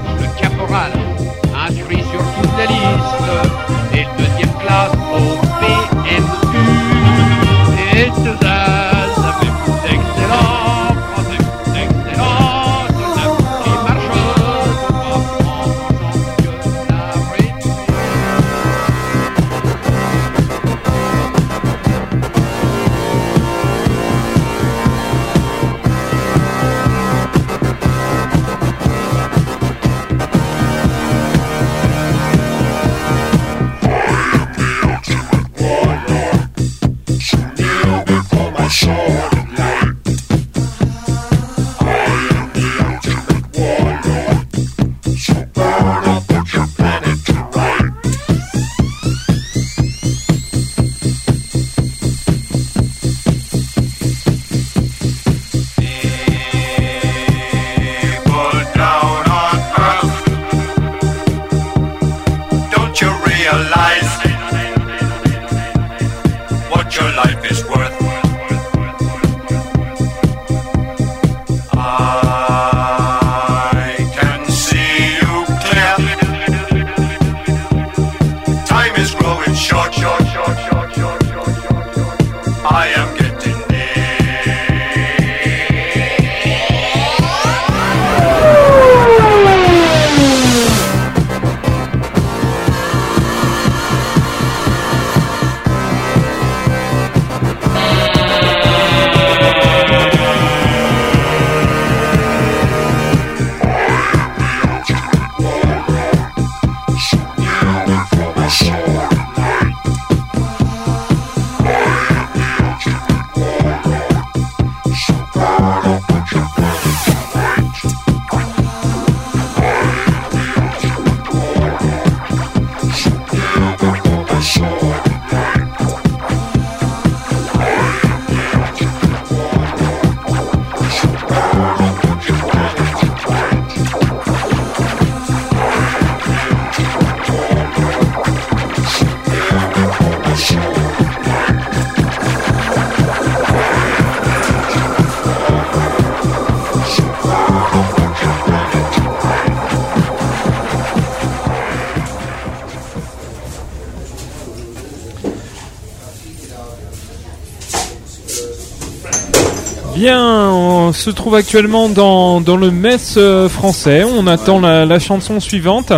Se 161.03 161.09
trouve 161.09 161.35
actuellement 161.35 161.89
dans, 161.89 162.39
dans 162.39 162.55
le 162.55 162.71
Metz 162.71 163.15
euh, 163.17 163.49
français. 163.49 164.05
On 164.05 164.25
attend 164.25 164.61
la, 164.61 164.85
la 164.85 164.99
chanson 164.99 165.41
suivante. 165.41 165.91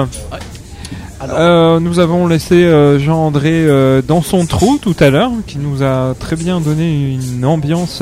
Euh, 1.30 1.80
nous 1.80 2.00
avons 2.00 2.26
laissé 2.26 2.56
euh, 2.56 2.98
Jean-André 2.98 3.52
euh, 3.54 4.02
dans 4.02 4.24
son 4.24 4.48
trou 4.48 4.80
tout 4.82 4.96
à 5.00 5.12
l'heure, 5.12 5.30
qui 5.46 5.60
nous 5.60 5.84
a 5.84 6.16
très 6.20 6.36
bien 6.36 6.60
donné 6.60 7.14
une 7.14 7.46
ambiance. 7.46 8.02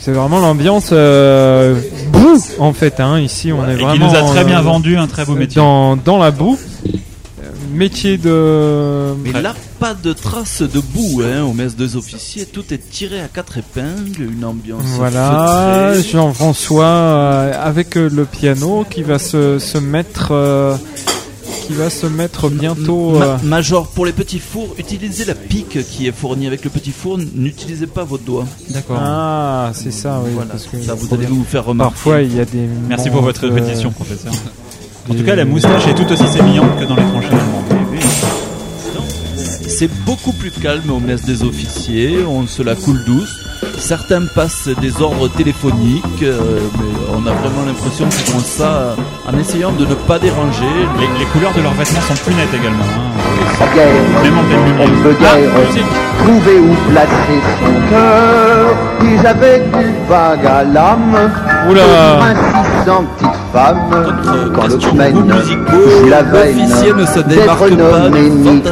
c'est 0.00 0.12
vraiment 0.12 0.40
l'ambiance 0.40 0.90
boue 0.90 2.40
en 2.58 2.72
fait. 2.72 3.00
Hein, 3.00 3.20
ici, 3.20 3.52
on 3.52 3.68
est 3.68 3.72
Et 3.72 3.76
vraiment. 3.76 3.92
qui 3.92 3.98
nous 3.98 4.14
a 4.14 4.22
très 4.22 4.44
bien 4.44 4.62
vendu 4.62 4.96
un 4.96 5.08
très 5.08 5.26
beau 5.26 5.34
métier. 5.34 5.56
Dans, 5.56 5.96
dans 5.96 6.16
la 6.16 6.30
boue. 6.30 6.58
Métier 7.74 8.16
de. 8.16 9.12
Mais 9.24 9.42
là, 9.42 9.54
pas 9.84 9.92
de 9.92 10.14
traces 10.14 10.62
de 10.62 10.80
boue 10.80 11.20
hein, 11.22 11.42
au 11.42 11.52
mess 11.52 11.76
des 11.76 11.94
officiers. 11.96 12.46
Tout 12.46 12.72
est 12.72 12.78
tiré 12.90 13.20
à 13.20 13.28
quatre 13.28 13.58
épingles, 13.58 14.22
une 14.32 14.42
ambiance. 14.42 14.80
Voilà. 14.96 15.92
Jean-François 16.00 16.84
euh, 16.86 17.52
avec 17.62 17.98
euh, 17.98 18.08
le 18.10 18.24
piano 18.24 18.86
qui 18.88 19.02
va 19.02 19.18
se, 19.18 19.58
se 19.58 19.76
mettre 19.76 20.28
euh, 20.30 20.74
qui 21.66 21.74
va 21.74 21.90
se 21.90 22.06
mettre 22.06 22.48
bientôt 22.48 23.18
Ma- 23.18 23.24
euh, 23.26 23.36
Major, 23.42 23.86
pour 23.88 24.06
les 24.06 24.12
petits 24.14 24.38
fours, 24.38 24.74
utilisez 24.78 25.26
la 25.26 25.34
pique 25.34 25.78
qui 25.86 26.06
est 26.06 26.12
fournie 26.16 26.46
avec 26.46 26.64
le 26.64 26.70
petit 26.70 26.90
four. 26.92 27.18
N'utilisez 27.34 27.86
pas 27.86 28.04
votre 28.04 28.24
doigt. 28.24 28.46
D'accord. 28.70 28.96
Ah, 28.98 29.70
c'est 29.74 29.92
ça 29.92 30.22
oui 30.24 30.30
Voilà, 30.34 30.52
parce 30.52 30.64
que 30.64 30.80
ça 30.80 30.94
vous 30.94 31.12
allez 31.12 31.26
vous 31.26 31.44
faire 31.44 31.66
remarquer. 31.66 31.92
parfois 31.92 32.22
il 32.22 32.34
y 32.34 32.40
a 32.40 32.46
des 32.46 32.66
Merci 32.88 33.10
pour 33.10 33.20
votre 33.20 33.44
euh, 33.44 33.52
répétition, 33.52 33.90
professeur. 33.90 34.32
En 35.10 35.14
tout 35.14 35.22
cas, 35.24 35.34
la 35.36 35.44
moustache 35.44 35.86
est 35.88 35.94
tout 35.94 36.10
aussi 36.10 36.26
sémillante 36.28 36.78
que 36.80 36.84
dans 36.86 36.96
les 36.96 37.02
tranchées 37.02 37.28
allemandes. 37.28 37.63
C'est 39.84 40.04
beaucoup 40.06 40.32
plus 40.32 40.50
calme 40.50 40.90
au 40.90 40.98
mess 40.98 41.20
des 41.26 41.42
officiers, 41.42 42.24
on 42.26 42.46
se 42.46 42.62
la 42.62 42.74
coule 42.74 43.04
douce. 43.04 43.36
Certains 43.78 44.24
passent 44.34 44.70
des 44.80 45.02
ordres 45.02 45.28
téléphoniques, 45.28 46.22
euh, 46.22 46.38
mais 46.78 46.94
on 47.14 47.26
a 47.26 47.32
vraiment 47.32 47.66
l'impression 47.66 48.06
qu'ils 48.08 48.32
font 48.32 48.38
ça 48.38 48.96
en 49.30 49.38
essayant 49.38 49.72
de 49.72 49.84
ne 49.84 49.94
pas 49.94 50.18
déranger. 50.18 50.64
Les, 50.98 51.18
les 51.18 51.26
couleurs 51.26 51.52
de 51.52 51.60
leurs 51.60 51.74
vêtements 51.74 52.00
sont 52.00 52.14
plus 52.24 52.32
nettes 52.34 52.54
également. 52.58 52.82
hein. 52.82 53.58
Sa 53.58 53.66
guerre, 53.74 53.92
Même 54.22 54.38
en 54.38 54.44
pleine 54.44 54.58
elle 54.80 54.88
lumière. 54.88 55.02
veut 55.04 55.16
Ah, 55.20 56.24
trouver 56.24 56.58
où 56.60 56.74
placer 56.90 57.40
son 57.60 57.90
cœur. 57.90 58.76
Puis 59.00 59.26
avec 59.26 59.70
du 59.70 59.92
vague 60.08 60.46
à 60.46 60.64
l'âme, 60.64 61.30
Oula. 61.68 61.82
Femme 63.54 63.78
quand 64.54 64.68
semaine 64.80 65.14
joue 65.14 66.08
la 66.10 66.22
ne 66.22 67.06
se 67.06 67.20
démarque 67.20 67.76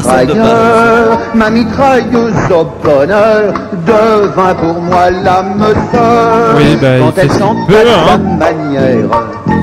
pas. 0.03 1.19
Ma 1.35 1.51
mitrailleuse 1.51 2.33
au 2.51 2.65
bonheur 2.85 3.55
devint 3.87 4.55
pour 4.55 4.81
moi 4.83 5.11
l'âme 5.11 5.65
sœur 5.93 6.55
Oui, 6.57 6.77
bah, 6.81 6.89
quand 7.01 7.13
elle 7.17 7.29
peut, 7.29 7.35
à 7.35 8.09
sa 8.09 8.15
hein. 8.15 8.21
manière. 8.39 9.09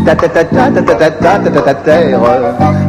Ta 0.06 0.16
ta 0.16 0.30
ta 0.30 0.44
ta 0.46 0.72
ta 0.72 0.82
ta 0.82 0.96
ta 0.96 1.12
ta 1.12 1.40
ta 1.40 1.50
ta 1.50 1.62
ta 1.62 1.74
terre. 1.74 2.20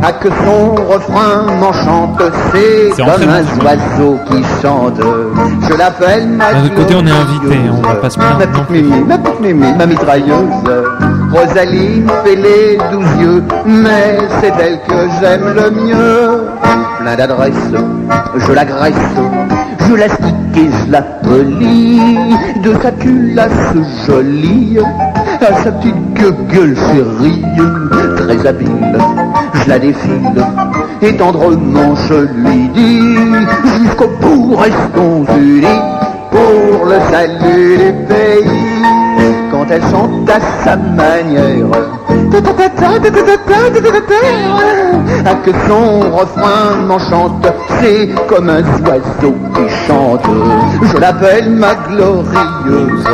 À 0.03 0.13
que 0.13 0.29
son 0.29 0.75
refrain 0.93 1.47
m'enchante, 1.61 2.23
c'est 2.53 3.03
comme 3.03 3.29
un 3.29 3.65
oiseau 3.65 4.19
qui 4.29 4.43
chante. 4.63 5.01
Je 5.69 5.77
l'appelle 5.77 6.29
ma 6.29 6.53
D'un 6.53 6.65
autre 6.65 6.75
côté, 6.77 6.95
on 6.95 7.07
est 7.07 7.11
invité, 7.11 7.59
on 7.71 7.87
va 7.87 7.95
pas 7.97 8.11
se 8.11 8.19
plaindre 8.19 8.39
Ma 8.39 8.47
petite 8.47 8.71
Mimi, 8.71 9.05
ma 9.07 9.19
petite 9.19 9.41
Mimi, 9.41 9.73
ma 9.77 9.87
mitrailleuse. 9.87 11.20
Rosaline 11.33 12.11
fait 12.25 12.35
les 12.35 12.79
douze 12.91 13.21
yeux, 13.21 13.45
mais 13.65 14.19
c'est 14.41 14.53
elle 14.61 14.81
que 14.89 15.09
j'aime 15.21 15.55
le 15.55 15.71
mieux. 15.71 16.41
Plein 16.99 17.17
d'adresses, 17.17 17.55
je 18.37 18.53
l'agresse, 18.53 18.95
je 19.89 19.95
la 19.95 20.09
stick 20.09 20.57
et 20.57 20.69
je 20.87 20.91
la 20.91 21.03
polis. 21.03 22.01
De 22.65 22.75
sa 22.83 22.91
culasse 22.93 23.75
jolie 24.07 24.79
à 25.41 25.63
sa 25.63 25.73
petite 25.73 26.15
gueule 26.53 26.77
chérie, 26.77 27.43
très 28.17 28.47
habile, 28.47 28.99
je 29.55 29.69
la 29.69 29.79
défile. 29.79 30.45
Et 31.01 31.17
tendrement 31.17 31.95
je 32.09 32.15
lui 32.15 32.69
dis, 32.75 33.17
jusqu'au 33.79 34.09
bout 34.21 34.57
restons 34.57 35.25
unis 35.39 35.67
pour 36.31 36.87
le 36.87 36.99
salut 37.11 37.77
du 37.79 37.93
pays. 38.07 39.00
Quand 39.61 39.67
elle 39.71 39.83
chante 39.91 40.31
à 40.31 40.41
sa 40.65 40.75
manière, 40.75 41.67
à 45.27 45.35
que 45.35 45.51
son 45.69 46.01
refrain 46.17 46.77
m'enchante, 46.87 47.47
c'est 47.79 48.09
comme 48.27 48.49
un 48.49 48.63
oiseau 48.63 49.35
qui 49.55 49.87
chante. 49.87 50.25
Je 50.83 50.97
l'appelle 50.97 51.51
ma 51.51 51.75
glorieuse, 51.75 53.05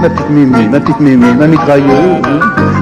ma 0.00 0.10
petite 0.10 0.30
mimi, 0.30 0.66
ma 0.66 0.80
petite 0.80 0.98
mimi, 0.98 1.34
ma 1.38 1.46
mitrailleuse. 1.46 2.20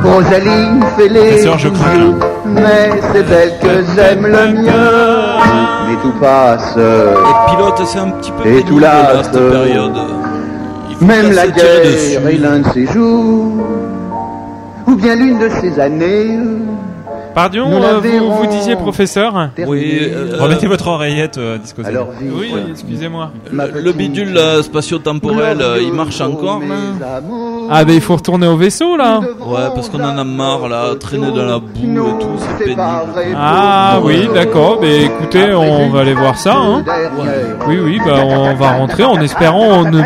Rosaline 0.03 0.83
fait 0.97 1.09
les 1.09 1.43
je 1.43 1.69
yeux, 1.69 2.15
mais 2.47 2.91
c'est 3.13 3.31
elle 3.31 3.59
que 3.59 3.85
j'aime 3.95 4.25
le 4.25 4.63
mieux. 4.63 4.73
Mais 5.89 5.97
tout 6.03 6.19
passe. 6.19 6.75
Et 6.79 7.51
pilote, 7.51 7.83
c'est 7.85 7.99
un 7.99 8.13
petit 8.13 8.33
peu 8.33 8.49
Et 8.49 8.53
pénible, 8.53 8.69
tout 8.71 8.79
là, 8.79 9.23
cette 9.23 9.51
période. 9.51 10.20
Même 11.01 11.33
la 11.33 11.49
guerre 11.49 12.27
est 12.29 12.37
l'un 12.37 12.59
de 12.61 12.69
ses 12.75 12.87
jours, 12.87 13.53
ou 14.87 14.95
bien 14.97 15.15
l'une 15.15 15.39
de 15.39 15.49
ses 15.61 15.81
années. 15.81 16.39
Pardon, 17.35 17.71
euh, 17.81 18.01
vous, 18.01 18.33
vous 18.33 18.47
disiez 18.49 18.75
professeur? 18.75 19.51
Oui, 19.67 20.01
euh, 20.03 20.37
Remettez 20.39 20.67
votre 20.67 20.89
oreillette, 20.89 21.39
euh, 21.39 21.59
Alors. 21.85 22.09
Oui, 22.21 22.53
excusez-moi. 22.71 23.31
le, 23.53 23.93
bidule 23.93 24.37
euh, 24.37 24.63
spatio-temporel, 24.63 25.59
euh, 25.63 25.79
il 25.81 25.93
marche 25.93 26.21
encore 26.21 26.59
là 26.59 27.21
Ah, 27.71 27.85
bah 27.85 27.93
il 27.93 28.01
faut 28.01 28.17
retourner 28.17 28.49
au 28.49 28.57
vaisseau 28.57 28.97
là. 28.97 29.21
Ouais, 29.21 29.69
parce 29.75 29.89
qu'on 29.89 30.03
en 30.03 30.19
a 30.19 30.25
marre 30.25 30.69
là, 30.69 30.95
traîner 30.99 31.29
dans 31.31 31.47
la 31.47 31.59
boue 31.61 32.09
et 32.09 32.21
tout, 32.21 32.29
c'est 32.39 32.65
pénible. 32.65 32.83
Ah 33.37 34.01
oui, 34.03 34.29
d'accord. 34.35 34.81
Bah 34.81 34.89
écoutez, 34.89 35.55
on 35.55 35.89
va 35.91 36.01
aller 36.01 36.15
voir 36.15 36.37
ça. 36.37 36.57
Hein. 36.57 36.83
Oui, 37.69 37.79
oui, 37.79 38.01
bah 38.05 38.25
on 38.27 38.55
va 38.55 38.73
rentrer 38.73 39.05
en 39.05 39.21
espérant 39.21 39.85
ne- 39.85 40.03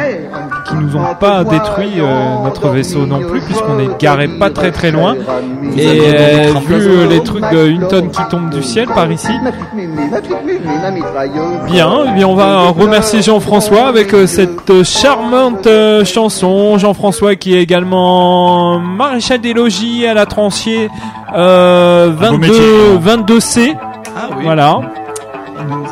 qu'ils 0.64 0.78
nous 0.78 0.96
ont 0.96 1.14
pas 1.18 1.44
détruit 1.44 1.94
euh, 1.98 2.44
notre 2.44 2.68
vaisseau 2.68 3.06
non 3.06 3.20
plus, 3.20 3.40
puisqu'on 3.40 3.78
est 3.78 4.00
garé 4.00 4.28
pas 4.28 4.50
très 4.50 4.70
très 4.70 4.90
loin. 4.90 5.14
Et 5.76 5.86
euh, 5.86 6.52
d'autres 6.52 6.60
vu 6.66 6.74
euh, 6.74 7.06
les 7.08 7.22
trucs 7.22 7.44
de 7.50 7.66
une 7.66 7.86
tonne 7.88 8.10
qui 8.10 8.22
tombent 8.30 8.50
du 8.50 8.62
ciel 8.62 8.86
par 8.88 9.10
ici, 9.10 9.32
bien, 11.66 11.90
eh 12.08 12.12
bien 12.12 12.28
on 12.28 12.34
va 12.34 12.68
remercier 12.68 13.22
Jean-François 13.22 13.86
avec 13.86 14.14
euh, 14.14 14.26
cette 14.26 14.70
euh, 14.70 14.84
charmante 14.84 15.66
euh, 15.66 16.04
chanson. 16.04 16.78
Jean-François 16.78 17.36
qui 17.36 17.54
est 17.54 17.62
également 17.62 18.78
maréchal 18.78 19.40
des 19.40 19.52
logis 19.52 20.06
à 20.06 20.14
la 20.14 20.26
euh, 21.34 22.10
beau 22.10 22.16
22, 22.16 22.38
métier, 22.38 22.60
22C. 23.40 23.76
Ah 24.16 24.28
oui, 24.36 24.44
Voilà. 24.44 24.80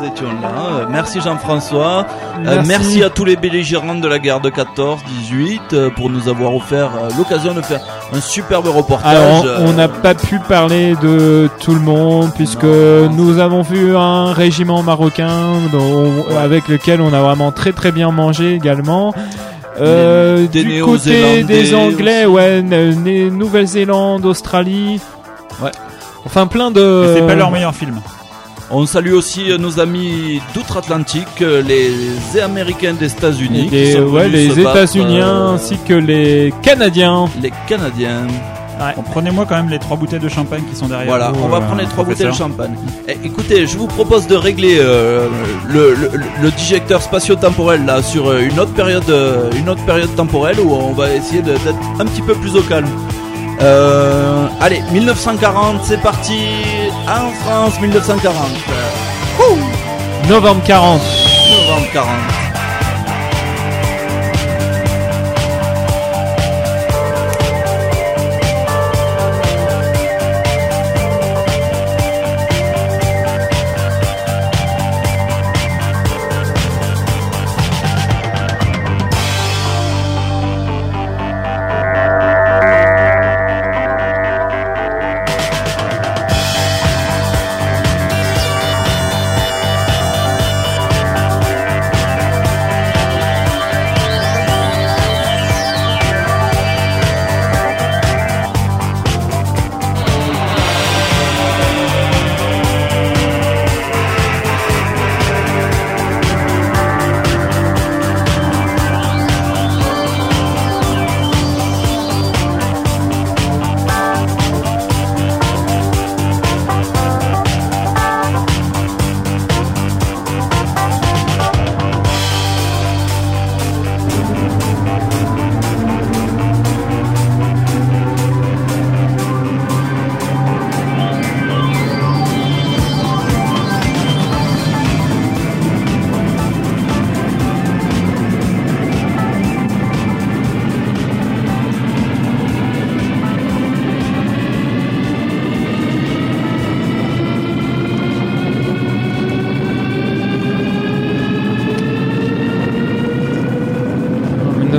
Nous 0.03 0.11
étions 0.11 0.27
là. 0.41 0.49
Euh, 0.81 0.85
Merci 0.89 1.21
Jean-François. 1.21 2.05
Euh, 2.45 2.61
Merci. 2.65 3.03
à 3.03 3.09
tous 3.09 3.25
les 3.25 3.35
belligérants 3.35 3.95
de 3.95 4.07
la 4.07 4.19
guerre 4.19 4.39
de 4.41 4.49
14-18 4.49 5.59
euh, 5.73 5.89
pour 5.89 6.09
nous 6.09 6.27
avoir 6.29 6.55
offert 6.55 6.91
euh, 6.95 7.09
l'occasion 7.17 7.53
de 7.53 7.61
faire 7.61 7.81
un 8.13 8.19
superbe 8.21 8.67
reportage. 8.67 9.15
Alors, 9.15 9.45
on 9.61 9.73
n'a 9.73 9.87
pas 9.87 10.13
pu 10.15 10.39
parler 10.39 10.95
de 11.01 11.49
tout 11.59 11.73
le 11.73 11.79
monde 11.79 12.31
puisque 12.35 12.63
nous 12.63 13.39
avons 13.39 13.61
vu 13.61 13.95
un 13.95 14.33
régiment 14.33 14.83
marocain 14.83 15.39
dont- 15.71 16.25
avec 16.41 16.67
lequel 16.67 17.01
on 17.01 17.13
a 17.13 17.21
vraiment 17.21 17.51
très 17.51 17.71
très 17.71 17.91
bien 17.91 18.11
mangé 18.11 18.53
également. 18.53 19.13
Euh, 19.79 20.45
Des 20.47 20.63
du 20.63 20.81
côté 20.83 21.43
des 21.43 21.73
Anglais, 21.73 22.25
aussi. 22.25 22.35
ouais, 22.35 22.61
Nouvelle-Zélande, 23.31 24.23
Australie. 24.25 25.01
Ouais. 25.63 25.71
Enfin, 26.25 26.45
plein 26.45 26.69
de. 26.69 27.15
C'est 27.15 27.25
pas 27.25 27.33
leur 27.35 27.49
meilleur 27.51 27.73
film. 27.73 27.99
On 28.75 28.87
salue 28.87 29.13
aussi 29.13 29.43
nos 29.59 29.79
amis 29.79 30.41
d'outre-Atlantique, 30.55 31.39
les 31.41 32.39
Américains 32.41 32.93
des 32.93 33.11
États-Unis. 33.11 33.67
qui 33.67 33.75
Les, 33.75 33.93
sont 33.93 33.99
ouais, 34.07 34.27
venus 34.27 34.55
les 34.55 34.61
États-Uniens 34.61 35.27
euh, 35.51 35.53
ainsi 35.53 35.77
que 35.87 35.93
les 35.93 36.51
Canadiens. 36.63 37.25
les 37.39 37.53
Canadiens. 37.67 38.25
Prenez-moi 39.11 39.45
quand 39.47 39.55
même 39.55 39.69
les 39.69 39.77
trois 39.77 39.95
bouteilles 39.95 40.19
de 40.19 40.27
champagne 40.27 40.63
qui 40.69 40.75
sont 40.75 40.87
derrière. 40.87 41.05
Voilà, 41.07 41.31
vous, 41.31 41.43
on 41.43 41.49
va 41.49 41.57
euh, 41.57 41.61
prendre 41.61 41.81
les 41.81 41.87
trois 41.87 42.03
bouteilles 42.03 42.25
de 42.25 42.31
champagne. 42.31 42.73
Eh, 43.07 43.15
écoutez, 43.23 43.67
je 43.67 43.77
vous 43.77 43.85
propose 43.85 44.25
de 44.25 44.35
régler 44.35 44.77
euh, 44.79 45.27
le, 45.69 45.93
le, 45.93 46.09
le 46.41 46.51
dijecteur 46.51 47.03
spatio-temporel 47.03 47.85
là 47.85 48.01
sur 48.01 48.35
une 48.35 48.59
autre 48.59 48.73
période, 48.73 49.03
une 49.55 49.69
autre 49.69 49.85
période 49.85 50.13
temporelle 50.15 50.59
où 50.59 50.73
on 50.73 50.93
va 50.93 51.13
essayer 51.13 51.43
d'être 51.43 51.61
un 51.99 52.05
petit 52.05 52.23
peu 52.23 52.33
plus 52.33 52.55
au 52.55 52.61
calme. 52.63 52.87
Euh, 53.63 54.47
allez, 54.59 54.81
1940, 54.91 55.81
c'est 55.83 56.01
parti. 56.01 56.37
En 57.07 57.31
France, 57.43 57.79
1940. 57.79 58.35
Euh, 59.39 60.27
Novembre 60.27 60.61
40. 60.65 61.01
novembre 61.67 61.87
40. 61.93 62.42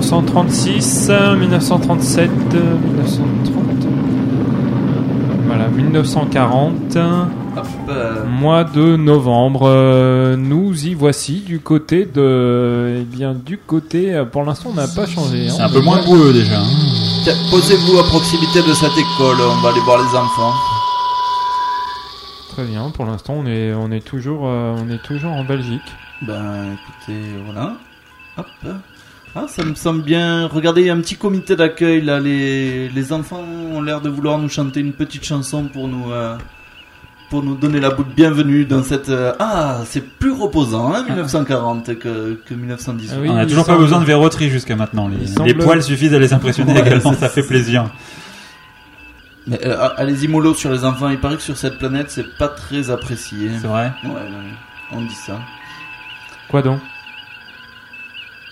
1936, 0.05 1.07
euh, 1.11 1.34
1937, 1.34 2.30
euh, 2.55 2.76
1930. 2.76 3.88
Voilà, 5.46 5.68
1940, 5.68 6.96
Hop, 7.57 7.66
euh, 7.88 8.26
mois 8.26 8.64
de 8.64 8.96
novembre. 8.96 9.62
Euh, 9.64 10.36
nous 10.36 10.84
y 10.86 10.92
voici 10.94 11.40
du 11.40 11.59
côté 11.61 12.05
de. 12.05 12.98
Eh 13.00 13.05
bien, 13.05 13.32
du 13.32 13.57
côté. 13.57 14.14
euh, 14.14 14.24
Pour 14.26 14.44
l'instant, 14.44 14.70
on 14.72 14.74
n'a 14.74 14.88
pas 14.88 15.07
changé. 15.07 15.48
hein. 15.48 15.52
C'est 15.57 15.62
un 15.62 15.68
peu 15.70 15.80
moins 15.80 16.02
boueux 16.05 16.34
déjà. 16.34 16.59
hein. 16.61 17.32
posez-vous 17.50 17.98
à 17.98 18.05
proximité 18.05 18.61
de 18.61 18.74
cette 18.74 18.92
école, 18.98 19.36
on 19.40 19.62
va 19.62 19.70
aller 19.70 19.80
voir 19.86 19.98
les 19.98 20.18
enfants. 20.18 20.52
Très 22.50 22.64
bien. 22.64 22.90
Pour 22.90 23.07
l'instant, 23.07 23.36
on 23.38 23.46
est, 23.46 23.72
on 23.72 23.90
est 23.90 24.05
toujours, 24.05 24.42
euh, 24.44 24.76
on 24.78 24.90
est 24.92 25.02
toujours 25.02 25.32
en 25.32 25.44
Belgique. 25.44 25.80
Ben 26.22 26.74
écoutez, 26.74 27.20
voilà. 27.46 27.72
Hop. 28.36 28.46
Ah, 29.37 29.47
ça 29.49 29.64
me 29.64 29.74
semble 29.74 30.03
bien. 30.03 30.47
Regardez, 30.47 30.82
il 30.82 30.87
y 30.87 30.91
a 30.91 30.95
un 30.95 31.01
petit 31.01 31.16
comité 31.16 31.57
d'accueil 31.57 32.01
là. 32.03 32.20
Les, 32.20 32.89
les 32.89 33.12
enfants 33.12 33.43
ont 33.43 33.82
l'air 33.82 34.01
de 34.01 34.09
vouloir 34.09 34.39
nous 34.39 34.49
chanter 34.49 34.78
une 34.80 34.93
petite 34.93 35.24
chanson 35.24 35.64
pour 35.64 35.89
nous, 35.89 36.12
euh, 36.12 36.37
pour 37.30 37.43
nous 37.43 37.57
donner 37.57 37.80
la 37.80 37.91
bout 37.91 38.05
de 38.05 38.12
bienvenue 38.12 38.64
dans 38.64 38.85
cette. 38.85 39.09
euh, 39.09 39.32
Ah, 39.41 39.80
c'est 39.87 40.07
plus 40.18 40.30
reposant, 40.30 40.95
hein, 40.95 41.03
1940 41.09 41.99
que, 41.99 42.41
que 42.47 42.55
1918. 42.55 43.12
Ah 43.16 43.20
oui. 43.20 43.28
On 43.28 43.35
n'a 43.35 43.43
il 43.43 43.49
toujours 43.49 43.64
pas 43.64 43.72
semble- 43.72 43.82
besoin 43.85 43.99
de 44.01 44.05
verroterie 44.05 44.51
jusqu'à 44.51 44.76
maintenant. 44.76 45.09
Les, 45.09 45.16
Il 45.22 45.28
semble- 45.28 45.49
les 45.49 45.55
poils 45.55 45.82
suffisent 45.82 46.14
à 46.14 46.20
les 46.20 46.32
impressionner 46.32 46.72
Ouais, 46.72 46.80
également, 46.82 47.12
c'est 47.14 47.18
ça 47.20 47.28
fait 47.28 47.43
plaisir. 47.47 47.91
Mais 49.49 49.59
euh, 49.66 49.89
allez-y 49.97 50.28
mollo 50.28 50.55
sur 50.55 50.70
les 50.70 50.85
enfants. 50.85 51.09
Il 51.09 51.18
paraît 51.18 51.37
que 51.37 51.43
sur 51.43 51.57
cette 51.57 51.78
planète, 51.78 52.07
c'est 52.09 52.37
pas 52.39 52.49
très 52.49 52.89
apprécié. 52.91 53.51
C'est 53.61 53.66
vrai 53.66 53.93
Ouais, 54.05 54.11
ouais, 54.11 54.20
on 54.93 55.01
dit 55.03 55.14
ça. 55.14 55.41
Quoi 56.49 56.62
donc? 56.62 56.78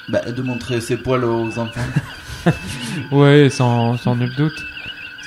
Bah, 0.09 0.21
de 0.21 0.43
montrer 0.43 0.81
ses 0.81 0.97
poils 0.97 1.25
aux 1.25 1.59
enfants. 1.59 1.81
Ouais, 3.13 3.49
sans, 3.51 3.97
sans 3.99 4.17
nul 4.17 4.35
doute. 4.37 4.65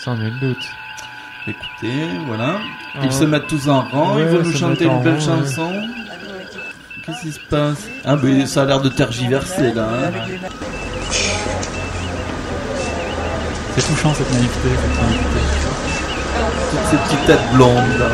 Sans 0.04 0.16
nul 0.18 0.34
doute. 0.42 0.58
Écoutez, 1.48 2.08
voilà. 2.28 2.58
Ah. 2.96 3.00
Ils 3.04 3.12
se 3.14 3.24
mettent 3.24 3.48
tous 3.48 3.70
en 3.70 3.82
rang, 3.82 4.16
Ouais, 4.16 4.24
ils 4.24 4.28
veulent 4.28 4.44
nous 4.46 4.56
chanter 4.58 4.84
une 4.86 5.02
belle 5.02 5.20
rang, 5.20 5.38
ouais. 5.38 5.46
chanson. 5.46 5.72
Qu'est-ce 7.06 7.22
qui 7.22 7.32
se 7.32 7.40
passe? 7.40 7.88
Ah, 8.04 8.18
mais 8.22 8.46
ça 8.46 8.64
a 8.64 8.66
l'air 8.66 8.82
de 8.82 8.90
tergiverser 8.90 9.72
là. 9.74 9.88
hein. 10.08 10.12
C'est 13.76 13.88
touchant 13.88 14.14
cette 14.14 14.32
naïveté. 14.34 14.58
cette 14.64 15.02
naïveté. 15.02 15.40
Toutes 16.72 16.90
ces 16.92 16.98
petites 16.98 17.26
têtes 17.28 17.54
blondes 17.54 17.98
là. 18.00 18.10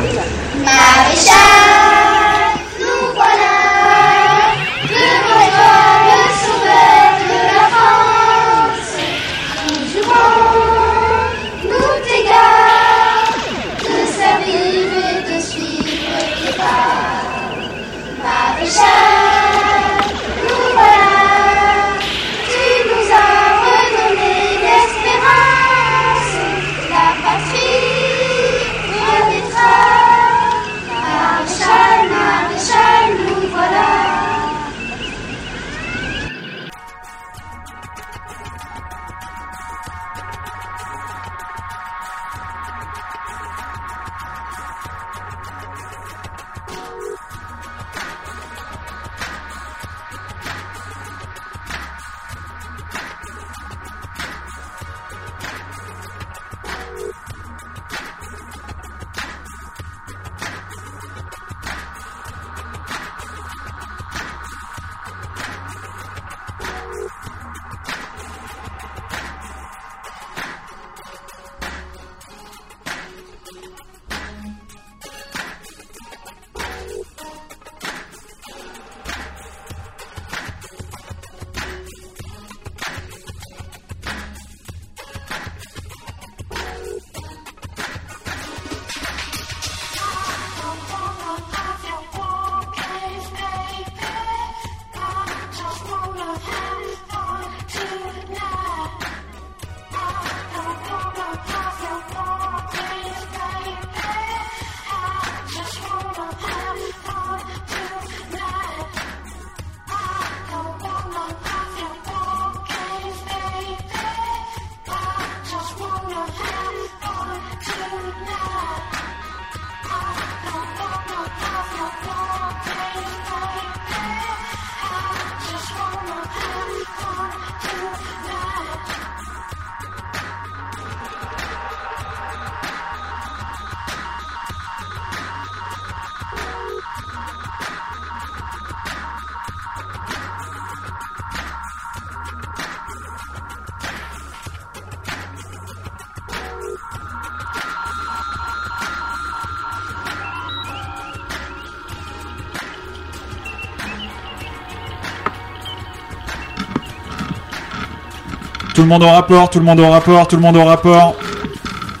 Tout 158.74 158.82
le 158.82 158.88
monde 158.88 159.02
au 159.02 159.08
rapport, 159.08 159.50
tout 159.50 159.58
le 159.58 159.64
monde 159.64 159.80
au 159.80 159.88
rapport, 159.90 160.26
tout 160.28 160.36
le 160.36 160.42
monde 160.42 160.56
au 160.56 160.64
rapport. 160.64 161.14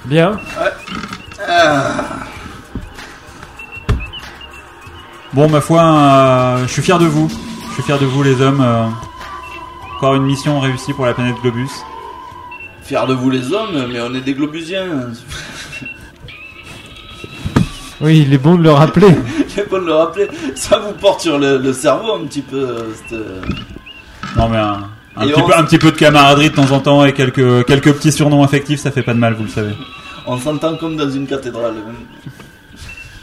Bien. 0.06 0.38
Bon, 5.34 5.48
ma 5.48 5.60
foi, 5.60 5.82
euh, 5.82 6.66
je 6.66 6.72
suis 6.72 6.82
fier 6.82 6.98
de 6.98 7.06
vous. 7.06 7.28
Je 7.68 7.74
suis 7.74 7.82
fier 7.82 7.98
de 7.98 8.04
vous, 8.06 8.22
les 8.22 8.40
hommes. 8.40 8.60
euh. 8.60 8.86
encore 9.96 10.14
une 10.14 10.24
mission 10.24 10.60
réussie 10.60 10.92
pour 10.92 11.06
la 11.06 11.14
planète 11.14 11.36
Globus. 11.42 11.70
Fiers 12.82 13.06
de 13.08 13.14
vous 13.14 13.30
les 13.30 13.52
hommes, 13.52 13.86
mais 13.90 14.00
on 14.00 14.14
est 14.14 14.20
des 14.20 14.34
globusiens. 14.34 14.86
Oui, 18.04 18.24
il 18.26 18.34
est 18.34 18.38
bon 18.38 18.56
de 18.56 18.64
le 18.64 18.72
rappeler. 18.72 19.06
Il 19.56 19.62
faut 19.70 19.78
le 19.78 19.92
rappeler. 19.94 20.26
Ça 20.56 20.76
vous 20.80 20.90
porte 20.92 21.20
sur 21.20 21.38
le, 21.38 21.56
le 21.58 21.72
cerveau 21.72 22.14
un 22.14 22.26
petit 22.26 22.42
peu. 22.42 22.56
euh, 22.58 22.92
cette, 23.08 24.36
Non, 24.36 24.48
mais 24.48 24.56
un, 24.58 24.88
un 25.16 25.26
Et 25.26 25.32
petit 25.32 25.40
on- 25.42 25.46
peu, 25.46 25.54
un 25.56 25.64
petit 25.64 25.78
peu 25.78 25.90
de 25.92 25.96
camaraderie 25.96 26.50
de 26.50 26.54
temps 26.54 26.70
en 26.70 26.80
temps 26.80 27.04
et 27.04 27.12
quelques, 27.12 27.66
quelques 27.66 27.92
petits 27.94 28.12
surnoms 28.12 28.42
affectifs, 28.42 28.80
ça 28.80 28.90
fait 28.90 29.02
pas 29.02 29.14
de 29.14 29.18
mal, 29.18 29.34
vous 29.34 29.44
le 29.44 29.50
savez. 29.50 29.74
On 30.26 30.38
s'entend 30.38 30.76
comme 30.76 30.96
dans 30.96 31.10
une 31.10 31.26
cathédrale. 31.26 31.74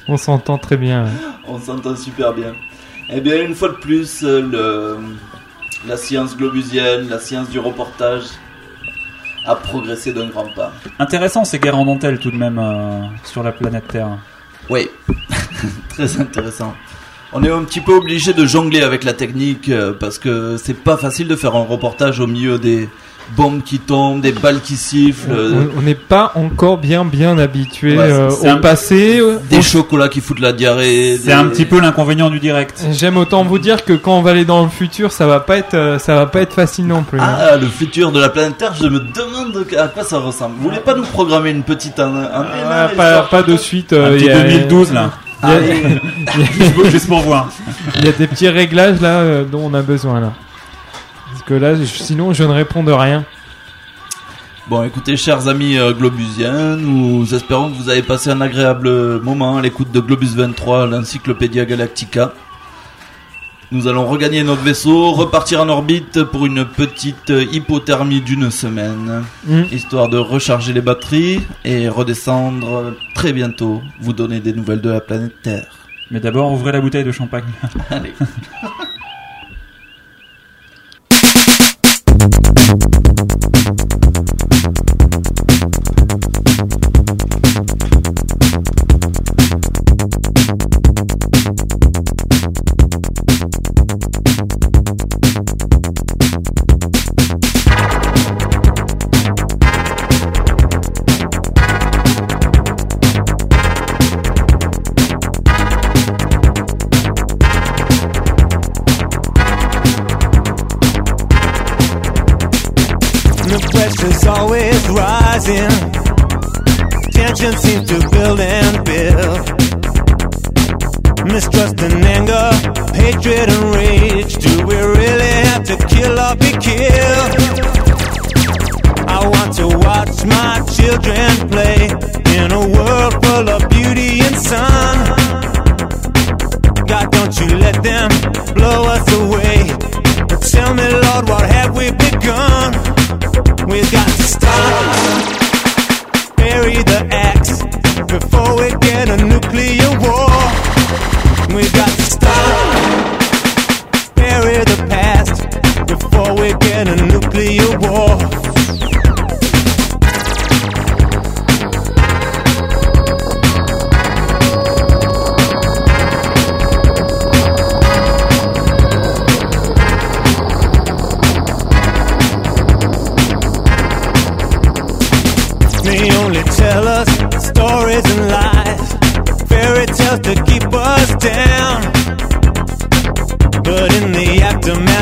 On 0.08 0.18
s'entend 0.18 0.58
très 0.58 0.78
bien. 0.78 1.06
On 1.48 1.60
s'entend 1.60 1.96
super 1.96 2.34
bien. 2.34 2.54
Eh 3.10 3.22
bien, 3.22 3.42
une 3.44 3.56
fois 3.56 3.70
de 3.70 3.74
plus, 3.76 4.24
euh, 4.24 4.42
le, 4.42 4.98
la 5.88 5.98
science 5.98 6.36
globusienne, 6.38 7.10
la 7.10 7.20
science 7.20 7.50
du 7.50 7.58
reportage 7.60 8.24
a 9.46 9.56
progressé 9.56 10.14
d'un 10.14 10.28
grand 10.28 10.48
pas. 10.54 10.72
Intéressant 11.00 11.46
ces 11.46 11.60
guerres 11.60 11.78
en 11.78 11.86
dentelle 11.86 12.20
tout 12.20 12.30
de 12.32 12.36
même 12.38 12.60
euh, 12.60 13.02
sur 13.24 13.42
la 13.42 13.52
planète 13.52 13.88
Terre. 13.88 14.10
Oui, 14.70 14.88
très 15.90 16.20
intéressant. 16.20 16.76
On 17.34 17.44
est 17.44 17.52
un 17.52 17.64
petit 17.64 17.82
peu 17.82 17.94
obligé 17.94 18.34
de 18.34 18.46
jongler 18.46 18.82
avec 18.82 19.04
la 19.04 19.14
technique 19.14 19.70
euh, 19.70 19.94
parce 19.98 20.18
que 20.18 20.58
c'est 20.58 20.74
pas 20.74 20.98
facile 20.98 21.28
de 21.28 21.36
faire 21.36 21.56
un 21.56 21.64
reportage 21.66 22.20
au 22.20 22.28
milieu 22.28 22.58
des, 22.58 22.90
bombes 23.38 23.62
qui 23.64 23.78
tombent, 23.78 24.22
des 24.22 24.32
balles 24.32 24.60
qui 24.60 24.76
sifflent, 24.76 25.30
On 25.78 25.84
n'est 25.84 25.94
pas 25.94 26.32
encore 26.34 26.80
bien 26.80 27.06
bien 27.06 27.38
habitué 27.38 27.96
Ouais, 27.96 28.12
euh, 28.12 28.32
au 28.32 28.48
un- 28.48 28.58
passé. 28.58 29.22
des 29.52 29.62
chocolats 29.62 30.10
qui 30.10 30.20
foutent 30.20 30.40
la 30.40 30.52
diarrhée. 30.52 31.16
C'est 31.20 31.28
des- 31.28 31.32
un 31.34 31.46
petit 31.46 31.66
peu 31.66 31.80
l'inconvénient 31.80 32.32
du 32.32 32.40
direct. 32.40 32.84
J'aime 32.92 33.18
autant 33.18 33.44
vous 33.44 33.60
dire 33.60 33.86
que 33.86 33.94
quand 33.94 34.18
on 34.18 34.24
va 34.24 34.32
aller 34.32 34.46
dans 34.46 34.64
le 34.64 34.70
futur, 34.70 35.12
ça 35.12 35.28
va 35.28 35.40
pas 35.42 35.58
être, 35.58 35.76
euh, 35.76 36.00
ça 36.00 36.16
va 36.16 36.26
pas 36.26 36.42
être 36.42 36.54
facile 36.56 36.88
non 36.88 37.04
plus. 37.04 37.20
hein. 37.20 37.36
Ah, 37.52 37.56
le 37.58 37.68
futur 37.68 38.12
de 38.12 38.20
la 38.20 38.30
planète 38.30 38.58
Terre, 38.58 38.74
je 38.74 38.88
me 38.88 38.98
demande 39.00 39.64
à 39.78 39.88
quoi 39.90 40.04
ça 40.04 40.18
ressemble. 40.18 40.56
Vous 40.58 40.64
voulez 40.64 40.80
pas 40.80 40.96
nous 40.96 41.04
programmer 41.04 41.52
une 41.52 41.62
petite 41.62 42.00
année 42.00 42.26
Ah, 42.34 42.90
pas, 42.98 43.22
pas 43.30 43.44
de 43.44 43.56
suite. 43.58 43.94
euh, 43.94 44.08
Un 44.08 44.12
petit 44.18 44.26
il 44.26 44.28
y 44.28 44.32
a- 44.32 44.42
2012 44.42 44.92
là. 44.92 45.12
Il 45.44 45.50
y 45.50 45.52
a- 45.52 45.56
Allez. 45.56 46.02
Juste 46.52 46.74
pour- 46.76 46.86
Juste 46.86 47.08
pour 47.08 47.20
voir. 47.22 47.50
il 47.98 48.06
y 48.06 48.10
a 48.10 48.12
des 48.12 48.28
petits 48.28 48.50
réglages 48.50 49.00
là 49.02 49.20
euh, 49.20 49.46
dont 49.46 49.62
on 49.72 49.74
a 49.74 49.82
besoin 49.82 50.20
là. 50.20 50.34
Parce 51.32 51.44
que 51.44 51.54
là, 51.54 51.76
je- 51.76 51.84
sinon, 51.86 52.34
je 52.34 52.44
ne 52.44 52.50
réponds 52.52 52.84
de 52.84 52.92
rien. 52.92 53.24
Bon, 54.68 54.84
écoutez, 54.84 55.18
chers 55.18 55.48
amis 55.48 55.78
euh, 55.78 55.94
globusiens, 55.94 56.76
nous 56.76 57.34
espérons 57.34 57.72
que 57.72 57.76
vous 57.78 57.90
avez 57.90 58.04
passé 58.04 58.30
un 58.30 58.40
agréable 58.42 59.20
moment 59.22 59.58
à 59.58 59.62
l'écoute 59.62 59.92
de 59.92 60.00
Globus 60.00 60.36
23, 60.36 60.86
l'Encyclopédia 60.86 61.66
Galactica. 61.66 62.34
Nous 63.72 63.88
allons 63.88 64.08
regagner 64.08 64.44
notre 64.44 64.64
vaisseau, 64.64 65.12
repartir 65.12 65.62
en 65.62 65.70
orbite 65.70 66.24
pour 66.24 66.46
une 66.48 66.66
petite 66.66 67.30
hypothermie 67.52 68.22
d'une 68.22 68.50
semaine, 68.50 69.24
Mm. 69.46 69.62
histoire 69.72 70.10
de 70.10 70.18
recharger 70.18 70.74
les 70.74 70.82
batteries 70.82 71.42
et 71.64 71.88
redescendre 71.88 72.96
très 73.14 73.32
bientôt, 73.32 73.82
vous 74.02 74.14
donner 74.14 74.40
des 74.40 74.54
nouvelles 74.54 74.82
de 74.82 74.90
la 74.90 75.02
planète 75.02 75.42
Terre. 75.44 75.68
Mais 76.10 76.20
d'abord, 76.20 76.52
ouvrez 76.52 76.72
la 76.72 76.82
bouteille 76.82 77.04
de 77.04 77.12
champagne. 77.12 77.44
Allez. 77.92 78.14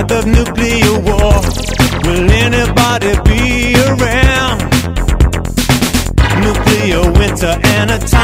aftermath 0.07 0.11
of 0.11 0.25
nuclear 0.25 0.99
war, 0.99 1.41
will 2.03 2.31
anybody 2.31 3.13
be 3.25 3.75
around? 3.75 4.59
Nuclear 6.41 7.11
winter 7.11 7.59
and 7.63 7.91
atomic 7.91 8.16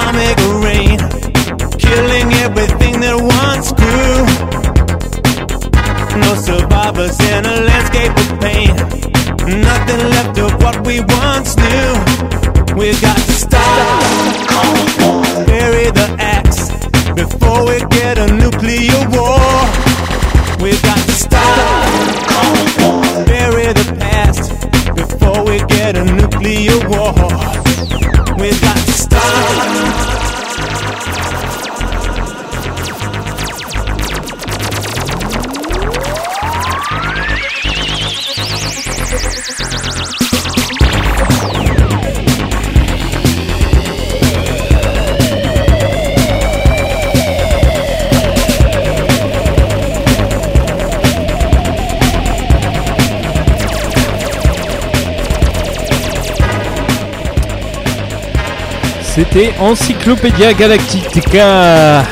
Encyclopédia 59.59 60.53
Galactica. 60.53 62.03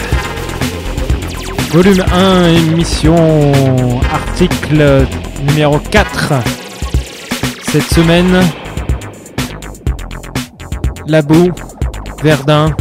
Volume 1.70 2.04
1, 2.12 2.46
émission, 2.50 4.02
article 4.12 5.06
numéro 5.48 5.78
4. 5.78 6.34
Cette 7.72 7.94
semaine, 7.94 8.42
la 11.06 11.22
Verdun, 12.24 12.76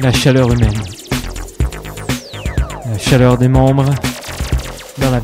la 0.00 0.12
chaleur 0.12 0.52
humaine. 0.52 0.80
La 2.92 2.98
chaleur 2.98 3.36
des 3.38 3.48
membres 3.48 3.86
dans 4.98 5.10
la. 5.10 5.20